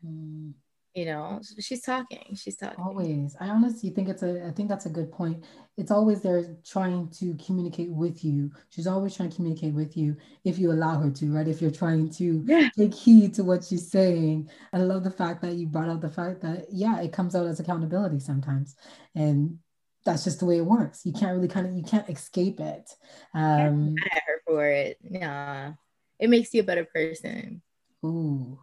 Mm 0.06 0.54
you 0.96 1.06
know 1.06 1.40
she's 1.60 1.82
talking 1.82 2.36
she's 2.36 2.56
talking. 2.56 2.84
Always. 2.84 3.36
I 3.40 3.48
honestly 3.50 3.92
think 3.92 4.10
it's 4.10 4.24
a 4.24 4.48
i 4.48 4.52
think 4.52 4.70
that's 4.70 4.88
a 4.88 4.90
good 4.90 5.12
point. 5.12 5.44
It's 5.78 5.92
always 5.92 6.22
there 6.22 6.58
trying 6.66 7.10
to 7.20 7.36
communicate 7.36 7.92
with 7.92 8.26
you. 8.26 8.52
She's 8.70 8.88
always 8.88 9.16
trying 9.16 9.30
to 9.30 9.36
communicate 9.36 9.74
with 9.74 9.96
you 9.96 10.18
if 10.44 10.58
you 10.58 10.72
allow 10.72 11.00
her 11.00 11.12
to 11.12 11.34
right? 11.34 11.48
If 11.48 11.62
you're 11.62 11.72
trying 11.72 12.10
to 12.14 12.44
yeah. 12.48 12.70
take 12.78 12.94
heed 12.94 13.36
to 13.36 13.44
what 13.44 13.64
she's 13.64 13.90
saying. 13.90 14.50
I 14.74 14.78
love 14.78 15.04
the 15.04 15.12
fact 15.12 15.42
that 15.44 15.54
you 15.54 15.68
brought 15.68 15.90
out 15.90 16.02
the 16.02 16.10
fact 16.10 16.42
that 16.42 16.66
yeah 16.72 17.00
it 17.02 17.14
comes 17.14 17.36
out 17.36 17.46
as 17.46 17.60
accountability 17.60 18.20
sometimes. 18.20 18.76
And 19.16 19.60
that's 20.06 20.24
just 20.24 20.40
the 20.40 20.46
way 20.46 20.58
it 20.58 20.66
works. 20.66 21.06
You 21.06 21.14
can't 21.14 21.36
really 21.36 21.48
kind 21.48 21.68
of 21.68 21.74
you 21.74 21.84
can't 21.84 22.10
escape 22.10 22.60
it. 22.60 22.90
Um 23.36 23.96
I 24.12 24.20
her 24.26 24.42
for 24.48 24.66
it. 24.66 24.98
Yeah 25.04 25.74
it 26.18 26.30
makes 26.30 26.54
you 26.54 26.62
a 26.62 26.66
better 26.66 26.86
person. 26.86 27.62
Ooh. 28.04 28.60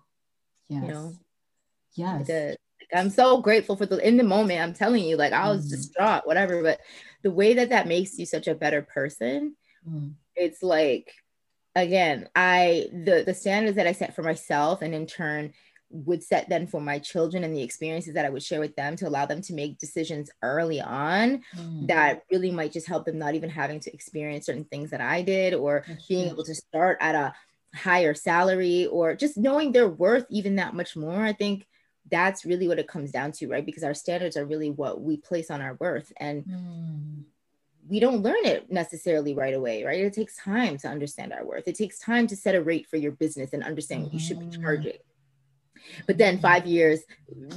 Yes 0.69 0.83
you 0.83 0.89
know 0.89 1.13
Yes. 1.97 2.29
Like 2.29 2.59
I'm 2.95 3.11
so 3.11 3.41
grateful 3.41 3.77
for 3.77 3.87
the 3.87 4.07
in 4.07 4.17
the 4.17 4.25
moment. 4.25 4.61
I'm 4.61 4.75
telling 4.75 5.05
you, 5.05 5.17
like 5.17 5.33
I 5.33 5.49
was 5.49 5.67
mm. 5.67 5.71
distraught, 5.71 6.27
whatever. 6.27 6.63
But 6.63 6.81
the 7.23 7.31
way 7.31 7.55
that 7.55 7.71
that 7.71 7.89
makes 7.89 8.19
you 8.19 8.27
such 8.27 8.47
a 8.47 8.55
better 8.55 8.83
person, 8.83 9.57
mm. 9.89 10.13
it's 10.35 10.63
like, 10.63 11.13
again, 11.75 12.29
I 12.37 12.87
the 12.93 13.25
the 13.27 13.35
standards 13.35 13.77
that 13.77 13.87
I 13.87 13.93
set 13.93 14.15
for 14.15 14.23
myself, 14.23 14.83
and 14.83 14.95
in 14.95 15.07
turn 15.07 15.53
would 15.91 16.23
set 16.23 16.49
then 16.49 16.67
for 16.67 16.81
my 16.81 16.99
children 16.99 17.45
and 17.45 17.55
the 17.55 17.63
experiences 17.63 18.15
that 18.15 18.25
I 18.25 18.29
would 18.29 18.43
share 18.43 18.61
with 18.61 18.75
them 18.75 18.97
to 18.97 19.09
allow 19.09 19.25
them 19.25 19.41
to 19.43 19.55
make 19.55 19.79
decisions 19.79 20.31
early 20.43 20.81
on 20.81 21.43
mm. 21.57 21.87
that 21.87 22.25
really 22.31 22.51
might 22.51 22.73
just 22.73 22.89
help 22.89 23.07
them 23.07 23.19
not 23.19 23.35
even 23.37 23.51
having 23.51 23.79
to 23.81 23.93
experience 23.95 24.47
certain 24.47 24.65
things 24.65 24.91
that 24.91 25.01
I 25.01 25.23
did 25.23 25.55
or 25.55 25.85
That's 25.87 26.07
being 26.07 26.25
true. 26.25 26.33
able 26.33 26.45
to 26.45 26.55
start 26.57 26.99
at 27.01 27.15
a 27.15 27.33
higher 27.73 28.15
salary 28.15 28.87
or 28.87 29.15
just 29.15 29.37
knowing 29.37 29.71
their 29.71 29.89
worth 29.89 30.27
even 30.29 30.57
that 30.57 30.75
much 30.75 30.97
more. 30.97 31.23
I 31.25 31.33
think 31.33 31.67
that's 32.11 32.45
really 32.45 32.69
what 32.69 32.79
it 32.79 32.89
comes 32.89 33.11
down 33.11 33.33
to, 33.33 33.49
right? 33.49 33.65
Because 33.65 33.85
our 33.85 33.95
standards 33.95 34.37
are 34.37 34.45
really 34.45 34.71
what 34.71 35.01
we 35.01 35.17
place 35.17 35.51
on 35.51 35.61
our 35.61 35.75
worth. 35.81 36.13
And 36.19 36.45
mm. 36.45 37.23
we 37.89 38.01
don't 38.01 38.23
learn 38.23 38.45
it 38.45 38.71
necessarily 38.71 39.35
right 39.35 39.55
away, 39.55 39.85
right? 39.85 40.01
It 40.01 40.13
takes 40.13 40.37
time 40.37 40.79
to 40.79 40.89
understand 40.89 41.33
our 41.33 41.45
worth. 41.45 41.67
It 41.67 41.77
takes 41.77 41.99
time 41.99 42.27
to 42.29 42.37
set 42.37 42.55
a 42.55 42.63
rate 42.63 42.87
for 42.87 42.97
your 42.97 43.13
business 43.13 43.53
and 43.53 43.65
understand 43.65 44.05
what 44.05 44.13
you 44.13 44.21
should 44.21 44.39
be 44.39 44.47
mm. 44.47 44.61
charging. 44.61 44.99
But 46.07 46.19
then 46.19 46.39
five 46.39 46.67
years, 46.67 47.01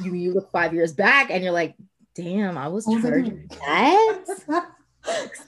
you, 0.04 0.14
you 0.14 0.34
look 0.34 0.52
five 0.52 0.74
years 0.74 0.94
back 0.94 1.30
and 1.32 1.44
you're 1.44 1.54
like, 1.54 1.76
damn, 2.16 2.58
I 2.58 2.68
was 2.68 2.86
charging 2.86 3.50
that. 3.66 4.66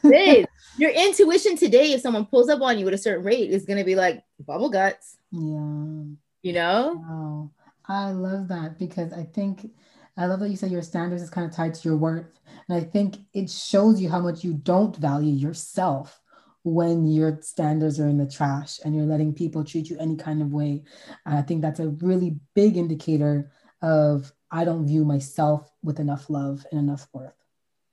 your 0.78 0.92
intuition 0.92 1.58
today, 1.58 1.94
if 1.94 2.02
someone 2.02 2.26
pulls 2.26 2.50
up 2.50 2.62
on 2.62 2.80
you 2.80 2.88
at 2.88 2.94
a 2.94 2.98
certain 2.98 3.24
rate, 3.24 3.52
is 3.52 3.66
going 3.66 3.78
to 3.80 3.84
be 3.84 3.96
like 3.96 4.24
bubble 4.40 4.70
guts. 4.70 5.18
Yeah. 5.32 6.04
You 6.44 6.54
know? 6.54 7.04
Wow. 7.08 7.52
I 7.92 8.12
love 8.12 8.48
that 8.48 8.80
because 8.80 9.12
I 9.12 9.24
think 9.24 9.70
I 10.16 10.26
love 10.26 10.40
that 10.40 10.50
you 10.50 10.56
said 10.56 10.72
your 10.72 10.82
standards 10.82 11.22
is 11.22 11.30
kind 11.30 11.46
of 11.46 11.54
tied 11.54 11.74
to 11.74 11.90
your 11.90 11.98
worth. 11.98 12.40
And 12.70 12.78
I 12.78 12.86
think 12.86 13.18
it 13.34 13.50
shows 13.50 14.00
you 14.00 14.10
how 14.10 14.22
much 14.22 14.46
you 14.46 14.54
don't 14.54 14.96
value 14.96 15.34
yourself 15.34 16.22
when 16.64 17.06
your 17.06 17.40
standards 17.42 18.00
are 18.00 18.08
in 18.08 18.18
the 18.18 18.30
trash 18.30 18.80
and 18.86 18.96
you're 18.96 19.06
letting 19.06 19.34
people 19.34 19.66
treat 19.66 19.90
you 19.90 19.98
any 20.00 20.16
kind 20.16 20.42
of 20.42 20.54
way. 20.54 20.84
I 21.26 21.42
think 21.42 21.62
that's 21.62 21.82
a 21.82 21.90
really 21.90 22.38
big 22.56 22.78
indicator 22.78 23.52
of 23.82 24.32
I 24.52 24.64
don't 24.64 24.88
view 24.88 25.04
myself 25.04 25.70
with 25.84 26.00
enough 26.00 26.30
love 26.30 26.66
and 26.72 26.80
enough 26.80 27.08
worth. 27.12 27.34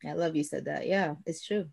I 0.06 0.12
love 0.12 0.36
you 0.36 0.44
said 0.44 0.66
that. 0.66 0.86
Yeah, 0.86 1.14
it's 1.26 1.44
true. 1.44 1.68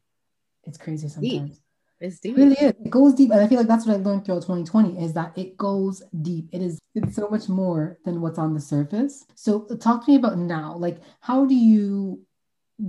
It's 0.64 0.80
crazy 0.80 1.10
sometimes. 1.10 1.58
Deep. 1.58 1.65
It's 2.00 2.20
deep. 2.20 2.38
It 2.38 2.42
really 2.42 2.56
is. 2.56 2.74
It 2.84 2.90
goes 2.90 3.14
deep. 3.14 3.32
And 3.32 3.40
I 3.40 3.48
feel 3.48 3.58
like 3.58 3.68
that's 3.68 3.86
what 3.86 3.94
I 3.96 4.00
learned 4.00 4.26
throughout 4.26 4.42
2020 4.42 5.04
is 5.04 5.14
that 5.14 5.38
it 5.38 5.58
goes 5.58 6.04
deep. 6.22 6.50
It 6.52 6.62
is 6.62 6.80
it's 6.94 7.16
so 7.16 7.30
much 7.30 7.48
more 7.48 8.00
than 8.06 8.22
what's 8.22 8.40
on 8.40 8.54
the 8.54 8.60
surface. 8.60 9.26
So 9.36 9.66
talk 9.80 10.06
to 10.06 10.12
me 10.12 10.18
about 10.18 10.38
now. 10.38 10.76
Like 10.76 11.00
how 11.22 11.46
do 11.46 11.56
you 11.56 12.22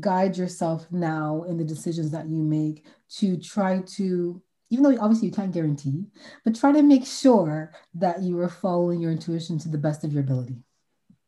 guide 0.01 0.37
yourself 0.37 0.87
now 0.91 1.45
in 1.49 1.57
the 1.57 1.65
decisions 1.65 2.11
that 2.11 2.27
you 2.29 2.43
make 2.43 2.85
to 3.09 3.37
try 3.37 3.83
to 3.97 4.43
even 4.71 4.83
though 4.83 5.01
obviously 5.01 5.29
you 5.29 5.35
can't 5.35 5.53
guarantee, 5.53 6.07
but 6.45 6.57
try 6.57 6.73
to 6.73 6.83
make 6.83 7.07
sure 7.07 7.73
that 7.95 8.23
you 8.23 8.39
are 8.41 8.49
following 8.49 9.01
your 9.01 9.13
intuition 9.13 9.59
to 9.59 9.69
the 9.69 9.79
best 9.79 10.03
of 10.03 10.13
your 10.13 10.23
ability. 10.23 10.57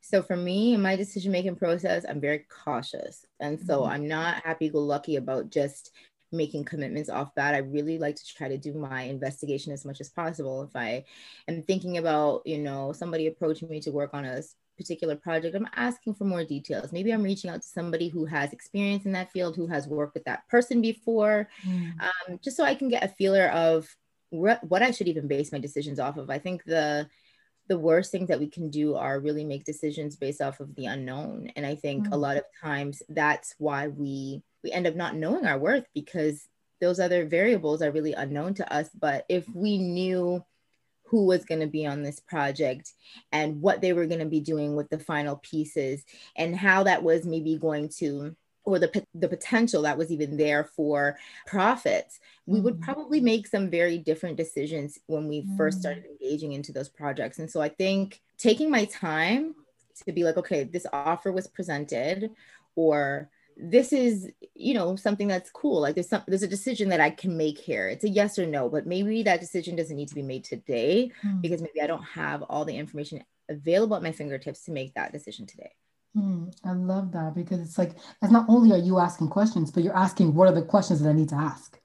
So 0.01 0.23
for 0.23 0.37
me, 0.37 0.73
in 0.73 0.81
my 0.81 0.97
decision 0.97 1.33
making 1.33 1.57
process, 1.57 2.05
I'm 2.09 2.21
very 2.21 2.47
cautious. 2.49 3.27
And 3.41 3.61
so 3.61 3.83
mm-hmm. 3.83 3.93
I'm 3.93 4.09
not 4.09 4.43
happy 4.43 4.71
go 4.71 4.81
lucky 4.81 5.17
about 5.17 5.51
just 5.51 5.93
making 6.33 6.65
commitments 6.65 7.09
off 7.09 7.35
that. 7.35 7.55
I 7.55 7.59
really 7.59 7.99
like 7.99 8.17
to 8.17 8.35
try 8.35 8.49
to 8.49 8.59
do 8.59 8.75
my 8.75 9.03
investigation 9.03 9.73
as 9.73 9.85
much 9.85 10.01
as 10.01 10.11
possible. 10.11 10.63
If 10.63 10.77
I 10.77 11.05
am 11.47 11.63
thinking 11.63 11.99
about, 11.99 12.43
you 12.47 12.59
know, 12.59 12.93
somebody 12.93 13.27
approaching 13.27 13.69
me 13.69 13.81
to 13.81 13.91
work 13.91 14.11
on 14.13 14.25
a 14.25 14.43
particular 14.77 15.17
project, 15.17 15.57
I'm 15.57 15.69
asking 15.75 16.15
for 16.15 16.25
more 16.25 16.45
details. 16.45 16.93
Maybe 16.93 17.13
I'm 17.13 17.23
reaching 17.23 17.51
out 17.51 17.63
to 17.63 17.69
somebody 17.69 18.09
who 18.09 18.25
has 18.27 18.53
experience 18.53 19.07
in 19.07 19.13
that 19.13 19.33
field, 19.33 19.57
who 19.57 19.67
has 19.67 19.89
worked 19.89 20.15
with 20.15 20.25
that 20.25 20.47
person 20.49 20.81
before, 20.81 21.49
mm. 21.67 21.93
um, 22.01 22.39
just 22.43 22.57
so 22.57 22.65
I 22.65 22.75
can 22.75 22.89
get 22.89 23.05
a 23.05 23.09
feeler 23.09 23.49
of 23.49 23.89
what, 24.31 24.63
what 24.65 24.83
I 24.83 24.91
should 24.91 25.09
even 25.09 25.29
base 25.29 25.53
my 25.53 25.59
decisions 25.59 25.99
off 25.99 26.17
of. 26.17 26.31
I 26.31 26.39
think 26.39 26.65
the 26.65 27.09
the 27.69 27.79
worst 27.79 28.11
things 28.11 28.29
that 28.29 28.41
we 28.41 28.49
can 28.49 28.71
do 28.71 28.95
are 28.95 29.21
really 29.21 29.45
make 29.45 29.65
decisions 29.65 30.17
based 30.17 30.41
off 30.41 30.59
of 30.59 30.75
the 30.75 30.87
unknown 30.87 31.51
and 31.55 31.67
i 31.67 31.75
think 31.75 32.05
mm-hmm. 32.05 32.15
a 32.15 32.17
lot 32.17 32.37
of 32.37 32.45
times 32.63 33.03
that's 33.11 33.55
why 33.59 33.89
we 33.89 34.43
we 34.63 34.73
end 34.73 34.87
up 34.87 34.95
not 34.95 35.17
knowing 35.17 35.47
our 35.47 35.59
worth 35.59 35.87
because 35.95 36.49
those 36.81 37.01
other 37.01 37.27
variables 37.27 37.83
are 37.83 37.91
really 37.91 38.13
unknown 38.13 38.55
to 38.55 38.73
us 38.73 38.89
but 38.99 39.25
if 39.29 39.49
we 39.55 39.79
knew 39.79 40.45
who 41.05 41.25
was 41.25 41.45
going 41.45 41.61
to 41.61 41.67
be 41.67 41.87
on 41.87 42.03
this 42.03 42.21
project 42.21 42.93
and 43.33 43.61
what 43.63 43.81
they 43.81 43.93
were 43.93 44.07
going 44.07 44.21
to 44.21 44.27
be 44.27 44.41
doing 44.41 44.77
with 44.77 44.89
the 44.91 44.99
final 44.99 45.37
pieces 45.37 46.05
and 46.37 46.55
how 46.55 46.83
that 46.83 47.03
was 47.03 47.25
maybe 47.25 47.57
going 47.57 47.89
to 47.89 48.37
or 48.69 48.79
the, 48.79 49.07
the 49.15 49.29
potential 49.29 49.83
that 49.83 49.97
was 49.97 50.11
even 50.13 50.37
there 50.37 50.63
for 50.63 51.17
profits, 51.47 52.21
we 52.45 52.61
would 52.61 52.79
mm. 52.79 52.83
probably 52.83 53.19
make 53.19 53.47
some 53.47 53.71
very 53.71 53.97
different 53.97 54.37
decisions 54.37 54.99
when 55.07 55.27
we 55.27 55.41
mm. 55.41 55.57
first 55.57 55.81
started 55.81 56.05
engaging 56.05 56.53
into 56.53 56.71
those 56.71 56.91
projects. 56.91 57.39
And 57.39 57.51
so 57.51 57.63
I 57.63 57.71
think 57.71 58.21
taking 58.37 58.71
my 58.71 58.85
time 58.85 59.55
to 60.05 60.13
be 60.13 60.23
like, 60.23 60.37
okay, 60.37 60.65
this 60.65 60.87
offer 60.93 61.33
was 61.33 61.49
presented, 61.49 62.31
or 62.77 63.31
this 63.61 63.93
is 63.93 64.31
you 64.55 64.73
know 64.73 64.95
something 64.95 65.29
that's 65.29 65.51
cool 65.51 65.81
like 65.81 65.95
there's 65.95 66.09
some 66.09 66.23
there's 66.29 66.45
a 66.45 66.49
decision 66.49 66.89
that 66.89 67.01
i 67.01 67.11
can 67.11 67.37
make 67.37 67.59
here 67.59 67.89
it's 67.89 68.05
a 68.05 68.09
yes 68.09 68.39
or 68.39 68.47
no 68.47 68.69
but 68.69 68.87
maybe 68.87 69.23
that 69.23 69.41
decision 69.41 69.75
doesn't 69.75 69.97
need 69.97 70.09
to 70.09 70.15
be 70.15 70.23
made 70.23 70.45
today 70.45 71.11
mm. 71.25 71.43
because 71.43 71.61
maybe 71.61 71.83
i 71.83 71.87
don't 71.87 72.05
have 72.05 72.43
all 72.43 72.65
the 72.65 72.77
information 72.77 73.23
available 73.49 73.97
at 73.97 74.03
my 74.03 74.13
fingertips 74.13 74.65
to 74.65 74.71
make 74.71 74.95
that 74.95 75.13
decision 75.13 75.47
today 75.47 75.73
Mm, 76.17 76.53
I 76.65 76.73
love 76.73 77.13
that 77.13 77.35
because 77.35 77.61
it's 77.61 77.79
like, 77.79 77.93
it's 78.23 78.33
not 78.33 78.47
only 78.49 78.73
are 78.73 78.83
you 78.83 78.99
asking 78.99 79.29
questions, 79.29 79.71
but 79.71 79.85
you're 79.85 79.97
asking 79.97 80.35
what 80.35 80.49
are 80.49 80.55
the 80.55 80.63
questions 80.63 81.01
that 81.01 81.11
I 81.11 81.13
need 81.13 81.29
to 81.29 81.35
ask. 81.37 81.79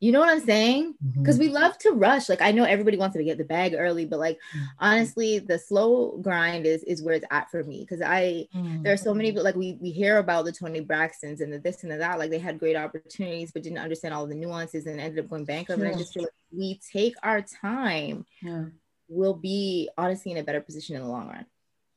You 0.00 0.12
know 0.12 0.20
what 0.20 0.28
I'm 0.28 0.44
saying? 0.44 0.94
Because 1.16 1.38
mm-hmm. 1.38 1.48
we 1.48 1.52
love 1.52 1.76
to 1.78 1.90
rush. 1.90 2.28
Like 2.28 2.40
I 2.40 2.52
know 2.52 2.64
everybody 2.64 2.96
wants 2.96 3.16
to 3.16 3.24
get 3.24 3.36
the 3.36 3.44
bag 3.44 3.74
early, 3.76 4.04
but 4.04 4.20
like 4.20 4.36
mm-hmm. 4.36 4.64
honestly, 4.78 5.40
the 5.40 5.58
slow 5.58 6.18
grind 6.18 6.66
is 6.66 6.84
is 6.84 7.02
where 7.02 7.14
it's 7.14 7.26
at 7.32 7.50
for 7.50 7.64
me. 7.64 7.80
Because 7.80 8.00
I 8.00 8.46
mm-hmm. 8.54 8.82
there 8.82 8.92
are 8.92 8.98
so 8.98 9.12
many 9.12 9.32
but 9.32 9.42
like 9.42 9.56
we 9.56 9.76
we 9.80 9.90
hear 9.90 10.18
about 10.18 10.44
the 10.44 10.52
Toni 10.52 10.82
Braxtons 10.82 11.40
and 11.40 11.52
the 11.52 11.58
this 11.58 11.82
and 11.82 11.90
the 11.90 11.96
that. 11.96 12.18
Like 12.18 12.30
they 12.30 12.38
had 12.38 12.60
great 12.60 12.76
opportunities, 12.76 13.50
but 13.50 13.64
didn't 13.64 13.78
understand 13.78 14.14
all 14.14 14.26
the 14.26 14.36
nuances 14.36 14.86
and 14.86 15.00
ended 15.00 15.24
up 15.24 15.30
going 15.30 15.44
bankrupt. 15.44 15.82
And 15.82 15.92
I 15.92 15.98
just 15.98 16.14
feel 16.14 16.24
like 16.24 16.32
we 16.52 16.80
take 16.92 17.14
our 17.24 17.42
time, 17.42 18.24
yeah. 18.40 18.66
we'll 19.08 19.34
be 19.34 19.90
honestly 19.98 20.30
in 20.30 20.38
a 20.38 20.44
better 20.44 20.60
position 20.60 20.94
in 20.94 21.02
the 21.02 21.08
long 21.08 21.28
run. 21.28 21.46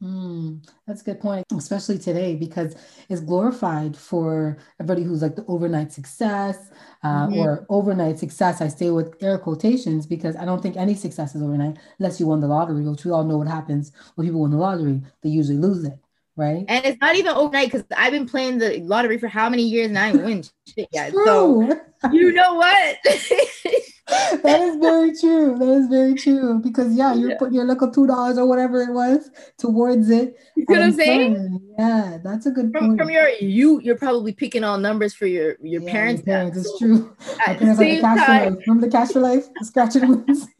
Mm, 0.01 0.65
that's 0.87 1.01
a 1.01 1.05
good 1.05 1.19
point, 1.19 1.45
especially 1.55 1.99
today 1.99 2.35
because 2.35 2.75
it's 3.07 3.21
glorified 3.21 3.95
for 3.95 4.57
everybody 4.79 5.03
who's 5.03 5.21
like 5.21 5.35
the 5.35 5.45
overnight 5.47 5.91
success 5.93 6.71
uh, 7.03 7.27
mm-hmm. 7.27 7.37
or 7.37 7.65
overnight 7.69 8.17
success. 8.17 8.61
I 8.61 8.67
stay 8.67 8.89
with 8.89 9.15
air 9.21 9.37
quotations 9.37 10.07
because 10.07 10.35
I 10.35 10.45
don't 10.45 10.61
think 10.61 10.75
any 10.75 10.95
success 10.95 11.35
is 11.35 11.43
overnight 11.43 11.77
unless 11.99 12.19
you 12.19 12.25
won 12.25 12.41
the 12.41 12.47
lottery, 12.47 12.83
which 12.83 13.05
we 13.05 13.11
all 13.11 13.23
know 13.23 13.37
what 13.37 13.47
happens 13.47 13.91
when 14.15 14.25
people 14.25 14.41
win 14.41 14.51
the 14.51 14.57
lottery. 14.57 15.01
They 15.21 15.29
usually 15.29 15.57
lose 15.57 15.83
it, 15.83 15.99
right? 16.35 16.65
And 16.67 16.83
it's 16.83 16.99
not 16.99 17.15
even 17.15 17.35
overnight 17.35 17.71
because 17.71 17.85
I've 17.95 18.11
been 18.11 18.27
playing 18.27 18.57
the 18.57 18.79
lottery 18.79 19.19
for 19.19 19.27
how 19.27 19.49
many 19.49 19.63
years 19.63 19.89
and 19.89 19.99
I 19.99 20.09
ain't 20.09 20.23
win 20.23 20.43
shit 20.67 20.89
yet. 20.91 21.13
So 21.13 21.79
you 22.11 22.31
know 22.33 22.55
what? 22.55 22.97
that 24.43 24.62
is 24.62 24.76
very 24.78 25.17
true. 25.17 25.58
That 25.58 25.69
is 25.69 25.88
very 25.88 26.15
true. 26.15 26.60
Because 26.60 26.93
yeah, 26.95 27.13
you're 27.13 27.32
yeah. 27.32 27.38
putting 27.38 27.56
your 27.56 27.65
little 27.65 27.91
two 27.91 28.08
dollars 28.08 28.38
or 28.38 28.45
whatever 28.45 28.82
it 28.82 28.91
was 28.91 29.30
towards 29.58 30.10
it. 30.10 30.38
You 30.56 30.65
know 30.67 30.76
what 30.76 30.86
I'm 30.86 30.93
saying? 30.93 31.62
Yeah, 31.80 32.17
that's 32.24 32.45
a 32.45 32.52
good 32.52 32.71
from, 32.71 32.88
point. 32.88 33.00
From 33.00 33.10
your 33.10 33.30
you, 33.30 33.80
you're 33.82 33.97
probably 33.97 34.34
picking 34.34 34.63
all 34.63 34.78
numbers 34.78 35.13
for 35.13 35.28
your 35.28 35.56
your 35.62 35.82
yeah, 35.82 35.91
parents. 35.91 36.24
It's 36.26 36.80
true. 36.80 37.15
My 37.47 37.56
parents 37.56 37.80
like 37.80 37.95
the 37.95 38.02
cash 38.02 38.28
time. 38.28 38.43
for 38.43 38.50
life. 38.50 38.67
Remember 38.67 38.88
the 38.88 38.91
cash 38.91 39.12
for 39.12 39.19
life? 39.19 39.47
Scratching 39.62 40.08
wins. 40.08 40.47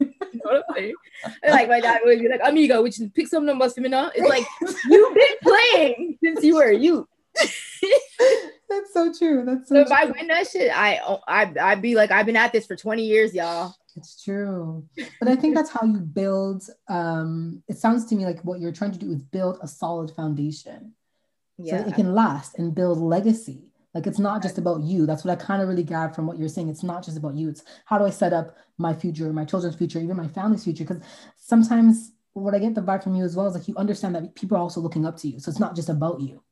like 1.48 1.68
my 1.68 1.80
dad 1.80 2.00
would 2.04 2.20
be 2.20 2.28
like, 2.28 2.40
amigo, 2.44 2.82
which 2.82 2.98
pick 3.14 3.28
some 3.28 3.46
numbers 3.46 3.74
for 3.74 3.80
me 3.80 3.88
now. 3.88 4.10
It's 4.14 4.28
like 4.28 4.46
you've 4.88 5.14
been 5.14 5.36
playing 5.42 6.18
since 6.22 6.44
you 6.44 6.56
were 6.56 6.72
you. 6.72 7.08
That's 8.72 8.92
so 8.92 9.12
true. 9.12 9.44
That's 9.44 9.68
so, 9.68 9.74
so 9.74 9.80
if 9.82 9.88
true. 9.88 9.96
I 9.96 10.04
win 10.06 10.28
that 10.28 10.48
shit, 10.48 10.70
I 10.74 10.98
I 11.28 11.52
I'd 11.60 11.82
be 11.82 11.94
like, 11.94 12.10
I've 12.10 12.26
been 12.26 12.36
at 12.36 12.52
this 12.52 12.66
for 12.66 12.76
20 12.76 13.04
years, 13.04 13.34
y'all. 13.34 13.74
It's 13.96 14.22
true. 14.22 14.86
But 15.20 15.28
I 15.28 15.36
think 15.36 15.54
that's 15.56 15.70
how 15.70 15.86
you 15.86 15.98
build 15.98 16.64
um 16.88 17.62
it 17.68 17.76
sounds 17.76 18.06
to 18.06 18.14
me 18.14 18.24
like 18.24 18.42
what 18.42 18.60
you're 18.60 18.72
trying 18.72 18.92
to 18.92 18.98
do 18.98 19.12
is 19.12 19.20
build 19.20 19.58
a 19.62 19.68
solid 19.68 20.10
foundation. 20.12 20.94
Yeah. 21.58 21.82
So 21.82 21.88
it 21.88 21.94
can 21.94 22.14
last 22.14 22.58
and 22.58 22.74
build 22.74 22.98
legacy. 22.98 23.68
Like 23.94 24.06
it's 24.06 24.18
not 24.18 24.40
just 24.40 24.56
about 24.56 24.80
you. 24.80 25.04
That's 25.04 25.22
what 25.22 25.38
I 25.38 25.44
kind 25.44 25.60
of 25.60 25.68
really 25.68 25.84
got 25.84 26.14
from 26.14 26.26
what 26.26 26.38
you're 26.38 26.48
saying. 26.48 26.70
It's 26.70 26.82
not 26.82 27.04
just 27.04 27.18
about 27.18 27.34
you. 27.34 27.50
It's 27.50 27.62
how 27.84 27.98
do 27.98 28.06
I 28.06 28.10
set 28.10 28.32
up 28.32 28.56
my 28.78 28.94
future, 28.94 29.30
my 29.34 29.44
children's 29.44 29.76
future, 29.76 30.00
even 30.00 30.16
my 30.16 30.28
family's 30.28 30.64
future? 30.64 30.84
Because 30.84 31.02
sometimes 31.36 32.12
what 32.32 32.54
I 32.54 32.58
get 32.58 32.74
the 32.74 32.80
vibe 32.80 33.04
from 33.04 33.14
you 33.14 33.24
as 33.24 33.36
well 33.36 33.46
is 33.46 33.54
like 33.54 33.68
you 33.68 33.76
understand 33.76 34.14
that 34.14 34.34
people 34.34 34.56
are 34.56 34.60
also 34.60 34.80
looking 34.80 35.04
up 35.04 35.18
to 35.18 35.28
you. 35.28 35.38
So 35.40 35.50
it's 35.50 35.60
not 35.60 35.76
just 35.76 35.90
about 35.90 36.22
you 36.22 36.42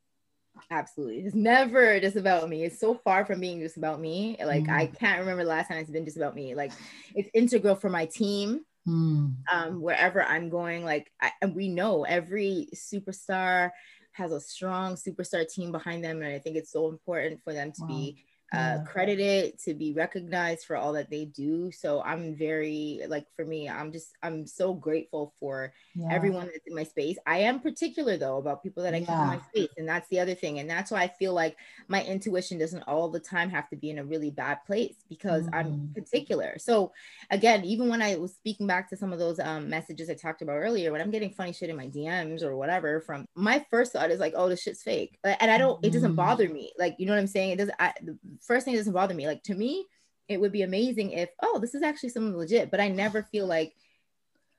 absolutely 0.70 1.18
it's 1.18 1.34
never 1.34 1.98
just 1.98 2.16
about 2.16 2.48
me 2.48 2.64
it's 2.64 2.78
so 2.78 2.94
far 2.94 3.24
from 3.24 3.40
being 3.40 3.60
just 3.60 3.76
about 3.76 4.00
me 4.00 4.36
like 4.44 4.64
mm. 4.64 4.70
i 4.70 4.86
can't 4.86 5.18
remember 5.20 5.42
the 5.42 5.48
last 5.48 5.68
time 5.68 5.78
it's 5.78 5.90
been 5.90 6.04
just 6.04 6.16
about 6.16 6.34
me 6.34 6.54
like 6.54 6.70
it's 7.14 7.28
integral 7.34 7.74
for 7.74 7.90
my 7.90 8.06
team 8.06 8.60
mm. 8.86 9.34
um 9.52 9.80
wherever 9.80 10.22
i'm 10.22 10.48
going 10.48 10.84
like 10.84 11.10
I, 11.20 11.32
and 11.42 11.56
we 11.56 11.68
know 11.68 12.04
every 12.04 12.68
superstar 12.74 13.70
has 14.12 14.32
a 14.32 14.40
strong 14.40 14.94
superstar 14.94 15.48
team 15.48 15.72
behind 15.72 16.04
them 16.04 16.22
and 16.22 16.32
i 16.32 16.38
think 16.38 16.56
it's 16.56 16.72
so 16.72 16.88
important 16.88 17.40
for 17.42 17.52
them 17.52 17.72
to 17.72 17.82
wow. 17.82 17.88
be 17.88 18.24
uh, 18.52 18.78
credited 18.84 19.56
to 19.60 19.74
be 19.74 19.92
recognized 19.92 20.66
for 20.66 20.76
all 20.76 20.92
that 20.92 21.08
they 21.08 21.24
do 21.24 21.70
so 21.70 22.02
i'm 22.02 22.34
very 22.34 23.00
like 23.08 23.24
for 23.36 23.44
me 23.44 23.68
i'm 23.68 23.92
just 23.92 24.16
i'm 24.24 24.44
so 24.44 24.74
grateful 24.74 25.32
for 25.38 25.72
yeah. 25.94 26.08
everyone 26.10 26.46
that's 26.46 26.66
in 26.66 26.74
my 26.74 26.82
space 26.82 27.16
i 27.26 27.38
am 27.38 27.60
particular 27.60 28.16
though 28.16 28.38
about 28.38 28.60
people 28.60 28.82
that 28.82 28.92
i 28.92 28.98
yeah. 28.98 29.04
keep 29.04 29.14
in 29.14 29.26
my 29.26 29.38
space 29.38 29.68
and 29.76 29.88
that's 29.88 30.08
the 30.08 30.18
other 30.18 30.34
thing 30.34 30.58
and 30.58 30.68
that's 30.68 30.90
why 30.90 31.02
i 31.02 31.06
feel 31.06 31.32
like 31.32 31.56
my 31.86 32.02
intuition 32.04 32.58
doesn't 32.58 32.82
all 32.88 33.08
the 33.08 33.20
time 33.20 33.48
have 33.48 33.68
to 33.68 33.76
be 33.76 33.88
in 33.88 33.98
a 33.98 34.04
really 34.04 34.32
bad 34.32 34.58
place 34.66 34.96
because 35.08 35.44
mm-hmm. 35.44 35.54
i'm 35.54 35.90
particular 35.94 36.58
so 36.58 36.90
again 37.30 37.64
even 37.64 37.88
when 37.88 38.02
i 38.02 38.16
was 38.16 38.34
speaking 38.34 38.66
back 38.66 38.90
to 38.90 38.96
some 38.96 39.12
of 39.12 39.20
those 39.20 39.38
um, 39.38 39.70
messages 39.70 40.10
i 40.10 40.14
talked 40.14 40.42
about 40.42 40.56
earlier 40.56 40.90
when 40.90 41.00
i'm 41.00 41.12
getting 41.12 41.30
funny 41.30 41.52
shit 41.52 41.70
in 41.70 41.76
my 41.76 41.86
dms 41.86 42.42
or 42.42 42.56
whatever 42.56 43.00
from 43.00 43.26
my 43.36 43.64
first 43.70 43.92
thought 43.92 44.10
is 44.10 44.18
like 44.18 44.34
oh 44.36 44.48
this 44.48 44.60
shit's 44.60 44.82
fake 44.82 45.20
and 45.22 45.52
i 45.52 45.56
don't 45.56 45.76
mm-hmm. 45.76 45.86
it 45.86 45.92
doesn't 45.92 46.10
mm-hmm. 46.10 46.16
bother 46.16 46.48
me 46.48 46.72
like 46.80 46.96
you 46.98 47.06
know 47.06 47.12
what 47.12 47.20
i'm 47.20 47.28
saying 47.28 47.50
it 47.50 47.56
doesn't 47.56 47.76
I, 47.78 47.94
first 48.40 48.64
thing 48.64 48.74
doesn't 48.74 48.92
bother 48.92 49.14
me. 49.14 49.26
Like 49.26 49.42
to 49.44 49.54
me, 49.54 49.86
it 50.30 50.40
would 50.40 50.52
be 50.52 50.62
amazing 50.62 51.10
if, 51.10 51.28
oh, 51.42 51.58
this 51.58 51.74
is 51.74 51.82
actually 51.82 52.10
something 52.10 52.36
legit, 52.36 52.70
but 52.70 52.80
I 52.80 52.88
never 52.88 53.24
feel 53.32 53.46
like, 53.46 53.74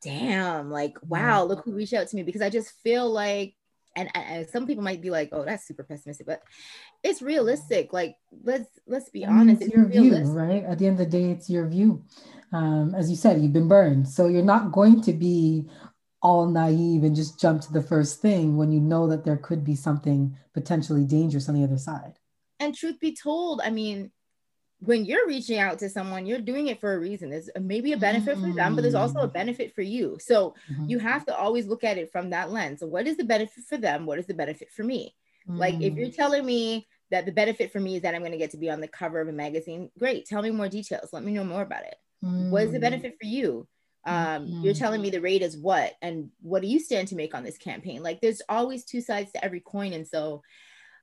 damn, 0.03 0.69
like, 0.69 0.97
wow, 1.07 1.45
look 1.45 1.63
who 1.63 1.73
reached 1.73 1.93
out 1.93 2.07
to 2.07 2.15
me 2.15 2.23
because 2.23 2.41
I 2.41 2.49
just 2.49 2.71
feel 2.83 3.09
like, 3.09 3.55
and, 3.95 4.09
and 4.13 4.49
some 4.49 4.67
people 4.67 4.83
might 4.83 5.01
be 5.01 5.09
like, 5.09 5.29
oh, 5.31 5.45
that's 5.45 5.65
super 5.65 5.83
pessimistic, 5.83 6.25
but 6.25 6.41
it's 7.03 7.21
realistic. 7.21 7.93
Like, 7.93 8.15
let's 8.43 8.67
let's 8.87 9.09
be 9.09 9.25
honest. 9.25 9.61
It's, 9.61 9.73
your 9.73 9.85
realistic. 9.85 10.25
view, 10.25 10.33
right? 10.33 10.63
At 10.63 10.79
the 10.79 10.87
end 10.87 10.99
of 10.99 11.09
the 11.09 11.17
day, 11.17 11.31
it's 11.31 11.49
your 11.49 11.67
view. 11.67 12.03
Um, 12.53 12.93
as 12.95 13.09
you 13.09 13.15
said, 13.15 13.41
you've 13.41 13.53
been 13.53 13.67
burned, 13.67 14.07
so 14.07 14.27
you're 14.27 14.43
not 14.43 14.71
going 14.71 15.01
to 15.01 15.13
be 15.13 15.69
all 16.21 16.47
naive 16.47 17.03
and 17.03 17.15
just 17.15 17.39
jump 17.39 17.61
to 17.61 17.73
the 17.73 17.81
first 17.81 18.21
thing 18.21 18.55
when 18.55 18.71
you 18.71 18.79
know 18.79 19.07
that 19.07 19.25
there 19.25 19.37
could 19.37 19.63
be 19.63 19.75
something 19.75 20.37
potentially 20.53 21.03
dangerous 21.03 21.49
on 21.49 21.55
the 21.55 21.63
other 21.63 21.77
side 21.77 22.13
and 22.61 22.75
truth 22.75 22.99
be 22.99 23.15
told, 23.15 23.61
I 23.63 23.71
mean, 23.71 24.11
when 24.79 25.05
you're 25.05 25.27
reaching 25.27 25.59
out 25.59 25.79
to 25.79 25.89
someone, 25.89 26.25
you're 26.25 26.39
doing 26.39 26.67
it 26.67 26.79
for 26.79 26.93
a 26.93 26.99
reason. 26.99 27.29
There's 27.29 27.49
maybe 27.59 27.93
a 27.93 27.97
benefit 27.97 28.37
mm-hmm. 28.37 28.49
for 28.49 28.55
them, 28.55 28.75
but 28.75 28.81
there's 28.81 28.95
also 28.95 29.19
a 29.19 29.27
mm. 29.27 29.33
benefit 29.33 29.75
for 29.75 29.83
you. 29.83 30.17
So 30.19 30.55
mm-hmm. 30.71 30.89
you 30.89 30.97
have 30.97 31.23
to 31.27 31.37
always 31.37 31.67
look 31.67 31.83
at 31.83 31.99
it 31.99 32.11
from 32.11 32.31
that 32.31 32.49
lens. 32.49 32.79
So 32.79 32.87
what 32.87 33.05
is 33.05 33.15
the 33.15 33.23
benefit 33.23 33.63
for 33.69 33.77
them? 33.77 34.07
What 34.07 34.17
is 34.17 34.25
the 34.25 34.33
benefit 34.33 34.71
for 34.71 34.83
me? 34.83 35.15
Mm-hmm. 35.47 35.59
Like 35.59 35.75
if 35.81 35.93
you're 35.93 36.07
mm. 36.07 36.15
telling 36.15 36.43
me 36.45 36.87
that 37.11 37.27
the 37.27 37.31
benefit 37.31 37.71
for 37.71 37.79
me 37.79 37.97
is 37.97 38.01
that 38.01 38.15
I'm 38.15 38.21
going 38.21 38.31
to 38.31 38.39
get 38.39 38.51
to 38.51 38.57
be 38.57 38.71
on 38.71 38.81
the 38.81 38.87
cover 38.87 39.21
of 39.21 39.27
a 39.27 39.33
magazine, 39.33 39.91
great. 39.99 40.25
Tell 40.25 40.41
me 40.41 40.49
more 40.49 40.69
details. 40.69 41.13
Let 41.13 41.23
me 41.23 41.33
know 41.33 41.43
more 41.43 41.61
about 41.61 41.83
it. 41.83 41.95
What 42.21 42.63
is 42.63 42.71
the 42.71 42.77
mm. 42.79 42.81
benefit 42.81 43.17
for 43.19 43.27
you? 43.27 43.67
Um, 44.03 44.47
you're 44.47 44.73
telling 44.73 44.99
me 44.99 45.11
the 45.11 45.21
rate 45.21 45.43
is 45.43 45.55
what, 45.57 45.93
and 46.01 46.31
what 46.41 46.63
do 46.63 46.67
you 46.67 46.79
stand 46.79 47.09
to 47.09 47.15
make 47.15 47.35
on 47.35 47.43
this 47.43 47.57
campaign? 47.57 48.01
Like 48.01 48.19
there's 48.19 48.41
always 48.49 48.83
two 48.83 49.01
sides 49.01 49.31
to 49.33 49.45
every 49.45 49.59
coin. 49.59 49.93
And 49.93 50.07
so 50.07 50.41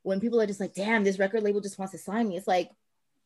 when 0.03 0.21
people 0.21 0.41
are 0.41 0.47
just 0.47 0.61
like, 0.61 0.75
damn, 0.75 1.05
this 1.05 1.19
record 1.19 1.43
label 1.43 1.61
just 1.61 1.79
wants 1.79 1.93
to 1.93 1.99
sign 1.99 2.29
me, 2.29 2.37
it's 2.37 2.49
like, 2.49 2.71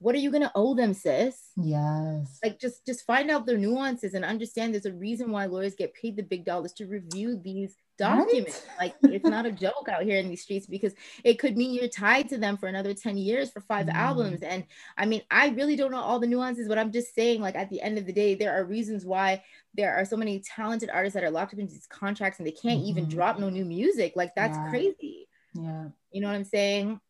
what 0.03 0.17
are 0.17 0.19
you 0.19 0.33
gonna 0.33 0.51
owe 0.57 0.75
them, 0.75 0.95
sis? 0.95 1.41
Yes. 1.57 2.41
Like 2.43 2.59
just 2.59 2.85
just 2.85 3.07
find 3.07 3.31
out 3.31 3.47
their 3.47 3.57
nuances 3.57 4.15
and 4.15 4.25
understand 4.25 4.75
there's 4.75 4.85
a 4.85 4.93
reason 4.93 5.31
why 5.31 5.47
lawyers 5.47 5.77
get 5.77 5.95
paid 5.95 6.17
the 6.17 6.25
big 6.25 6.45
dollars 6.45 6.73
to 6.75 6.87
review 6.87 7.41
these 7.43 7.77
documents. 7.99 8.67
Right? 8.81 8.95
Like 9.03 9.13
it's 9.13 9.25
not 9.25 9.47
a 9.47 9.53
joke 9.53 9.89
out 9.89 10.03
here 10.03 10.19
in 10.19 10.29
these 10.29 10.43
streets 10.43 10.67
because 10.67 10.93
it 11.23 11.39
could 11.39 11.57
mean 11.57 11.73
you're 11.73 11.87
tied 11.87 12.29
to 12.31 12.39
them 12.39 12.57
for 12.57 12.67
another 12.67 12.95
10 12.95 13.17
years 13.17 13.53
for 13.53 13.61
five 13.61 13.87
mm. 13.87 13.95
albums. 13.95 14.43
And 14.43 14.65
I 14.99 15.07
mean, 15.07 15.23
I 15.31 15.51
really 15.51 15.77
don't 15.77 15.93
know 15.93 16.01
all 16.01 16.19
the 16.19 16.27
nuances, 16.27 16.67
but 16.67 16.79
I'm 16.79 16.91
just 16.91 17.15
saying, 17.15 17.41
like 17.41 17.55
at 17.55 17.71
the 17.71 17.81
end 17.81 17.97
of 17.97 18.07
the 18.07 18.13
day, 18.13 18.35
there 18.35 18.59
are 18.59 18.65
reasons 18.65 19.05
why 19.05 19.45
there 19.75 19.95
are 19.95 20.05
so 20.05 20.17
many 20.17 20.41
talented 20.41 20.91
artists 20.93 21.15
that 21.15 21.25
are 21.25 21.31
locked 21.31 21.55
up 21.55 21.61
in 21.61 21.69
these 21.69 21.87
contracts 21.87 22.41
and 22.41 22.47
they 22.47 22.53
can't 22.53 22.81
mm-hmm. 22.81 22.89
even 22.89 23.09
drop 23.09 23.39
no 23.39 23.51
new 23.51 23.65
music. 23.65 24.15
Like 24.17 24.35
that's 24.35 24.57
yeah. 24.57 24.69
crazy. 24.69 25.29
Yeah. 25.55 25.89
You 26.11 26.21
know 26.21 26.29
what 26.29 26.35
I'm 26.35 26.45
saying? 26.45 27.01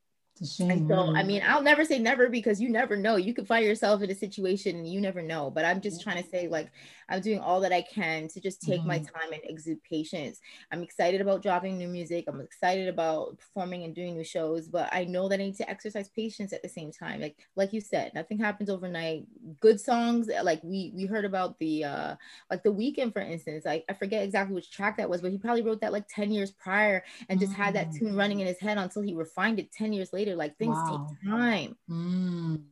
Shame. 0.44 0.70
And 0.70 0.88
so, 0.88 1.14
I 1.14 1.22
mean, 1.22 1.42
I'll 1.46 1.62
never 1.62 1.84
say 1.84 1.98
never 1.98 2.28
because 2.28 2.60
you 2.60 2.68
never 2.68 2.96
know. 2.96 3.16
You 3.16 3.34
could 3.34 3.46
find 3.46 3.64
yourself 3.64 4.02
in 4.02 4.10
a 4.10 4.14
situation 4.14 4.76
and 4.76 4.88
you 4.88 5.00
never 5.00 5.22
know. 5.22 5.50
But 5.50 5.64
I'm 5.64 5.80
just 5.80 6.02
trying 6.02 6.22
to 6.22 6.28
say, 6.28 6.48
like, 6.48 6.70
I'm 7.08 7.20
doing 7.20 7.40
all 7.40 7.60
that 7.60 7.72
I 7.72 7.82
can 7.82 8.28
to 8.28 8.40
just 8.40 8.62
take 8.62 8.80
mm-hmm. 8.80 8.88
my 8.88 8.98
time 8.98 9.32
and 9.32 9.42
exude 9.44 9.82
patience. 9.84 10.40
I'm 10.70 10.82
excited 10.82 11.20
about 11.20 11.42
dropping 11.42 11.76
new 11.76 11.88
music. 11.88 12.24
I'm 12.26 12.40
excited 12.40 12.88
about 12.88 13.38
performing 13.38 13.84
and 13.84 13.94
doing 13.94 14.16
new 14.16 14.24
shows, 14.24 14.68
but 14.68 14.88
I 14.92 15.04
know 15.04 15.28
that 15.28 15.40
I 15.40 15.44
need 15.44 15.56
to 15.56 15.68
exercise 15.68 16.08
patience 16.08 16.52
at 16.52 16.62
the 16.62 16.68
same 16.68 16.90
time. 16.90 17.20
Like, 17.20 17.36
like 17.54 17.72
you 17.72 17.80
said, 17.80 18.12
nothing 18.14 18.38
happens 18.38 18.70
overnight. 18.70 19.26
Good 19.60 19.80
songs, 19.80 20.28
like 20.42 20.60
we 20.62 20.92
we 20.94 21.04
heard 21.06 21.24
about 21.24 21.58
the 21.58 21.84
uh 21.84 22.14
like 22.50 22.62
the 22.62 22.72
Weeknd, 22.72 23.12
for 23.12 23.20
instance. 23.20 23.64
Like 23.64 23.84
I 23.88 23.94
forget 23.94 24.22
exactly 24.22 24.54
which 24.54 24.70
track 24.70 24.96
that 24.96 25.10
was, 25.10 25.20
but 25.20 25.32
he 25.32 25.38
probably 25.38 25.62
wrote 25.62 25.80
that 25.82 25.92
like 25.92 26.08
10 26.08 26.30
years 26.30 26.50
prior 26.50 27.04
and 27.28 27.38
just 27.38 27.52
mm-hmm. 27.52 27.62
had 27.62 27.74
that 27.74 27.88
mm. 27.88 27.98
tune 27.98 28.16
running 28.16 28.40
in 28.40 28.46
his 28.46 28.58
head 28.58 28.78
until 28.78 29.02
he 29.02 29.14
refined 29.14 29.58
it 29.58 29.72
10 29.72 29.92
years 29.92 30.12
later. 30.12 30.31
Like 30.36 30.56
things 30.58 30.76
wow. 30.76 31.08
take 31.08 31.30
time. 31.30 31.76
Mm. 31.90 32.62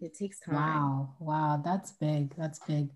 It 0.00 0.14
takes 0.14 0.40
time. 0.40 0.54
Wow. 0.54 1.14
Wow. 1.18 1.62
That's 1.64 1.92
big. 1.92 2.34
That's 2.36 2.58
big. 2.60 2.90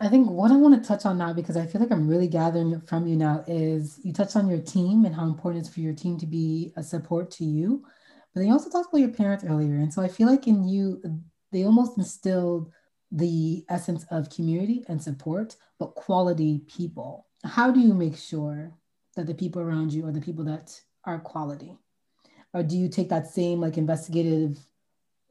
I 0.00 0.08
think 0.08 0.30
what 0.30 0.52
I 0.52 0.56
want 0.56 0.80
to 0.80 0.86
touch 0.86 1.06
on 1.06 1.18
now, 1.18 1.32
because 1.32 1.56
I 1.56 1.66
feel 1.66 1.80
like 1.80 1.90
I'm 1.90 2.06
really 2.06 2.28
gathering 2.28 2.80
from 2.82 3.08
you 3.08 3.16
now, 3.16 3.44
is 3.48 3.98
you 4.04 4.12
touched 4.12 4.36
on 4.36 4.48
your 4.48 4.60
team 4.60 5.04
and 5.04 5.14
how 5.14 5.24
important 5.24 5.64
it 5.64 5.68
is 5.68 5.74
for 5.74 5.80
your 5.80 5.92
team 5.92 6.18
to 6.18 6.26
be 6.26 6.72
a 6.76 6.82
support 6.84 7.32
to 7.32 7.44
you. 7.44 7.84
But 8.32 8.40
then 8.40 8.48
you 8.48 8.52
also 8.52 8.70
talked 8.70 8.90
about 8.90 9.00
your 9.00 9.08
parents 9.08 9.44
earlier. 9.44 9.74
And 9.74 9.92
so 9.92 10.00
I 10.00 10.08
feel 10.08 10.28
like 10.28 10.46
in 10.46 10.68
you, 10.68 11.02
they 11.50 11.64
almost 11.64 11.98
instilled 11.98 12.70
the 13.10 13.64
essence 13.68 14.04
of 14.10 14.30
community 14.30 14.84
and 14.88 15.02
support, 15.02 15.56
but 15.78 15.94
quality 15.94 16.60
people. 16.68 17.26
How 17.44 17.70
do 17.70 17.80
you 17.80 17.94
make 17.94 18.16
sure 18.16 18.72
that 19.16 19.26
the 19.26 19.34
people 19.34 19.62
around 19.62 19.92
you 19.92 20.06
are 20.06 20.12
the 20.12 20.20
people 20.20 20.44
that 20.44 20.80
are 21.04 21.18
quality? 21.18 21.76
Or 22.54 22.62
do 22.62 22.76
you 22.76 22.88
take 22.88 23.10
that 23.10 23.28
same 23.28 23.60
like 23.60 23.76
investigative 23.76 24.58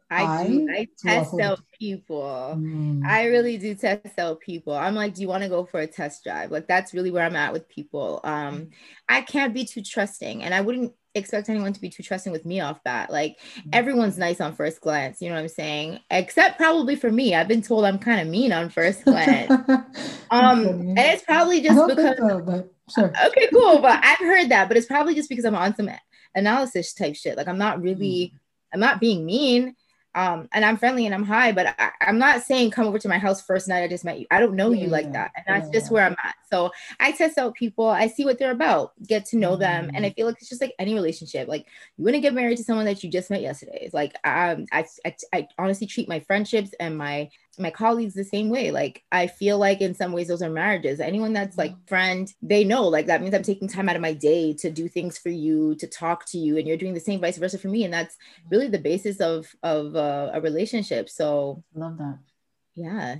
I 0.09 0.47
do. 0.47 0.67
I 0.71 0.87
test 0.97 1.39
out 1.39 1.59
people. 1.79 2.55
Mm. 2.57 3.05
I 3.05 3.25
really 3.25 3.57
do 3.57 3.75
test 3.75 4.17
out 4.17 4.39
people. 4.39 4.73
I'm 4.73 4.95
like, 4.95 5.13
do 5.13 5.21
you 5.21 5.27
want 5.27 5.43
to 5.43 5.49
go 5.49 5.65
for 5.65 5.81
a 5.81 5.87
test 5.87 6.23
drive? 6.23 6.51
Like 6.51 6.67
that's 6.67 6.93
really 6.93 7.11
where 7.11 7.25
I'm 7.25 7.35
at 7.35 7.51
with 7.51 7.67
people. 7.67 8.21
Um, 8.23 8.57
mm. 8.57 8.69
I 9.09 9.21
can't 9.21 9.53
be 9.53 9.65
too 9.65 9.81
trusting, 9.81 10.43
and 10.43 10.53
I 10.53 10.61
wouldn't 10.61 10.93
expect 11.13 11.49
anyone 11.49 11.73
to 11.73 11.81
be 11.81 11.89
too 11.89 12.03
trusting 12.03 12.31
with 12.31 12.45
me 12.45 12.61
off 12.61 12.83
bat. 12.83 13.11
Like 13.11 13.37
mm. 13.57 13.69
everyone's 13.73 14.17
nice 14.17 14.39
on 14.39 14.55
first 14.55 14.79
glance, 14.79 15.21
you 15.21 15.29
know 15.29 15.35
what 15.35 15.41
I'm 15.41 15.49
saying? 15.49 15.99
Except 16.09 16.57
probably 16.57 16.95
for 16.95 17.11
me. 17.11 17.35
I've 17.35 17.47
been 17.47 17.61
told 17.61 17.83
I'm 17.83 17.99
kind 17.99 18.21
of 18.21 18.27
mean 18.27 18.53
on 18.53 18.69
first 18.69 19.03
glance. 19.03 19.51
um, 20.31 20.65
and 20.65 20.99
it's 20.99 21.23
probably 21.23 21.61
just 21.61 21.87
because 21.87 22.17
so, 22.17 22.39
but 22.39 22.71
sure. 22.95 23.11
Okay, 23.27 23.47
cool. 23.51 23.79
But 23.79 23.99
I've 24.03 24.19
heard 24.19 24.49
that, 24.49 24.69
but 24.69 24.77
it's 24.77 24.87
probably 24.87 25.15
just 25.15 25.27
because 25.27 25.43
I'm 25.43 25.55
on 25.55 25.75
some 25.75 25.89
analysis 26.37 26.93
type 26.93 27.15
shit. 27.15 27.35
Like 27.35 27.49
I'm 27.49 27.57
not 27.57 27.81
really, 27.81 28.31
mm. 28.33 28.39
I'm 28.73 28.79
not 28.79 29.01
being 29.01 29.25
mean 29.25 29.75
um, 30.17 30.49
and 30.51 30.65
I'm 30.65 30.77
friendly 30.77 31.05
and 31.05 31.13
I'm 31.13 31.23
high, 31.23 31.51
but 31.51 31.75
I, 31.77 31.91
am 32.01 32.17
not 32.17 32.41
saying 32.41 32.71
come 32.71 32.87
over 32.87 32.97
to 32.97 33.07
my 33.07 33.19
house 33.19 33.39
first 33.39 33.67
night 33.67 33.83
I 33.83 33.87
just 33.87 34.03
met 34.03 34.19
you. 34.19 34.25
I 34.31 34.39
don't 34.39 34.55
know 34.55 34.71
yeah, 34.71 34.85
you 34.85 34.89
like 34.89 35.11
that. 35.11 35.31
And 35.35 35.45
that's 35.45 35.67
yeah. 35.67 35.79
just 35.79 35.91
where 35.91 36.03
I'm 36.03 36.15
at. 36.23 36.33
So 36.51 36.71
I 36.99 37.11
test 37.11 37.37
out 37.37 37.53
people, 37.53 37.87
I 37.87 38.07
see 38.07 38.25
what 38.25 38.39
they're 38.39 38.49
about, 38.49 38.93
get 39.05 39.25
to 39.27 39.37
know 39.37 39.51
mm-hmm. 39.51 39.61
them. 39.61 39.91
And 39.93 40.03
I 40.03 40.09
mm-hmm. 40.09 40.15
feel 40.15 40.25
like 40.25 40.37
it's 40.39 40.49
just 40.49 40.59
like 40.59 40.73
any 40.79 40.95
relationship. 40.95 41.47
Like 41.47 41.67
you 41.97 42.03
wouldn't 42.03 42.23
get 42.23 42.33
married 42.33 42.57
to 42.57 42.63
someone 42.63 42.85
that 42.85 43.03
you 43.03 43.11
just 43.11 43.29
met 43.29 43.43
yesterday. 43.43 43.77
It's 43.79 43.93
like 43.93 44.15
um, 44.23 44.65
I, 44.71 44.87
I, 45.05 45.15
I 45.31 45.47
honestly 45.59 45.85
treat 45.85 46.09
my 46.09 46.19
friendships 46.21 46.71
and 46.79 46.97
my 46.97 47.29
my 47.57 47.71
colleagues 47.71 48.13
the 48.13 48.23
same 48.23 48.49
way. 48.49 48.71
Like 48.71 49.03
I 49.11 49.27
feel 49.27 49.57
like 49.57 49.81
in 49.81 49.93
some 49.93 50.11
ways 50.11 50.27
those 50.27 50.41
are 50.41 50.49
marriages. 50.49 50.99
Anyone 50.99 51.33
that's 51.33 51.57
like 51.57 51.73
mm. 51.73 51.87
friend, 51.87 52.33
they 52.41 52.63
know 52.63 52.87
like 52.87 53.07
that 53.07 53.21
means 53.21 53.33
I'm 53.33 53.43
taking 53.43 53.67
time 53.67 53.89
out 53.89 53.95
of 53.95 54.01
my 54.01 54.13
day 54.13 54.53
to 54.55 54.69
do 54.69 54.87
things 54.87 55.17
for 55.17 55.29
you, 55.29 55.75
to 55.75 55.87
talk 55.87 56.25
to 56.27 56.37
you, 56.37 56.57
and 56.57 56.67
you're 56.67 56.77
doing 56.77 56.93
the 56.93 56.99
same 56.99 57.19
vice 57.19 57.37
versa 57.37 57.57
for 57.57 57.69
me. 57.69 57.83
And 57.83 57.93
that's 57.93 58.15
really 58.49 58.67
the 58.67 58.79
basis 58.79 59.19
of 59.19 59.47
of 59.63 59.95
uh, 59.95 60.31
a 60.33 60.41
relationship. 60.41 61.09
So 61.09 61.63
love 61.73 61.97
that. 61.97 62.19
Yeah. 62.75 63.17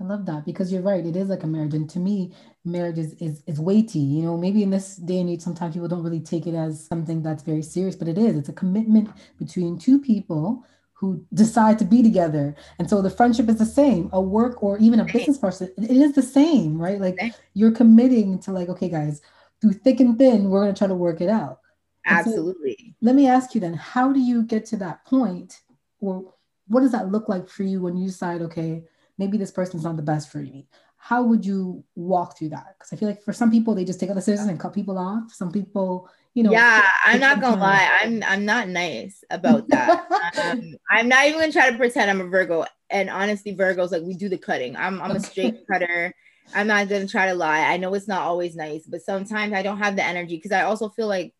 I 0.00 0.04
love 0.04 0.24
that 0.26 0.46
because 0.46 0.72
you're 0.72 0.80
right. 0.80 1.04
It 1.04 1.14
is 1.14 1.28
like 1.28 1.42
a 1.42 1.46
marriage. 1.46 1.74
And 1.74 1.88
to 1.90 1.98
me, 1.98 2.32
marriage 2.64 2.96
is, 2.96 3.12
is, 3.20 3.42
is 3.46 3.60
weighty. 3.60 3.98
You 3.98 4.22
know, 4.22 4.36
maybe 4.38 4.62
in 4.62 4.70
this 4.70 4.96
day 4.96 5.20
and 5.20 5.28
age, 5.28 5.42
sometimes 5.42 5.74
people 5.74 5.88
don't 5.88 6.02
really 6.02 6.20
take 6.20 6.46
it 6.46 6.54
as 6.54 6.86
something 6.86 7.22
that's 7.22 7.42
very 7.42 7.60
serious, 7.60 7.96
but 7.96 8.08
it 8.08 8.16
is. 8.16 8.34
It's 8.36 8.48
a 8.48 8.54
commitment 8.54 9.10
between 9.38 9.78
two 9.78 10.00
people 10.00 10.64
who 11.00 11.24
decide 11.32 11.78
to 11.78 11.84
be 11.86 12.02
together. 12.02 12.54
And 12.78 12.90
so 12.90 13.00
the 13.00 13.08
friendship 13.08 13.48
is 13.48 13.56
the 13.56 13.64
same, 13.64 14.10
a 14.12 14.20
work 14.20 14.62
or 14.62 14.76
even 14.76 15.00
a 15.00 15.06
business 15.06 15.38
person, 15.38 15.72
it 15.78 15.90
is 15.90 16.12
the 16.12 16.20
same, 16.20 16.78
right? 16.78 17.00
Like 17.00 17.18
you're 17.54 17.72
committing 17.72 18.38
to 18.40 18.52
like, 18.52 18.68
okay, 18.68 18.90
guys, 18.90 19.22
through 19.62 19.72
thick 19.72 20.00
and 20.00 20.18
thin, 20.18 20.50
we're 20.50 20.60
going 20.60 20.74
to 20.74 20.78
try 20.78 20.88
to 20.88 20.94
work 20.94 21.22
it 21.22 21.30
out. 21.30 21.60
Absolutely. 22.04 22.76
So 22.78 22.94
let 23.00 23.14
me 23.14 23.28
ask 23.28 23.54
you 23.54 23.62
then, 23.62 23.72
how 23.72 24.12
do 24.12 24.20
you 24.20 24.42
get 24.42 24.66
to 24.66 24.76
that 24.76 25.06
point 25.06 25.60
or 26.00 26.34
what 26.68 26.80
does 26.82 26.92
that 26.92 27.10
look 27.10 27.30
like 27.30 27.48
for 27.48 27.62
you 27.62 27.80
when 27.80 27.96
you 27.96 28.08
decide, 28.08 28.42
okay, 28.42 28.82
maybe 29.16 29.38
this 29.38 29.50
person's 29.50 29.84
not 29.84 29.96
the 29.96 30.02
best 30.02 30.30
for 30.30 30.38
me? 30.38 30.66
How 31.02 31.22
would 31.22 31.44
you 31.44 31.82
walk 31.96 32.38
through 32.38 32.50
that? 32.50 32.76
Because 32.78 32.92
I 32.92 32.96
feel 32.96 33.08
like 33.08 33.22
for 33.22 33.32
some 33.32 33.50
people, 33.50 33.74
they 33.74 33.84
just 33.84 33.98
take 33.98 34.10
out 34.10 34.16
the 34.16 34.22
scissors 34.22 34.46
and 34.46 34.60
cut 34.60 34.74
people 34.74 34.98
off. 34.98 35.32
Some 35.32 35.50
people, 35.50 36.08
you 36.34 36.44
know 36.44 36.52
yeah 36.52 36.86
i'm 37.04 37.18
not 37.18 37.40
gonna 37.40 37.60
lie 37.60 37.98
i'm 38.02 38.22
i'm 38.22 38.44
not 38.44 38.68
nice 38.68 39.24
about 39.30 39.66
that. 39.68 40.06
Um, 40.40 40.76
i'm 40.90 41.08
not 41.08 41.26
even 41.26 41.40
gonna 41.40 41.52
try 41.52 41.70
to 41.70 41.76
pretend 41.76 42.08
i'm 42.08 42.20
a 42.20 42.24
virgo. 42.24 42.64
And 42.88 43.10
honestly 43.10 43.56
virgos 43.56 43.90
like 43.90 44.02
we 44.02 44.14
do 44.14 44.28
the 44.28 44.38
cutting. 44.38 44.76
I'm, 44.76 45.02
I'm 45.02 45.10
a 45.12 45.20
straight 45.20 45.66
cutter. 45.70 46.14
I'm 46.54 46.68
not 46.68 46.88
gonna 46.88 47.08
try 47.08 47.26
to 47.26 47.34
lie. 47.34 47.60
I 47.60 47.76
know 47.76 47.92
it's 47.94 48.06
not 48.06 48.22
always 48.22 48.54
nice 48.54 48.84
but 48.86 49.02
sometimes 49.02 49.52
i 49.52 49.62
don't 49.62 49.78
have 49.78 49.96
the 49.96 50.04
energy 50.04 50.36
because 50.36 50.52
i 50.52 50.62
also 50.62 50.88
feel 50.88 51.08
like 51.08 51.34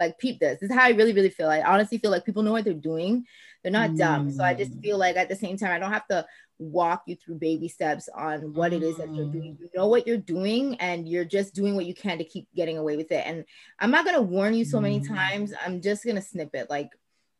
like 0.00 0.18
peep 0.18 0.40
this 0.40 0.60
this 0.60 0.70
is 0.70 0.76
how 0.76 0.84
i 0.84 0.90
really 0.90 1.12
really 1.12 1.30
feel 1.30 1.48
i 1.48 1.62
honestly 1.62 1.98
feel 1.98 2.10
like 2.10 2.24
people 2.24 2.42
know 2.42 2.52
what 2.52 2.64
they're 2.64 2.74
doing 2.74 3.24
they're 3.62 3.72
not 3.72 3.90
mm. 3.90 3.98
dumb 3.98 4.30
so 4.30 4.42
i 4.42 4.54
just 4.54 4.72
mm. 4.72 4.82
feel 4.82 4.98
like 4.98 5.16
at 5.16 5.28
the 5.28 5.36
same 5.36 5.56
time 5.56 5.70
i 5.70 5.78
don't 5.78 5.92
have 5.92 6.06
to 6.06 6.24
walk 6.58 7.02
you 7.06 7.16
through 7.16 7.36
baby 7.36 7.68
steps 7.68 8.08
on 8.14 8.54
what 8.54 8.72
it 8.72 8.82
is 8.82 8.96
that 8.96 9.12
you're 9.14 9.26
doing. 9.26 9.54
Mm. 9.54 9.60
You 9.60 9.70
know 9.74 9.88
what 9.88 10.06
you're 10.06 10.16
doing, 10.16 10.76
and 10.76 11.08
you're 11.08 11.24
just 11.24 11.54
doing 11.54 11.74
what 11.74 11.86
you 11.86 11.94
can 11.94 12.18
to 12.18 12.24
keep 12.24 12.46
getting 12.54 12.78
away 12.78 12.96
with 12.96 13.10
it. 13.12 13.26
And 13.26 13.44
I'm 13.78 13.90
not 13.90 14.04
gonna 14.04 14.22
warn 14.22 14.54
you 14.54 14.64
so 14.64 14.80
many 14.80 15.00
mm. 15.00 15.08
times. 15.08 15.52
I'm 15.64 15.80
just 15.80 16.04
gonna 16.04 16.22
snip 16.22 16.54
it. 16.54 16.70
Like 16.70 16.90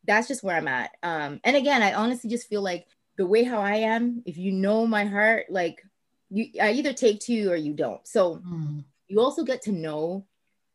that's 0.05 0.29
just 0.29 0.43
where 0.43 0.57
I'm 0.57 0.69
at. 0.69 0.91
Um, 1.03 1.41
and 1.45 1.57
again, 1.57 1.83
I 1.83 1.95
honestly 1.95 2.29
just 2.29 2.49
feel 2.49 2.63
like 2.63 2.87
the 3.17 3.27
way 3.27 3.45
how 3.45 3.61
I 3.61 3.77
am, 3.77 4.23
if 4.27 4.37
you 4.37 4.53
know 4.53 4.87
my 4.87 5.05
heart, 5.05 5.47
like 5.49 5.83
you 6.31 6.47
I 6.61 6.73
either 6.73 6.93
take 6.93 7.21
to 7.21 7.33
you 7.33 7.51
or 7.51 7.57
you 7.57 7.75
don't. 7.75 8.07
So 8.07 8.37
mm. 8.37 8.85
you 9.09 9.21
also 9.21 9.45
get 9.45 9.63
to 9.63 9.73
know 9.73 10.27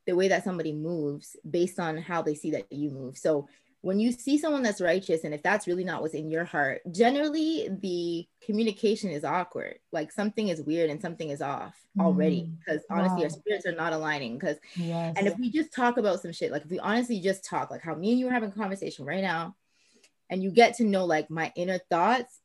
the 0.10 0.16
way 0.16 0.28
that 0.28 0.44
somebody 0.44 0.74
moves 0.74 1.36
based 1.48 1.80
on 1.80 1.96
how 1.96 2.24
they 2.24 2.34
see 2.34 2.50
that 2.50 2.72
you 2.72 2.90
move. 2.90 3.16
So 3.16 3.48
when 3.82 4.00
you 4.00 4.12
see 4.12 4.40
someone 4.40 4.64
that's 4.64 4.82
righteous 4.82 5.24
and 5.24 5.36
if 5.36 5.44
that's 5.44 5.68
really 5.68 5.84
not 5.84 6.02
what's 6.02 6.14
in 6.14 6.30
your 6.30 6.44
heart 6.44 6.82
generally 6.92 7.70
the 7.82 8.28
communication 8.46 9.10
is 9.10 9.24
awkward 9.24 9.80
like 9.94 10.12
something 10.12 10.50
is 10.50 10.62
weird 10.62 10.90
and 10.90 11.02
something 11.02 11.30
is 11.30 11.42
off 11.42 11.76
already 11.98 12.52
because 12.60 12.82
mm, 12.82 12.98
honestly 12.98 13.20
wow. 13.20 13.24
our 13.24 13.30
spirits 13.30 13.66
are 13.66 13.76
not 13.76 13.94
aligning 13.94 14.38
because 14.38 14.58
yes. 14.76 15.16
and 15.18 15.28
if 15.28 15.38
we 15.40 15.50
just 15.50 15.74
talk 15.74 15.98
about 15.98 16.22
some 16.22 16.34
shit 16.34 16.52
like 16.52 16.64
if 16.64 16.70
we 16.70 16.80
honestly 16.80 17.22
just 17.22 17.46
talk 17.46 17.72
like 17.72 17.82
how 17.82 17.96
me 17.96 18.12
and 18.12 18.20
you 18.20 18.28
are 18.28 18.34
having 18.34 18.50
a 18.50 18.54
conversation 18.54 19.06
right 19.06 19.24
now 19.24 19.56
and 20.30 20.44
you 20.44 20.52
get 20.52 20.76
to 20.76 20.84
know 20.84 21.06
like 21.06 21.30
my 21.30 21.50
inner 21.56 21.80
thoughts 21.90 22.42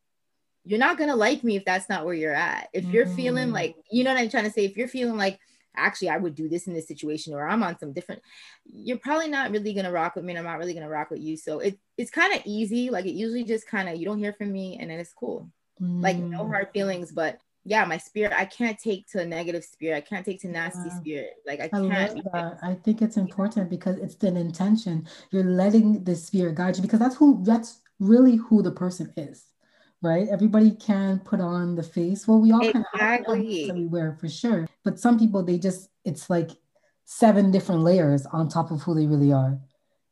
you're 0.64 0.78
not 0.78 0.98
gonna 0.98 1.16
like 1.16 1.42
me 1.42 1.56
if 1.56 1.64
that's 1.64 1.88
not 1.88 2.04
where 2.04 2.14
you're 2.14 2.32
at 2.32 2.68
if 2.72 2.84
you're 2.84 3.06
mm. 3.06 3.16
feeling 3.16 3.50
like 3.50 3.74
you 3.90 4.04
know 4.04 4.14
what 4.14 4.20
i'm 4.20 4.30
trying 4.30 4.44
to 4.44 4.52
say 4.52 4.64
if 4.64 4.76
you're 4.76 4.86
feeling 4.86 5.16
like 5.16 5.40
actually 5.76 6.10
I 6.10 6.16
would 6.16 6.34
do 6.34 6.48
this 6.48 6.66
in 6.66 6.74
this 6.74 6.88
situation 6.88 7.34
or 7.34 7.46
I'm 7.46 7.62
on 7.62 7.78
some 7.78 7.92
different 7.92 8.22
you're 8.64 8.98
probably 8.98 9.28
not 9.28 9.50
really 9.50 9.74
gonna 9.74 9.92
rock 9.92 10.16
with 10.16 10.24
me 10.24 10.32
and 10.32 10.38
I'm 10.38 10.44
not 10.44 10.58
really 10.58 10.74
gonna 10.74 10.88
rock 10.88 11.10
with 11.10 11.20
you 11.20 11.36
so 11.36 11.60
it, 11.60 11.78
it's 11.96 12.10
kind 12.10 12.34
of 12.34 12.42
easy 12.44 12.90
like 12.90 13.06
it 13.06 13.12
usually 13.12 13.44
just 13.44 13.66
kind 13.66 13.88
of 13.88 13.96
you 13.96 14.04
don't 14.04 14.18
hear 14.18 14.32
from 14.32 14.52
me 14.52 14.78
and 14.80 14.90
then 14.90 14.98
it's 14.98 15.12
cool 15.12 15.50
mm. 15.80 16.02
like 16.02 16.16
no 16.16 16.44
mm. 16.44 16.48
hard 16.48 16.68
feelings 16.72 17.12
but 17.12 17.38
yeah 17.64 17.84
my 17.84 17.98
spirit 17.98 18.32
I 18.36 18.44
can't 18.44 18.78
take 18.78 19.06
to 19.08 19.20
a 19.20 19.26
negative 19.26 19.64
spirit 19.64 19.96
I 19.96 20.00
can't 20.00 20.24
take 20.24 20.40
to 20.42 20.48
nasty 20.48 20.88
yeah. 20.88 21.00
spirit 21.00 21.34
like 21.46 21.60
I 21.60 21.68
can't 21.68 22.20
I. 22.34 22.52
I 22.62 22.74
think 22.74 23.02
it's 23.02 23.16
important 23.16 23.70
because 23.70 23.98
it's 23.98 24.22
an 24.22 24.36
intention 24.36 25.06
you're 25.30 25.44
letting 25.44 26.04
the 26.04 26.14
spirit 26.14 26.56
guide 26.56 26.76
you 26.76 26.82
because 26.82 27.00
that's 27.00 27.16
who 27.16 27.42
that's 27.44 27.80
really 28.00 28.36
who 28.36 28.62
the 28.62 28.72
person 28.72 29.12
is 29.16 29.44
right? 30.04 30.28
Everybody 30.28 30.72
can 30.72 31.18
put 31.20 31.40
on 31.40 31.74
the 31.74 31.82
face. 31.82 32.28
Well, 32.28 32.40
we 32.40 32.52
all 32.52 32.60
can 32.60 32.84
exactly. 32.94 33.66
can 33.66 33.76
we 33.76 33.86
wear 33.86 34.16
for 34.20 34.28
sure. 34.28 34.68
But 34.84 35.00
some 35.00 35.18
people, 35.18 35.42
they 35.42 35.58
just, 35.58 35.88
it's 36.04 36.30
like 36.30 36.50
seven 37.04 37.50
different 37.50 37.82
layers 37.82 38.26
on 38.26 38.48
top 38.48 38.70
of 38.70 38.82
who 38.82 38.94
they 38.94 39.06
really 39.06 39.32
are. 39.32 39.58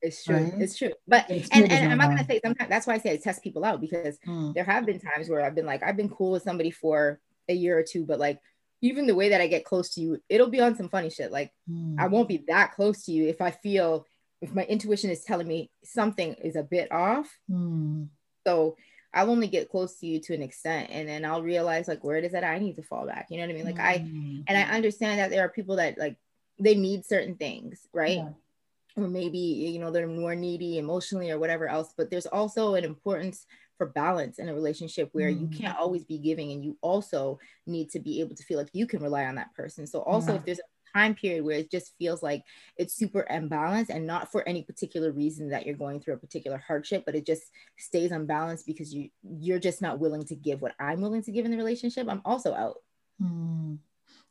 It's 0.00 0.24
true. 0.24 0.36
Right? 0.36 0.54
It's 0.58 0.76
true. 0.76 0.92
But 1.06 1.30
and, 1.30 1.46
and, 1.52 1.72
and 1.72 1.92
I'm 1.92 1.98
not 1.98 2.08
gonna 2.08 2.26
say 2.26 2.40
sometimes 2.44 2.68
that's 2.68 2.86
why 2.86 2.94
I 2.94 2.98
say 2.98 3.12
I 3.12 3.16
test 3.18 3.42
people 3.42 3.64
out 3.64 3.80
because 3.80 4.18
mm. 4.26 4.52
there 4.52 4.64
have 4.64 4.84
been 4.84 4.98
times 4.98 5.28
where 5.28 5.44
I've 5.44 5.54
been 5.54 5.66
like, 5.66 5.82
I've 5.82 5.96
been 5.96 6.08
cool 6.08 6.32
with 6.32 6.42
somebody 6.42 6.72
for 6.72 7.20
a 7.48 7.54
year 7.54 7.78
or 7.78 7.84
two, 7.84 8.04
but 8.04 8.18
like 8.18 8.40
even 8.80 9.06
the 9.06 9.14
way 9.14 9.28
that 9.28 9.40
I 9.40 9.46
get 9.46 9.64
close 9.64 9.94
to 9.94 10.00
you, 10.00 10.18
it'll 10.28 10.50
be 10.50 10.60
on 10.60 10.74
some 10.74 10.88
funny 10.88 11.08
shit. 11.08 11.30
Like 11.30 11.52
mm. 11.70 11.94
I 12.00 12.08
won't 12.08 12.28
be 12.28 12.44
that 12.48 12.72
close 12.72 13.04
to 13.04 13.12
you 13.12 13.28
if 13.28 13.40
I 13.40 13.52
feel 13.52 14.04
if 14.40 14.52
my 14.52 14.64
intuition 14.64 15.08
is 15.08 15.22
telling 15.22 15.46
me 15.46 15.70
something 15.84 16.34
is 16.34 16.56
a 16.56 16.64
bit 16.64 16.90
off. 16.90 17.30
Mm. 17.48 18.08
So 18.44 18.76
I'll 19.14 19.30
only 19.30 19.46
get 19.46 19.70
close 19.70 19.98
to 19.98 20.06
you 20.06 20.20
to 20.20 20.34
an 20.34 20.42
extent 20.42 20.88
and 20.90 21.08
then 21.08 21.24
I'll 21.24 21.42
realize 21.42 21.88
like 21.88 22.02
where 22.02 22.16
it 22.16 22.24
is 22.24 22.32
that 22.32 22.44
I 22.44 22.58
need 22.58 22.76
to 22.76 22.82
fall 22.82 23.06
back. 23.06 23.26
You 23.30 23.38
know 23.38 23.44
what 23.44 23.50
I 23.50 23.54
mean? 23.54 23.64
Like 23.64 23.76
mm-hmm. 23.76 24.40
I 24.40 24.44
and 24.46 24.58
I 24.58 24.62
understand 24.74 25.20
that 25.20 25.30
there 25.30 25.44
are 25.44 25.48
people 25.48 25.76
that 25.76 25.98
like 25.98 26.16
they 26.58 26.74
need 26.74 27.04
certain 27.04 27.36
things, 27.36 27.86
right? 27.92 28.18
Yeah. 28.18 28.30
or 28.96 29.08
maybe 29.08 29.38
you 29.38 29.78
know 29.78 29.90
they're 29.90 30.06
more 30.06 30.34
needy 30.34 30.78
emotionally 30.78 31.30
or 31.30 31.38
whatever 31.38 31.66
else 31.66 31.94
but 31.96 32.10
there's 32.10 32.26
also 32.26 32.74
an 32.74 32.84
importance 32.84 33.46
for 33.78 33.86
balance 33.86 34.38
in 34.38 34.48
a 34.48 34.54
relationship 34.54 35.08
where 35.12 35.30
mm. 35.30 35.40
you 35.40 35.58
can't 35.58 35.78
always 35.78 36.04
be 36.04 36.18
giving 36.18 36.52
and 36.52 36.62
you 36.62 36.76
also 36.82 37.38
need 37.66 37.90
to 37.90 37.98
be 37.98 38.20
able 38.20 38.34
to 38.34 38.44
feel 38.44 38.58
like 38.58 38.68
you 38.72 38.86
can 38.86 39.02
rely 39.02 39.24
on 39.24 39.34
that 39.36 39.54
person 39.54 39.86
so 39.86 40.02
also 40.02 40.32
yeah. 40.32 40.38
if 40.38 40.44
there's 40.44 40.58
a 40.58 40.71
time 40.94 41.14
period 41.14 41.44
where 41.44 41.58
it 41.58 41.70
just 41.70 41.92
feels 41.98 42.22
like 42.22 42.42
it's 42.76 42.94
super 42.94 43.26
imbalanced 43.30 43.90
and 43.90 44.06
not 44.06 44.30
for 44.30 44.46
any 44.48 44.62
particular 44.62 45.12
reason 45.12 45.50
that 45.50 45.66
you're 45.66 45.74
going 45.74 46.00
through 46.00 46.14
a 46.14 46.18
particular 46.18 46.58
hardship 46.58 47.02
but 47.06 47.14
it 47.14 47.26
just 47.26 47.42
stays 47.78 48.10
unbalanced 48.10 48.66
because 48.66 48.92
you 48.92 49.08
you're 49.22 49.58
just 49.58 49.82
not 49.82 49.98
willing 49.98 50.24
to 50.24 50.34
give 50.34 50.60
what 50.60 50.74
i'm 50.78 51.00
willing 51.00 51.22
to 51.22 51.32
give 51.32 51.44
in 51.44 51.50
the 51.50 51.56
relationship 51.56 52.06
i'm 52.08 52.22
also 52.24 52.54
out 52.54 52.76
mm. 53.22 53.78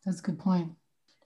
that's 0.05 0.19
a 0.19 0.23
good 0.23 0.39
point 0.39 0.71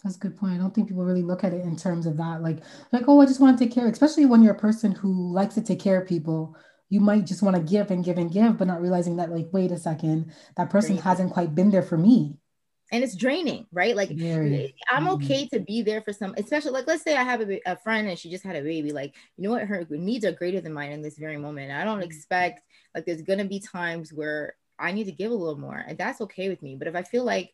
that's 0.05 0.17
a 0.17 0.19
good 0.19 0.37
point. 0.37 0.53
I 0.53 0.57
don't 0.57 0.73
think 0.73 0.87
people 0.87 1.03
really 1.03 1.23
look 1.23 1.43
at 1.43 1.51
it 1.51 1.63
in 1.63 1.75
terms 1.75 2.05
of 2.05 2.15
that. 2.17 2.43
Like, 2.43 2.59
like, 2.91 3.05
oh, 3.07 3.21
I 3.21 3.25
just 3.25 3.39
want 3.39 3.57
to 3.57 3.65
take 3.65 3.73
care, 3.73 3.87
especially 3.87 4.27
when 4.27 4.43
you're 4.43 4.53
a 4.53 4.59
person 4.59 4.91
who 4.91 5.33
likes 5.33 5.55
to 5.55 5.63
take 5.63 5.79
care 5.79 5.99
of 5.99 6.07
people. 6.07 6.55
You 6.89 6.99
might 6.99 7.25
just 7.25 7.41
want 7.41 7.55
to 7.55 7.61
give 7.63 7.89
and 7.89 8.05
give 8.05 8.19
and 8.19 8.31
give, 8.31 8.59
but 8.59 8.67
not 8.67 8.83
realizing 8.83 9.15
that, 9.15 9.31
like, 9.31 9.47
wait 9.51 9.71
a 9.71 9.79
second, 9.79 10.31
that 10.57 10.69
person 10.69 10.97
hasn't 10.97 11.33
quite 11.33 11.55
been 11.55 11.71
there 11.71 11.81
for 11.81 11.97
me. 11.97 12.37
And 12.91 13.03
it's 13.03 13.15
draining, 13.15 13.65
right? 13.71 13.95
Like, 13.95 14.09
Very. 14.09 14.75
I'm 14.89 15.07
okay 15.09 15.47
to 15.47 15.59
be 15.59 15.81
there 15.81 16.01
for 16.01 16.13
some, 16.13 16.35
especially 16.37 16.71
like, 16.71 16.85
let's 16.85 17.03
say 17.03 17.15
I 17.15 17.23
have 17.23 17.41
a, 17.41 17.59
a, 17.65 17.75
friend 17.77 18.07
and 18.07 18.17
she 18.17 18.29
just 18.29 18.43
had 18.43 18.55
a 18.55 18.61
baby. 18.61 18.91
Like, 18.91 19.15
you 19.37 19.43
know 19.43 19.49
what? 19.49 19.63
Her 19.63 19.87
needs 19.89 20.23
are 20.23 20.31
greater 20.31 20.61
than 20.61 20.71
mine 20.71 20.91
in 20.91 21.01
this 21.01 21.17
very 21.17 21.37
moment. 21.37 21.71
I 21.71 21.83
don't 21.83 22.01
mm. 22.01 22.05
expect, 22.05 22.61
like, 22.93 23.05
there's 23.05 23.23
to 23.23 23.45
be 23.45 23.59
times 23.59 24.13
where 24.13 24.55
I 24.77 24.91
need 24.91 25.05
to 25.05 25.11
give 25.11 25.31
a 25.31 25.35
little 25.35 25.57
more, 25.57 25.83
and 25.87 25.97
that's 25.97 26.21
okay 26.21 26.47
with 26.47 26.61
me. 26.61 26.75
But 26.75 26.87
if 26.87 26.95
I 26.95 27.01
feel 27.01 27.23
like 27.23 27.53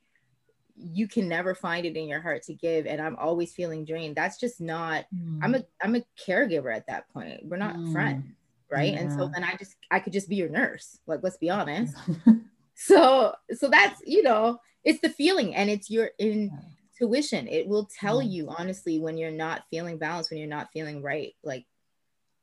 you 0.75 1.07
can 1.07 1.27
never 1.27 1.53
find 1.53 1.85
it 1.85 1.95
in 1.95 2.07
your 2.07 2.21
heart 2.21 2.43
to 2.43 2.53
give 2.53 2.85
and 2.85 3.01
i'm 3.01 3.15
always 3.17 3.53
feeling 3.53 3.85
drained 3.85 4.15
that's 4.15 4.39
just 4.39 4.59
not 4.59 5.05
mm. 5.13 5.39
i'm 5.43 5.55
a 5.55 5.63
i'm 5.83 5.95
a 5.95 6.03
caregiver 6.19 6.75
at 6.75 6.87
that 6.87 7.07
point 7.09 7.39
we're 7.43 7.57
not 7.57 7.75
mm. 7.75 7.91
friends 7.91 8.25
right 8.71 8.93
yeah. 8.93 8.99
and 8.99 9.11
so 9.11 9.29
then 9.33 9.43
i 9.43 9.55
just 9.55 9.75
i 9.91 9.99
could 9.99 10.13
just 10.13 10.29
be 10.29 10.35
your 10.35 10.49
nurse 10.49 10.99
like 11.07 11.19
let's 11.23 11.37
be 11.37 11.49
honest 11.49 11.95
so 12.85 13.33
so 13.51 13.69
that's 13.69 14.01
you 14.05 14.23
know 14.23 14.57
it's 14.83 15.01
the 15.01 15.09
feeling 15.09 15.55
and 15.55 15.69
it's 15.69 15.89
your 15.89 16.09
intuition 16.19 17.47
it 17.47 17.67
will 17.67 17.89
tell 17.99 18.21
you 18.21 18.49
honestly 18.49 18.99
when 18.99 19.17
you're 19.17 19.31
not 19.31 19.63
feeling 19.69 19.97
balanced 19.97 20.31
when 20.31 20.39
you're 20.39 20.47
not 20.47 20.69
feeling 20.73 21.01
right 21.01 21.33
like 21.43 21.65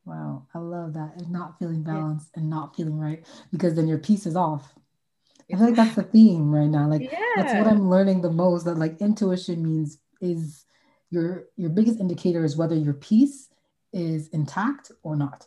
wow 0.04 0.46
i 0.54 0.58
love 0.58 0.94
that 0.94 1.12
and 1.16 1.30
not 1.30 1.58
feeling 1.58 1.82
balanced 1.82 2.30
yeah. 2.34 2.40
and 2.40 2.50
not 2.50 2.74
feeling 2.76 2.98
right 2.98 3.24
because 3.50 3.74
then 3.74 3.88
your 3.88 3.98
peace 3.98 4.26
is 4.26 4.36
off 4.36 4.74
I 5.52 5.56
feel 5.56 5.66
like 5.66 5.76
that's 5.76 5.96
the 5.96 6.02
theme 6.02 6.54
right 6.54 6.68
now. 6.68 6.88
Like 6.88 7.10
yeah. 7.10 7.18
that's 7.36 7.54
what 7.54 7.66
I'm 7.66 7.88
learning 7.88 8.20
the 8.20 8.30
most. 8.30 8.64
That 8.64 8.78
like 8.78 9.00
intuition 9.00 9.62
means 9.62 9.98
is 10.20 10.64
your 11.10 11.46
your 11.56 11.70
biggest 11.70 12.00
indicator 12.00 12.44
is 12.44 12.56
whether 12.56 12.74
your 12.74 12.94
peace 12.94 13.48
is 13.92 14.28
intact 14.28 14.92
or 15.02 15.16
not. 15.16 15.46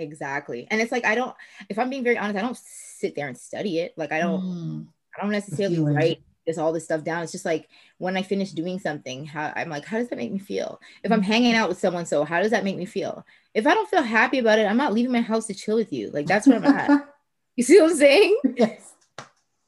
Exactly. 0.00 0.66
And 0.70 0.80
it's 0.80 0.92
like 0.92 1.04
I 1.04 1.14
don't 1.14 1.34
if 1.68 1.78
I'm 1.78 1.90
being 1.90 2.04
very 2.04 2.18
honest, 2.18 2.38
I 2.38 2.42
don't 2.42 2.56
sit 2.56 3.14
there 3.14 3.28
and 3.28 3.36
study 3.36 3.78
it. 3.80 3.94
Like 3.96 4.12
I 4.12 4.18
don't 4.18 4.42
mm. 4.42 4.86
I 5.16 5.22
don't 5.22 5.32
necessarily 5.32 5.78
write 5.78 6.22
this 6.46 6.58
all 6.58 6.72
this 6.72 6.84
stuff 6.84 7.04
down. 7.04 7.22
It's 7.22 7.32
just 7.32 7.44
like 7.44 7.68
when 7.98 8.16
I 8.16 8.22
finish 8.22 8.52
doing 8.52 8.78
something, 8.78 9.26
how 9.26 9.52
I'm 9.54 9.68
like, 9.68 9.84
how 9.84 9.98
does 9.98 10.08
that 10.08 10.16
make 10.16 10.32
me 10.32 10.38
feel? 10.38 10.80
If 11.04 11.12
I'm 11.12 11.22
hanging 11.22 11.54
out 11.54 11.68
with 11.68 11.78
someone, 11.78 12.06
so 12.06 12.24
how 12.24 12.40
does 12.40 12.50
that 12.50 12.64
make 12.64 12.76
me 12.76 12.86
feel? 12.86 13.26
If 13.52 13.66
I 13.66 13.74
don't 13.74 13.88
feel 13.88 14.02
happy 14.02 14.38
about 14.38 14.58
it, 14.58 14.66
I'm 14.66 14.76
not 14.76 14.94
leaving 14.94 15.12
my 15.12 15.20
house 15.20 15.46
to 15.48 15.54
chill 15.54 15.76
with 15.76 15.92
you. 15.92 16.10
Like 16.10 16.26
that's 16.26 16.46
where 16.46 16.56
I'm 16.56 16.64
at. 16.64 17.08
You 17.56 17.64
see 17.64 17.78
what 17.78 17.90
I'm 17.90 17.96
saying? 17.96 18.38
Yes. 18.56 18.94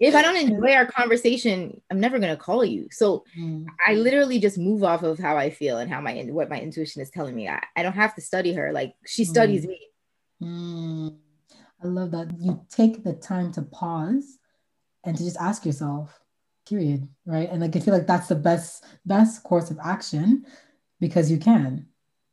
If 0.00 0.16
I 0.16 0.22
don't 0.22 0.36
enjoy 0.36 0.72
our 0.72 0.86
conversation, 0.86 1.80
I'm 1.90 2.00
never 2.00 2.18
gonna 2.18 2.36
call 2.36 2.64
you. 2.64 2.88
So 2.90 3.24
mm. 3.38 3.66
I 3.86 3.94
literally 3.94 4.40
just 4.40 4.58
move 4.58 4.82
off 4.82 5.04
of 5.04 5.18
how 5.18 5.36
I 5.36 5.50
feel 5.50 5.78
and 5.78 5.88
how 5.88 6.00
my 6.00 6.22
what 6.30 6.50
my 6.50 6.58
intuition 6.58 7.02
is 7.02 7.10
telling 7.10 7.36
me. 7.36 7.48
I, 7.48 7.62
I 7.76 7.84
don't 7.84 7.92
have 7.92 8.14
to 8.16 8.20
study 8.20 8.52
her. 8.54 8.72
Like 8.72 8.94
she 9.06 9.24
studies 9.24 9.64
mm. 9.64 9.68
me. 9.68 9.80
Mm. 10.42 11.16
I 11.82 11.86
love 11.86 12.10
that. 12.12 12.32
You 12.38 12.64
take 12.70 13.02
the 13.02 13.14
time 13.14 13.52
to 13.52 13.62
pause 13.62 14.38
and 15.04 15.16
to 15.16 15.24
just 15.24 15.36
ask 15.38 15.66
yourself, 15.66 16.20
period. 16.68 17.08
Right. 17.26 17.48
And 17.50 17.60
like 17.60 17.76
I 17.76 17.80
feel 17.80 17.94
like 17.94 18.06
that's 18.06 18.28
the 18.28 18.36
best, 18.36 18.84
best 19.04 19.42
course 19.42 19.70
of 19.70 19.78
action 19.82 20.44
because 21.00 21.30
you 21.30 21.38
can. 21.38 21.86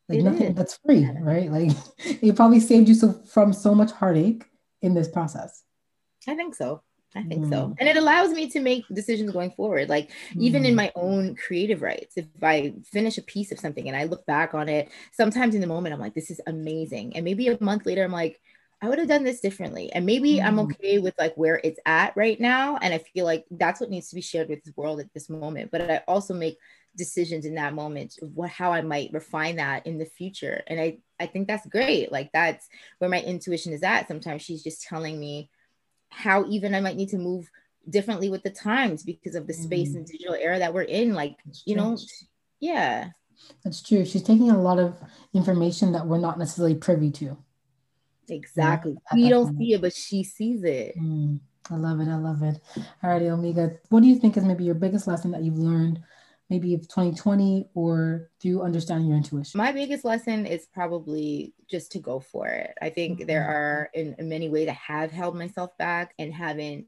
Like 0.07 0.19
it 0.19 0.23
nothing 0.23 0.47
is. 0.47 0.55
that's 0.55 0.79
free, 0.85 1.07
right? 1.19 1.51
Like 1.51 1.71
it 1.97 2.35
probably 2.35 2.59
saved 2.59 2.87
you 2.89 2.95
so 2.95 3.13
from 3.31 3.53
so 3.53 3.75
much 3.75 3.91
heartache 3.91 4.45
in 4.81 4.93
this 4.93 5.07
process? 5.07 5.63
I 6.27 6.35
think 6.35 6.55
so. 6.55 6.81
I 7.15 7.23
think 7.23 7.45
mm. 7.45 7.49
so. 7.49 7.75
And 7.79 7.89
it 7.89 7.97
allows 7.97 8.31
me 8.31 8.49
to 8.51 8.59
make 8.59 8.85
decisions 8.93 9.31
going 9.31 9.51
forward. 9.51 9.89
Like 9.89 10.09
mm. 10.33 10.41
even 10.41 10.65
in 10.65 10.73
mm. 10.73 10.77
my 10.77 10.91
own 10.95 11.35
creative 11.35 11.81
rights, 11.81 12.17
if 12.17 12.25
I 12.41 12.73
finish 12.91 13.17
a 13.17 13.23
piece 13.23 13.51
of 13.51 13.59
something 13.59 13.87
and 13.87 13.97
I 13.97 14.03
look 14.03 14.25
back 14.25 14.53
on 14.53 14.69
it, 14.69 14.89
sometimes 15.11 15.55
in 15.55 15.61
the 15.61 15.67
moment 15.67 15.93
I'm 15.93 15.99
like, 15.99 16.13
this 16.13 16.29
is 16.29 16.41
amazing. 16.45 17.15
And 17.15 17.25
maybe 17.25 17.47
a 17.47 17.57
month 17.61 17.85
later, 17.85 18.03
I'm 18.03 18.11
like, 18.11 18.39
I 18.81 18.87
would 18.87 18.99
have 18.99 19.07
done 19.07 19.23
this 19.23 19.41
differently. 19.41 19.91
And 19.91 20.05
maybe 20.05 20.35
mm. 20.35 20.45
I'm 20.45 20.59
okay 20.59 20.99
with 20.99 21.15
like 21.17 21.35
where 21.35 21.59
it's 21.63 21.79
at 21.85 22.15
right 22.15 22.39
now. 22.39 22.77
And 22.77 22.93
I 22.93 22.99
feel 22.99 23.25
like 23.25 23.45
that's 23.51 23.81
what 23.81 23.89
needs 23.89 24.09
to 24.09 24.15
be 24.15 24.21
shared 24.21 24.49
with 24.49 24.63
the 24.63 24.73
world 24.75 24.99
at 24.99 25.13
this 25.13 25.29
moment. 25.29 25.71
But 25.71 25.89
I 25.89 26.01
also 26.07 26.33
make 26.33 26.57
decisions 26.95 27.45
in 27.45 27.55
that 27.55 27.73
moment 27.73 28.15
of 28.21 28.35
what 28.35 28.49
how 28.49 28.71
I 28.71 28.81
might 28.81 29.13
refine 29.13 29.57
that 29.57 29.85
in 29.85 29.97
the 29.97 30.05
future. 30.05 30.63
And 30.67 30.79
I 30.79 30.99
I 31.19 31.25
think 31.25 31.47
that's 31.47 31.67
great. 31.67 32.11
Like 32.11 32.31
that's 32.33 32.67
where 32.99 33.09
my 33.09 33.21
intuition 33.21 33.73
is 33.73 33.83
at. 33.83 34.07
Sometimes 34.07 34.43
she's 34.43 34.63
just 34.63 34.83
telling 34.83 35.19
me 35.19 35.49
how 36.09 36.45
even 36.47 36.75
I 36.75 36.81
might 36.81 36.97
need 36.97 37.09
to 37.09 37.17
move 37.17 37.49
differently 37.89 38.29
with 38.29 38.43
the 38.43 38.49
times 38.49 39.03
because 39.03 39.35
of 39.35 39.47
the 39.47 39.53
space 39.53 39.89
mm. 39.89 39.97
and 39.97 40.05
digital 40.05 40.35
era 40.35 40.59
that 40.59 40.73
we're 40.73 40.83
in. 40.83 41.13
Like, 41.13 41.37
you 41.65 41.75
know, 41.75 41.97
yeah. 42.59 43.09
That's 43.63 43.81
true. 43.81 44.05
She's 44.05 44.23
taking 44.23 44.51
a 44.51 44.61
lot 44.61 44.79
of 44.79 44.95
information 45.33 45.93
that 45.93 46.05
we're 46.05 46.19
not 46.19 46.37
necessarily 46.37 46.75
privy 46.75 47.11
to. 47.11 47.37
Exactly. 48.29 48.97
Yeah, 49.13 49.23
we 49.23 49.29
don't 49.29 49.57
see 49.57 49.73
it, 49.73 49.81
but 49.81 49.93
she 49.93 50.23
sees 50.23 50.63
it. 50.63 50.95
Mm, 50.97 51.39
I 51.71 51.75
love 51.75 51.99
it. 51.99 52.07
I 52.07 52.17
love 52.17 52.43
it. 52.43 52.59
All 53.01 53.09
righty, 53.09 53.29
Omega. 53.29 53.77
What 53.89 54.01
do 54.01 54.07
you 54.07 54.15
think 54.15 54.37
is 54.37 54.43
maybe 54.43 54.65
your 54.65 54.75
biggest 54.75 55.07
lesson 55.07 55.31
that 55.31 55.43
you've 55.43 55.57
learned 55.57 56.01
maybe 56.49 56.73
of 56.73 56.81
2020 56.81 57.69
or 57.73 58.29
through 58.41 58.61
understanding 58.61 59.07
your 59.07 59.17
intuition? 59.17 59.57
My 59.57 59.71
biggest 59.71 60.05
lesson 60.05 60.45
is 60.45 60.67
probably 60.73 61.53
just 61.69 61.91
to 61.93 61.99
go 61.99 62.19
for 62.19 62.47
it. 62.47 62.73
I 62.81 62.89
think 62.89 63.19
mm-hmm. 63.19 63.27
there 63.27 63.45
are 63.45 63.89
in, 63.93 64.15
in 64.17 64.29
many 64.29 64.49
ways 64.49 64.67
I 64.67 64.73
have 64.73 65.11
held 65.11 65.35
myself 65.35 65.77
back 65.77 66.13
and 66.17 66.33
haven't 66.33 66.87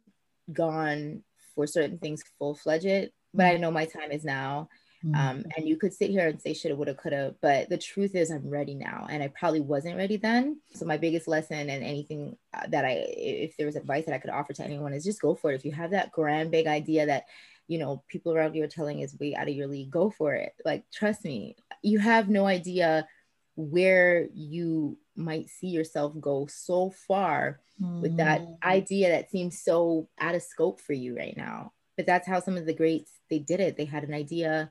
gone 0.51 1.23
for 1.55 1.67
certain 1.67 1.97
things 1.97 2.23
full 2.39 2.55
fledged, 2.55 3.11
but 3.33 3.45
I 3.45 3.53
mm-hmm. 3.53 3.61
know 3.61 3.71
my 3.71 3.85
time 3.85 4.11
is 4.11 4.23
now. 4.23 4.69
Mm-hmm. 5.05 5.15
Um, 5.15 5.45
and 5.57 5.67
you 5.67 5.77
could 5.77 5.93
sit 5.93 6.11
here 6.11 6.27
and 6.27 6.39
say 6.39 6.53
shoulda, 6.53 6.75
woulda, 6.75 6.93
coulda, 6.93 7.35
but 7.41 7.69
the 7.69 7.77
truth 7.77 8.13
is 8.13 8.29
I'm 8.29 8.47
ready 8.47 8.75
now, 8.75 9.07
and 9.09 9.23
I 9.23 9.29
probably 9.29 9.61
wasn't 9.61 9.97
ready 9.97 10.17
then. 10.17 10.61
So 10.75 10.85
my 10.85 10.97
biggest 10.97 11.27
lesson 11.27 11.71
and 11.71 11.83
anything 11.83 12.37
uh, 12.53 12.67
that 12.69 12.85
I, 12.85 13.05
if 13.07 13.57
there 13.57 13.65
was 13.65 13.75
advice 13.75 14.05
that 14.05 14.13
I 14.13 14.19
could 14.19 14.29
offer 14.29 14.53
to 14.53 14.63
anyone, 14.63 14.93
is 14.93 15.03
just 15.03 15.21
go 15.21 15.33
for 15.33 15.51
it. 15.51 15.55
If 15.55 15.65
you 15.65 15.71
have 15.71 15.91
that 15.91 16.11
grand 16.11 16.51
big 16.51 16.67
idea 16.67 17.07
that 17.07 17.25
you 17.67 17.79
know 17.79 18.03
people 18.09 18.33
around 18.33 18.53
you 18.53 18.63
are 18.63 18.67
telling 18.67 18.99
is 18.99 19.17
way 19.17 19.33
out 19.33 19.47
of 19.47 19.55
your 19.55 19.67
league 19.67 19.89
go 19.89 20.09
for 20.09 20.33
it 20.33 20.51
like 20.65 20.83
trust 20.91 21.23
me 21.23 21.55
you 21.81 21.99
have 21.99 22.27
no 22.27 22.45
idea 22.45 23.07
where 23.55 24.27
you 24.33 24.97
might 25.15 25.49
see 25.49 25.67
yourself 25.67 26.13
go 26.19 26.47
so 26.47 26.91
far 27.07 27.59
mm. 27.81 28.01
with 28.01 28.17
that 28.17 28.41
mm. 28.41 28.57
idea 28.63 29.09
that 29.09 29.29
seems 29.29 29.61
so 29.61 30.07
out 30.19 30.35
of 30.35 30.41
scope 30.41 30.79
for 30.79 30.93
you 30.93 31.15
right 31.15 31.35
now 31.35 31.71
but 31.97 32.05
that's 32.05 32.27
how 32.27 32.39
some 32.39 32.57
of 32.57 32.65
the 32.65 32.73
greats 32.73 33.11
they 33.29 33.39
did 33.39 33.59
it 33.59 33.77
they 33.77 33.85
had 33.85 34.03
an 34.03 34.13
idea 34.13 34.69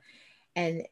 and 0.55 0.83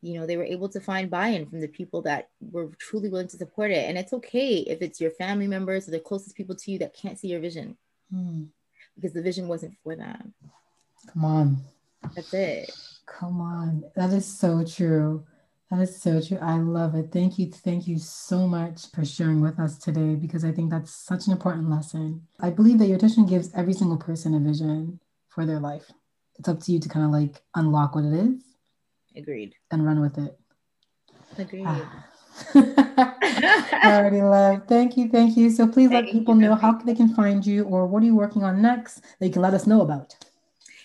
you 0.00 0.14
know 0.14 0.26
they 0.26 0.36
were 0.36 0.44
able 0.44 0.68
to 0.68 0.80
find 0.80 1.10
buy-in 1.10 1.46
from 1.46 1.60
the 1.60 1.68
people 1.68 2.02
that 2.02 2.28
were 2.40 2.70
truly 2.78 3.08
willing 3.08 3.28
to 3.28 3.36
support 3.36 3.70
it 3.70 3.88
and 3.88 3.98
it's 3.98 4.12
okay 4.12 4.58
if 4.58 4.80
it's 4.82 5.00
your 5.00 5.10
family 5.10 5.46
members 5.46 5.88
or 5.88 5.90
the 5.90 6.00
closest 6.00 6.36
people 6.36 6.54
to 6.54 6.70
you 6.70 6.78
that 6.78 6.94
can't 6.94 7.18
see 7.18 7.28
your 7.28 7.40
vision 7.40 7.76
mm. 8.14 8.46
because 8.94 9.12
the 9.12 9.22
vision 9.22 9.48
wasn't 9.48 9.74
for 9.82 9.96
them 9.96 10.32
Come 11.10 11.24
on. 11.24 11.58
That's 12.14 12.32
it. 12.34 12.70
Come 13.06 13.40
on. 13.40 13.84
That 13.96 14.12
is 14.12 14.26
so 14.26 14.64
true. 14.64 15.24
That 15.72 15.80
is 15.80 16.02
so 16.02 16.20
true. 16.20 16.36
I 16.42 16.58
love 16.58 16.94
it. 16.96 17.10
Thank 17.10 17.38
you. 17.38 17.50
Thank 17.50 17.88
you 17.88 17.98
so 17.98 18.46
much 18.46 18.90
for 18.94 19.06
sharing 19.06 19.40
with 19.40 19.58
us 19.58 19.78
today 19.78 20.16
because 20.16 20.44
I 20.44 20.52
think 20.52 20.70
that's 20.70 20.94
such 20.94 21.26
an 21.26 21.32
important 21.32 21.70
lesson. 21.70 22.26
I 22.40 22.50
believe 22.50 22.76
that 22.78 22.88
your 22.88 22.96
intuition 22.96 23.24
gives 23.24 23.48
every 23.54 23.72
single 23.72 23.96
person 23.96 24.34
a 24.34 24.38
vision 24.38 25.00
for 25.30 25.46
their 25.46 25.58
life. 25.58 25.90
It's 26.38 26.46
up 26.46 26.60
to 26.60 26.72
you 26.72 26.78
to 26.78 26.88
kind 26.90 27.06
of 27.06 27.10
like 27.10 27.40
unlock 27.54 27.94
what 27.94 28.04
it 28.04 28.12
is. 28.12 28.42
Agreed. 29.16 29.54
And 29.70 29.86
run 29.86 30.02
with 30.02 30.18
it. 30.18 30.38
Agreed. 31.38 31.66
already 33.82 34.20
love. 34.20 34.64
Thank 34.68 34.98
you. 34.98 35.08
Thank 35.08 35.38
you. 35.38 35.48
So 35.48 35.66
please 35.66 35.88
thank 35.88 36.04
let 36.04 36.12
people 36.12 36.34
know 36.34 36.54
how 36.54 36.72
they 36.72 36.94
can 36.94 37.14
find 37.14 37.46
you 37.46 37.64
or 37.64 37.86
what 37.86 38.02
are 38.02 38.06
you 38.06 38.14
working 38.14 38.44
on 38.44 38.60
next 38.60 39.00
that 39.20 39.26
you 39.26 39.32
can 39.32 39.40
let 39.40 39.54
us 39.54 39.66
know 39.66 39.80
about 39.80 40.14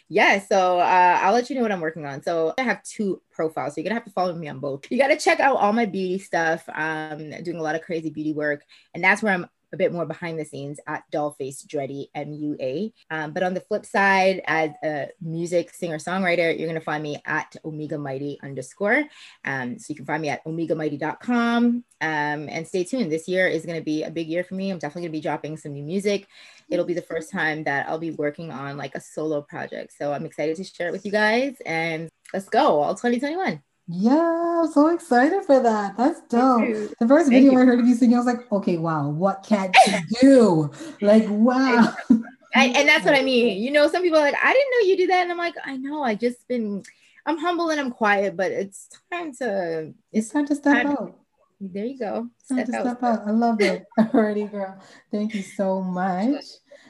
yeah, 0.09 0.39
so 0.39 0.79
uh, 0.79 1.19
I'll 1.21 1.33
let 1.33 1.49
you 1.49 1.55
know 1.55 1.61
what 1.63 1.71
I'm 1.71 1.81
working 1.81 2.05
on. 2.05 2.23
So 2.23 2.53
I 2.57 2.63
have 2.63 2.81
two 2.83 3.21
profiles, 3.31 3.75
so 3.75 3.81
you're 3.81 3.83
gonna 3.89 3.95
have 3.95 4.05
to 4.05 4.11
follow 4.11 4.33
me 4.33 4.47
on 4.47 4.59
both. 4.59 4.89
You 4.89 4.97
gotta 4.97 5.17
check 5.17 5.39
out 5.39 5.57
all 5.57 5.73
my 5.73 5.85
beauty 5.85 6.19
stuff. 6.19 6.63
Um, 6.73 7.31
doing 7.43 7.57
a 7.57 7.61
lot 7.61 7.75
of 7.75 7.81
crazy 7.81 8.09
beauty 8.09 8.33
work, 8.33 8.63
and 8.93 9.03
that's 9.03 9.21
where 9.21 9.33
I'm 9.33 9.47
a 9.73 9.77
bit 9.77 9.91
more 9.91 10.05
behind 10.05 10.39
the 10.39 10.45
scenes 10.45 10.79
at 10.87 11.03
Dollface 11.11 11.65
Dreddy 11.67 12.09
MUA. 12.15 12.93
Um, 13.09 13.33
but 13.33 13.43
on 13.43 13.53
the 13.53 13.61
flip 13.61 13.85
side, 13.85 14.41
as 14.45 14.71
a 14.83 15.09
music 15.21 15.73
singer 15.73 15.97
songwriter, 15.97 16.57
you're 16.57 16.67
going 16.67 16.79
to 16.79 16.81
find 16.81 17.03
me 17.03 17.21
at 17.25 17.55
Omega 17.65 17.97
Mighty 17.97 18.39
underscore. 18.43 19.05
Um, 19.45 19.79
so 19.79 19.85
you 19.89 19.95
can 19.95 20.05
find 20.05 20.21
me 20.21 20.29
at 20.29 20.43
omegamighty.com. 20.45 21.83
Um, 21.99 22.49
and 22.49 22.67
stay 22.67 22.83
tuned. 22.83 23.11
This 23.11 23.27
year 23.27 23.47
is 23.47 23.65
going 23.65 23.79
to 23.79 23.83
be 23.83 24.03
a 24.03 24.11
big 24.11 24.27
year 24.27 24.43
for 24.43 24.55
me. 24.55 24.69
I'm 24.69 24.77
definitely 24.77 25.03
going 25.03 25.13
to 25.13 25.17
be 25.17 25.21
dropping 25.21 25.57
some 25.57 25.73
new 25.73 25.83
music. 25.83 26.27
It'll 26.69 26.85
be 26.85 26.93
the 26.93 27.01
first 27.01 27.31
time 27.31 27.63
that 27.63 27.89
I'll 27.89 27.97
be 27.97 28.11
working 28.11 28.51
on 28.51 28.77
like 28.77 28.95
a 28.95 29.01
solo 29.01 29.41
project. 29.41 29.93
So 29.97 30.13
I'm 30.13 30.25
excited 30.25 30.57
to 30.57 30.63
share 30.63 30.89
it 30.89 30.91
with 30.91 31.05
you 31.05 31.11
guys. 31.11 31.55
And 31.65 32.09
let's 32.33 32.49
go, 32.49 32.81
all 32.81 32.93
2021. 32.93 33.61
Yeah, 33.89 34.61
I'm 34.63 34.71
so 34.71 34.87
excited 34.87 35.45
for 35.45 35.61
that. 35.61 35.95
That's 35.95 36.19
dope. 36.27 36.67
The 36.99 37.07
first 37.07 37.29
video 37.29 37.53
I 37.53 37.63
heard 37.63 37.79
of 37.79 37.87
you 37.87 37.95
singing, 37.95 38.15
I 38.15 38.19
was 38.19 38.27
like, 38.27 38.51
okay, 38.51 38.77
wow, 38.77 39.09
what 39.09 39.43
can 39.47 39.71
you 39.87 39.99
do? 40.21 40.71
like, 40.99 41.23
wow. 41.29 41.95
and, 42.09 42.75
and 42.75 42.87
that's 42.87 43.05
what 43.05 43.15
I 43.15 43.21
mean. 43.23 43.61
You 43.63 43.71
know, 43.71 43.87
some 43.87 44.03
people 44.03 44.19
are 44.19 44.23
like, 44.23 44.35
I 44.43 44.51
didn't 44.51 44.71
know 44.71 44.89
you 44.89 44.97
did 44.97 45.09
that. 45.09 45.21
And 45.21 45.31
I'm 45.31 45.37
like, 45.37 45.55
I 45.63 45.77
know, 45.77 46.03
I 46.03 46.15
just 46.15 46.45
been, 46.49 46.83
I'm 47.25 47.37
humble 47.37 47.69
and 47.69 47.79
I'm 47.79 47.91
quiet, 47.91 48.35
but 48.35 48.51
it's 48.51 48.89
time 49.11 49.33
to, 49.35 49.93
it's 50.11 50.29
time 50.29 50.45
to 50.47 50.55
step 50.55 50.83
time, 50.83 50.87
out. 50.87 51.19
There 51.61 51.85
you 51.85 51.97
go. 51.97 52.27
Step, 52.43 52.65
to 52.65 52.75
out. 52.75 52.81
step 52.81 53.03
out. 53.03 53.21
I 53.25 53.31
love 53.31 53.61
it. 53.61 53.85
Alrighty, 53.99 54.51
girl. 54.51 54.77
Thank 55.11 55.33
you 55.33 55.41
so 55.41 55.81
much. 55.81 56.43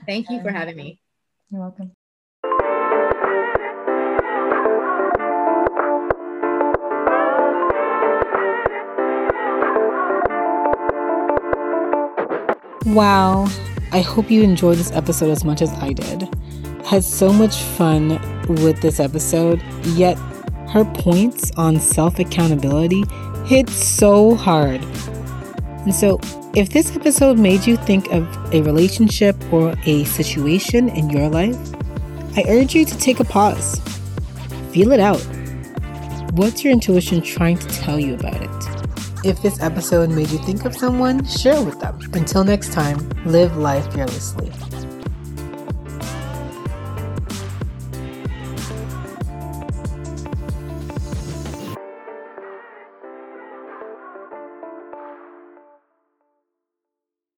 Thank 0.07 0.31
you 0.31 0.41
for 0.41 0.49
having 0.49 0.75
me. 0.75 0.99
You're 1.51 1.61
welcome. 1.61 1.91
Wow. 12.87 13.49
I 13.91 13.99
hope 13.99 14.31
you 14.31 14.43
enjoyed 14.43 14.77
this 14.77 14.93
episode 14.93 15.29
as 15.29 15.43
much 15.43 15.61
as 15.61 15.69
I 15.73 15.91
did. 15.91 16.23
I 16.85 16.87
had 16.87 17.03
so 17.03 17.33
much 17.33 17.57
fun 17.57 18.11
with 18.47 18.81
this 18.81 19.01
episode, 19.01 19.61
yet 19.87 20.17
her 20.69 20.85
points 20.85 21.51
on 21.57 21.81
self 21.81 22.17
accountability 22.17 23.03
hit 23.45 23.69
so 23.69 24.35
hard. 24.35 24.81
And 25.83 25.93
so, 25.93 26.21
if 26.55 26.69
this 26.69 26.95
episode 26.95 27.37
made 27.37 27.67
you 27.67 27.75
think 27.75 28.09
of 28.13 28.25
a 28.53 28.61
relationship 28.61 29.35
or 29.51 29.75
a 29.85 30.05
situation 30.05 30.87
in 30.87 31.09
your 31.09 31.27
life, 31.27 31.57
I 32.37 32.45
urge 32.47 32.73
you 32.73 32.85
to 32.85 32.97
take 32.97 33.19
a 33.19 33.25
pause. 33.25 33.81
Feel 34.71 34.93
it 34.93 35.01
out. 35.01 35.19
What's 36.35 36.63
your 36.63 36.71
intuition 36.71 37.21
trying 37.21 37.57
to 37.57 37.67
tell 37.67 37.99
you 37.99 38.13
about 38.13 38.41
it? 38.41 38.56
If 39.23 39.41
this 39.41 39.59
episode 39.61 40.09
made 40.09 40.29
you 40.29 40.37
think 40.39 40.63
of 40.65 40.75
someone, 40.75 41.25
share 41.25 41.61
with 41.63 41.79
them. 41.79 41.99
Until 42.13 42.43
next 42.43 42.71
time, 42.71 42.97
live 43.25 43.57
life 43.57 43.91
fearlessly. 43.91 44.51